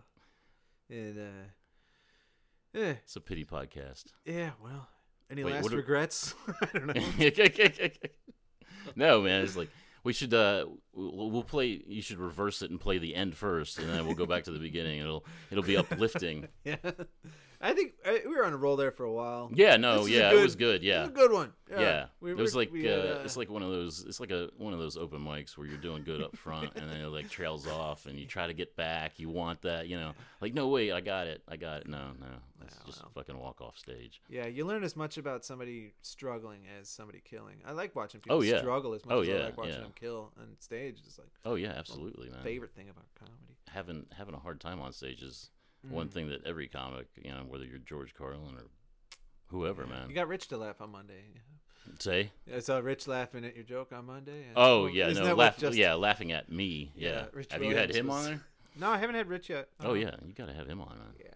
and 0.92 1.18
yeah, 2.76 2.94
it's 3.04 3.16
a 3.16 3.22
pity 3.22 3.46
podcast. 3.46 4.06
yeah. 4.26 4.52
Well, 4.64 4.88
any 5.32 5.44
Wait, 5.44 5.54
last 5.54 5.72
are- 5.72 5.78
regrets? 5.78 6.36
I 6.62 6.78
don't 6.78 6.88
know. 6.88 6.94
no, 8.96 9.22
man. 9.22 9.44
It's 9.44 9.56
like 9.56 9.70
we 10.04 10.14
should. 10.14 10.34
Uh, 10.34 10.66
we'll, 10.94 11.32
we'll 11.32 11.44
play. 11.44 11.82
You 11.88 12.02
should 12.02 12.20
reverse 12.20 12.62
it 12.62 12.70
and 12.70 12.80
play 12.80 12.98
the 12.98 13.16
end 13.16 13.36
first, 13.36 13.80
and 13.80 13.90
then 13.90 14.06
we'll 14.06 14.16
go 14.16 14.26
back 14.26 14.44
to 14.44 14.52
the 14.52 14.60
beginning. 14.60 15.00
It'll. 15.00 15.26
It'll 15.52 15.64
be 15.64 15.78
uplifting. 15.84 16.48
Yeah, 16.64 16.76
I 17.62 17.74
think 17.74 17.94
I, 18.06 18.22
we 18.28 18.36
were 18.36 18.46
on 18.46 18.54
a 18.54 18.58
roll 18.58 18.76
there 18.76 18.92
for 18.92 19.04
a 19.06 19.12
while. 19.12 19.50
Yeah. 19.54 19.78
No. 19.78 20.00
This 20.04 20.08
is 20.08 20.12
a 20.12 20.20
Yeah. 20.20 20.30
good- 20.32 20.40
it 20.40 20.44
was 20.44 20.56
good. 20.56 20.76
It 20.84 20.88
Yeah. 20.88 21.02
was 21.02 21.10
a 21.10 21.14
good 21.14 21.32
one. 21.32 21.54
Yeah, 21.68 22.06
we 22.20 22.30
it 22.32 22.38
was 22.38 22.56
like 22.56 22.72
had, 22.76 22.86
uh, 23.00 23.22
it's 23.26 23.36
like 23.36 23.50
one 23.50 23.64
of 23.64 23.72
those. 23.72 24.04
It's 24.08 24.20
like 24.20 24.30
a 24.30 24.50
one 24.58 24.72
of 24.74 24.78
those 24.80 24.98
open 24.98 25.20
mics 25.20 25.58
where 25.58 25.66
you're 25.66 25.80
doing 25.80 26.04
good 26.04 26.22
up 26.22 26.38
front, 26.38 26.72
and 26.76 26.88
then 26.90 27.02
it 27.02 27.08
like 27.08 27.28
trails 27.28 27.68
off, 27.68 28.06
and 28.06 28.20
you 28.20 28.28
try 28.28 28.46
to 28.46 28.54
get 28.54 28.76
back. 28.76 29.18
You 29.20 29.30
want 29.30 29.64
that, 29.64 29.88
you 29.88 29.98
know? 29.98 30.14
Like, 30.42 30.54
no, 30.54 30.68
wait, 30.68 30.92
I 30.92 31.02
got 31.02 31.26
it, 31.26 31.42
I 31.48 31.58
got 31.58 31.82
it. 31.82 31.88
No, 31.88 32.12
no, 32.20 32.28
let's 32.62 32.76
Yeah, 32.80 32.86
just 32.86 33.02
fucking 33.16 33.36
walk 33.40 33.62
off 33.62 33.80
stage. 33.80 34.22
Yeah, 34.30 34.46
you 34.46 34.64
learn 34.64 34.84
as 34.84 34.96
much 34.96 35.18
about 35.18 35.44
somebody 35.44 35.94
struggling 36.04 36.62
as 36.80 36.88
somebody 36.88 37.20
killing. 37.26 37.56
I 37.66 37.72
like 37.72 37.96
watching 37.96 38.22
people 38.22 38.38
Oh, 38.38 38.42
yeah. 38.42 38.60
struggle 38.60 38.94
as 38.94 39.04
much 39.04 39.16
Oh, 39.16 39.22
as 39.22 39.28
yeah, 39.28 39.36
I 39.38 39.46
like 39.46 39.58
watching 39.58 39.74
yeah. 39.74 39.80
them 39.80 39.94
kill 40.00 40.32
on 40.40 40.56
stage. 40.60 41.00
It's 41.04 41.18
like 41.18 41.30
Oh 41.46 41.56
yeah, 41.56 41.70
absolutely, 41.76 42.30
man. 42.30 42.44
favorite 42.44 42.76
thing 42.76 42.90
about 42.90 43.06
comedy. 43.16 43.58
Having 43.70 44.06
having 44.16 44.36
a 44.36 44.40
hard 44.40 44.62
time 44.62 44.80
on 44.80 44.94
stage 44.94 45.24
is 45.24 45.50
one 45.90 46.08
Mm. 46.08 46.12
thing 46.12 46.30
that 46.30 46.46
every 46.46 46.68
comic, 46.68 47.08
you 47.22 47.32
know, 47.32 47.44
whether 47.48 47.66
you're 47.66 47.80
George 47.80 48.14
Carlin 48.14 48.56
or 48.56 48.66
whoever, 49.48 49.86
man, 49.86 50.10
You 50.10 50.16
got 50.16 50.28
Rich 50.28 50.48
to 50.50 50.58
laugh 50.58 50.82
on 50.82 50.92
Monday. 50.92 51.24
say. 52.00 52.32
I 52.54 52.60
saw 52.60 52.78
Rich 52.80 53.08
laughing 53.08 53.46
at 53.46 53.56
your 53.56 53.64
joke 53.64 53.92
on 53.94 54.06
Monday. 54.06 54.46
Oh 54.56 54.88
yeah, 54.88 55.10
no, 55.12 55.36
laugh, 55.36 55.58
just- 55.58 55.78
yeah, 55.78 55.94
laughing 55.94 56.32
at 56.32 56.52
me. 56.52 56.92
Yeah. 56.96 57.10
Yeah, 57.10 57.26
Rich 57.34 57.52
Have 57.52 57.64
you 57.64 57.76
had 57.76 57.94
him 57.96 58.08
was- 58.08 58.26
on 58.26 58.32
there? 58.32 58.42
No, 58.78 58.90
I 58.90 58.98
haven't 58.98 59.16
had 59.16 59.28
Rich 59.30 59.50
yet. 59.50 59.70
Oh 59.80 59.92
Uh, 59.92 59.94
yeah, 59.94 60.16
you 60.26 60.34
gotta 60.34 60.54
have 60.54 60.68
him 60.68 60.82
on, 60.82 60.98
man. 60.98 61.14
Yeah. 61.20 61.32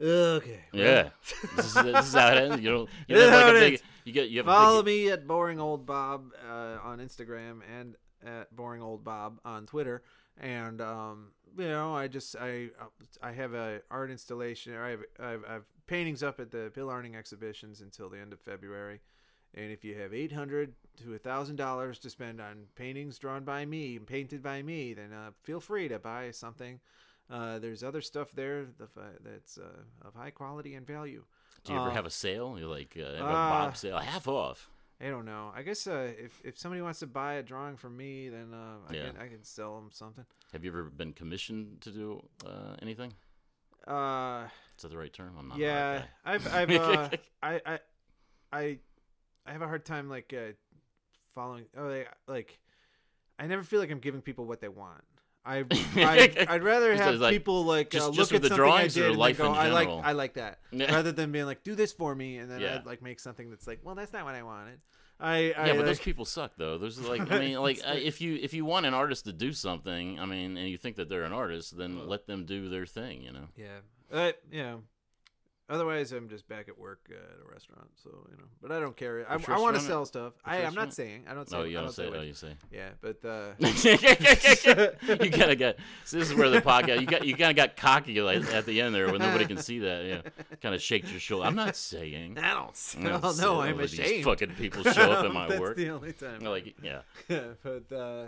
Okay. 0.00 0.60
well, 0.72 0.82
Yeah, 0.82 1.10
this, 1.56 1.66
is, 1.66 1.74
this 1.74 2.06
is 2.08 2.14
how 2.14 2.28
it 2.28 2.36
ends. 2.50 2.60
You 2.64 2.70
don't. 2.70 2.90
You 3.08 3.16
is 3.16 3.30
like 3.30 3.32
how 3.32 3.48
a 3.50 3.54
it 3.54 3.60
big. 3.60 3.80
You 4.04 4.12
get. 4.12 4.28
You 4.28 4.38
have 4.38 4.46
Follow 4.46 4.82
me 4.82 5.08
at 5.10 5.26
Boring 5.26 5.60
Old 5.60 5.86
Bob 5.86 6.32
uh, 6.48 6.78
on 6.82 6.98
Instagram 6.98 7.60
and 7.78 7.94
at 8.26 8.54
Boring 8.54 8.82
Old 8.82 9.04
Bob 9.04 9.40
on 9.44 9.66
Twitter. 9.66 10.02
And 10.40 10.80
um, 10.80 11.28
you 11.56 11.68
know, 11.68 11.94
I 11.94 12.08
just 12.08 12.36
I 12.40 12.70
I 13.22 13.32
have 13.32 13.54
a 13.54 13.80
art 13.90 14.10
installation. 14.10 14.74
Or 14.74 14.84
I 14.84 14.90
have 14.90 15.00
I 15.20 15.30
have, 15.30 15.44
I 15.48 15.52
have 15.54 15.64
paintings 15.86 16.22
up 16.22 16.40
at 16.40 16.50
the 16.50 16.70
Bill 16.74 16.90
Arning 16.90 17.14
exhibitions 17.14 17.80
until 17.80 18.08
the 18.08 18.18
end 18.20 18.32
of 18.32 18.40
February. 18.40 19.00
And 19.56 19.70
if 19.70 19.84
you 19.84 19.94
have 19.96 20.12
eight 20.12 20.32
hundred 20.32 20.74
to 21.04 21.16
thousand 21.18 21.56
dollars 21.56 22.00
to 22.00 22.10
spend 22.10 22.40
on 22.40 22.64
paintings 22.74 23.18
drawn 23.18 23.44
by 23.44 23.64
me 23.64 23.96
and 23.96 24.06
painted 24.06 24.42
by 24.42 24.62
me, 24.62 24.94
then 24.94 25.12
uh, 25.12 25.30
feel 25.44 25.60
free 25.60 25.86
to 25.88 25.98
buy 26.00 26.32
something. 26.32 26.80
Uh, 27.30 27.58
there's 27.60 27.82
other 27.84 28.00
stuff 28.00 28.32
there 28.32 28.66
that's 29.22 29.56
uh, 29.56 30.06
of 30.06 30.14
high 30.14 30.30
quality 30.30 30.74
and 30.74 30.86
value. 30.86 31.24
Do 31.62 31.72
you 31.72 31.78
ever 31.78 31.90
Uh, 31.90 31.94
have 31.94 32.04
a 32.04 32.10
sale? 32.10 32.56
You're 32.58 32.68
like 32.68 32.96
uh, 32.98 33.02
a 33.02 33.24
uh, 33.24 33.30
Bob 33.30 33.76
sale, 33.76 33.96
half 33.98 34.26
off. 34.28 34.68
I 35.04 35.10
don't 35.10 35.26
know. 35.26 35.52
I 35.54 35.62
guess 35.62 35.86
uh, 35.86 36.12
if 36.18 36.40
if 36.44 36.58
somebody 36.58 36.80
wants 36.80 37.00
to 37.00 37.06
buy 37.06 37.34
a 37.34 37.42
drawing 37.42 37.76
from 37.76 37.96
me, 37.96 38.30
then 38.30 38.54
uh, 38.54 38.76
I 38.88 38.94
Yeah. 38.94 39.10
can 39.10 39.16
I 39.20 39.28
can 39.28 39.44
sell 39.44 39.74
them 39.76 39.90
something. 39.92 40.24
Have 40.52 40.64
you 40.64 40.70
ever 40.70 40.84
been 40.84 41.12
commissioned 41.12 41.80
to 41.82 41.90
do 41.90 42.24
uh, 42.46 42.76
anything? 42.80 43.12
Uh, 43.86 44.46
Is 44.76 44.82
that 44.82 44.88
the 44.90 44.96
right 44.96 45.12
term? 45.12 45.36
I'm 45.38 45.48
not. 45.48 45.58
yeah, 45.58 46.04
I've 46.24 46.54
I've 46.54 46.70
uh, 46.70 47.08
I 47.42 47.60
I 47.66 47.78
I 48.52 48.78
I 49.46 49.52
have 49.52 49.60
a 49.62 49.66
hard 49.68 49.84
time 49.84 50.08
like 50.08 50.32
uh, 50.32 50.52
following. 51.34 51.66
Oh, 51.76 51.84
like, 51.84 52.08
like 52.26 52.58
I 53.38 53.46
never 53.46 53.62
feel 53.62 53.80
like 53.80 53.90
I'm 53.90 53.98
giving 54.00 54.22
people 54.22 54.46
what 54.46 54.60
they 54.60 54.68
want. 54.68 55.04
I 55.44 55.64
I'd, 55.96 56.38
I'd 56.48 56.62
rather 56.62 56.94
have 56.94 57.16
like, 57.16 57.32
people 57.32 57.64
like 57.64 57.90
just- 57.90 58.06
uh, 58.06 58.08
look 58.08 58.30
with 58.30 58.36
at 58.36 58.42
the 58.42 58.48
something 58.48 58.64
I 58.64 58.68
drawings 58.68 58.96
or 58.96 59.00
did 59.02 59.10
and 59.10 59.36
go, 59.36 59.46
in 59.46 59.54
I 59.54 59.68
like? 59.68 59.88
I 59.88 60.12
like 60.12 60.34
that 60.34 60.58
Yeah. 60.72 60.94
rather 60.94 61.12
than 61.12 61.32
being 61.32 61.46
like 61.46 61.62
do 61.62 61.74
this 61.74 61.92
for 61.92 62.14
me 62.14 62.38
and 62.38 62.50
then 62.50 62.60
Yeah. 62.60 62.76
I'd 62.76 62.86
like 62.86 63.02
make 63.02 63.20
something 63.20 63.50
that's 63.50 63.66
like 63.66 63.80
well 63.82 63.94
that's 63.94 64.12
not 64.12 64.24
what 64.24 64.34
I 64.34 64.42
wanted. 64.42 64.80
I, 65.20 65.54
I 65.56 65.66
yeah, 65.66 65.76
but 65.76 65.84
those 65.86 66.00
people 66.00 66.24
suck 66.24 66.52
though. 66.56 66.76
Those 66.78 66.98
like 67.08 67.30
I 67.30 67.38
mean, 67.38 67.60
like 67.60 67.80
if 67.84 68.20
you 68.20 68.36
if 68.40 68.52
you 68.52 68.64
want 68.64 68.86
an 68.86 68.94
artist 68.94 69.26
to 69.26 69.32
do 69.32 69.52
something, 69.52 70.18
I 70.18 70.26
mean, 70.26 70.56
and 70.56 70.68
you 70.68 70.76
think 70.76 70.96
that 70.96 71.08
they're 71.08 71.22
an 71.22 71.32
artist, 71.32 71.76
then 71.76 72.08
let 72.08 72.26
them 72.26 72.44
do 72.46 72.68
their 72.68 72.84
thing. 72.84 73.22
You 73.22 73.32
know. 73.32 73.46
Yeah. 73.56 73.78
Uh, 74.12 74.32
know. 74.52 74.82
Otherwise, 75.70 76.12
I'm 76.12 76.28
just 76.28 76.46
back 76.46 76.68
at 76.68 76.78
work 76.78 77.08
uh, 77.10 77.14
at 77.14 77.40
a 77.42 77.50
restaurant, 77.50 77.88
so 78.02 78.10
you 78.30 78.36
know. 78.36 78.44
But 78.60 78.70
I 78.70 78.80
don't 78.80 78.94
care. 78.94 79.24
I, 79.26 79.36
I 79.48 79.58
want 79.58 79.76
to 79.76 79.80
sell 79.82 80.04
stuff. 80.04 80.34
I, 80.44 80.62
I'm 80.62 80.74
not 80.74 80.92
saying. 80.92 81.24
I 81.26 81.32
don't 81.32 81.48
say. 81.48 81.56
Oh, 81.56 81.62
you 81.64 81.78
I 81.78 81.82
don't 81.82 81.90
say. 81.90 82.06
what- 82.10 82.18
Oh, 82.18 82.22
you 82.22 82.34
say. 82.34 82.54
Yeah, 82.70 82.90
but 83.00 83.24
uh, 83.24 83.52
you 85.24 85.30
kind 85.30 85.50
of 85.52 85.58
got. 85.58 85.76
So 86.04 86.18
this 86.18 86.28
is 86.30 86.34
where 86.34 86.50
the 86.50 86.60
podcast. 86.60 87.00
You 87.00 87.06
got. 87.06 87.24
You 87.26 87.34
kind 87.34 87.50
of 87.50 87.56
got 87.56 87.76
cocky 87.76 88.20
like 88.20 88.44
at 88.52 88.66
the 88.66 88.80
end 88.82 88.94
there, 88.94 89.06
where 89.06 89.18
nobody 89.18 89.46
can 89.46 89.56
see 89.56 89.78
that. 89.78 90.04
Yeah. 90.04 90.20
Kind 90.60 90.74
of 90.74 90.82
shakes 90.82 91.10
your 91.10 91.18
shoulder. 91.20 91.46
I'm 91.46 91.54
not 91.56 91.76
saying. 91.76 92.36
I 92.38 92.52
don't. 92.52 92.76
Say, 92.76 92.98
I'm 92.98 93.04
not 93.22 93.36
no, 93.38 93.60
I'm 93.62 93.78
let 93.78 93.88
these 93.88 93.98
ashamed. 93.98 94.24
fucking 94.24 94.50
people 94.56 94.82
show 94.82 95.10
up 95.12 95.24
at 95.24 95.32
my 95.32 95.48
That's 95.48 95.60
work. 95.60 95.76
the 95.76 95.88
only 95.90 96.12
time. 96.12 96.42
You're 96.42 96.50
like, 96.50 96.74
yeah. 96.82 97.00
but 97.28 97.90
uh, 97.90 98.26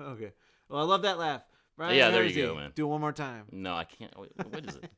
okay. 0.00 0.32
Well, 0.68 0.80
I 0.80 0.84
love 0.84 1.02
that 1.02 1.18
laugh. 1.18 1.42
Brian 1.76 1.96
Yeah, 1.96 2.10
there 2.10 2.24
you 2.24 2.46
go, 2.46 2.54
man. 2.54 2.70
Do 2.74 2.84
it 2.84 2.88
one 2.88 3.00
more 3.00 3.12
time. 3.12 3.46
no, 3.50 3.74
I 3.74 3.82
can't. 3.84 4.16
Wait, 4.18 4.30
what 4.36 4.64
is 4.64 4.76
it? 4.76 4.90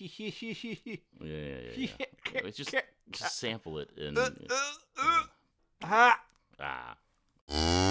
Yeah, 0.00 0.98
yeah, 1.20 1.56
yeah. 1.76 1.88
yeah. 1.98 2.40
It's 2.44 2.56
just, 2.56 2.74
just 3.10 3.38
sample 3.38 3.78
it 3.78 3.90
and 3.96 4.16
uh, 4.16 4.30
uh, 4.98 5.22
ha! 5.82 6.20
Uh. 6.58 6.62
ah. 6.62 6.96
ah. 7.50 7.87